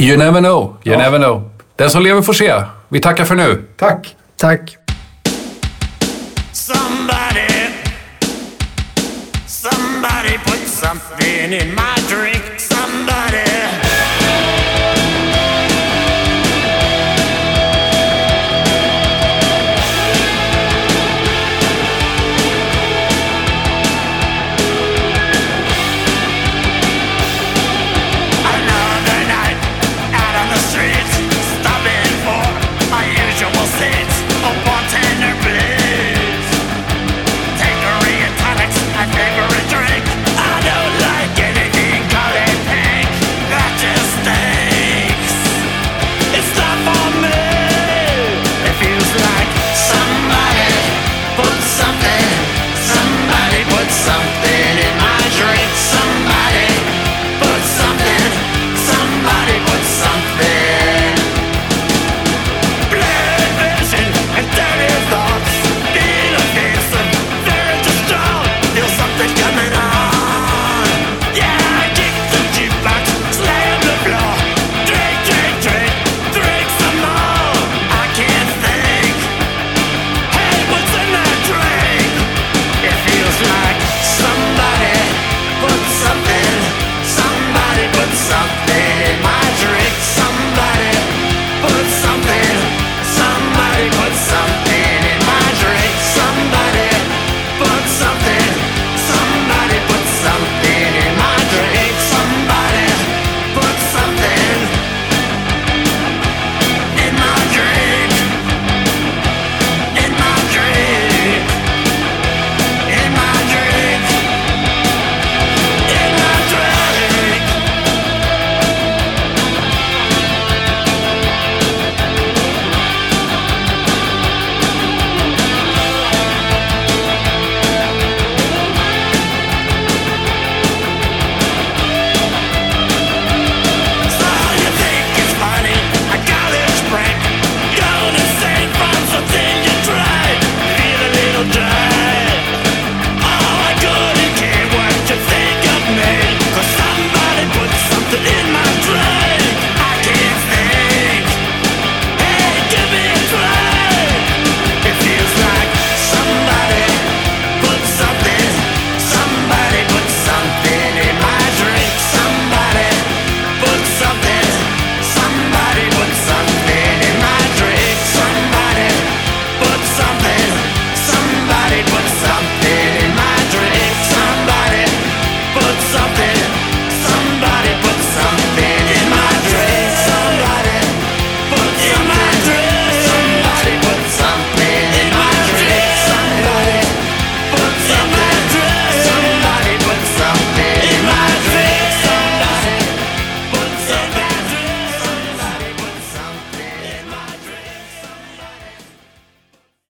You 0.00 0.16
never 0.16 0.40
know, 0.40 0.76
you 0.84 0.96
never 0.96 1.18
know. 1.18 1.50
Den 1.76 1.90
som 1.90 2.02
lever 2.02 2.22
får 2.22 2.32
se. 2.32 2.62
Vi 2.88 3.00
tackar 3.00 3.24
för 3.24 3.34
nu. 3.34 3.64
Tack! 3.76 4.16
Tack. 4.36 4.76
Somebody, 6.52 7.48
somebody 9.46 10.38
put 10.44 10.68
something 10.68 11.52
in 11.52 11.74
my 11.74 11.89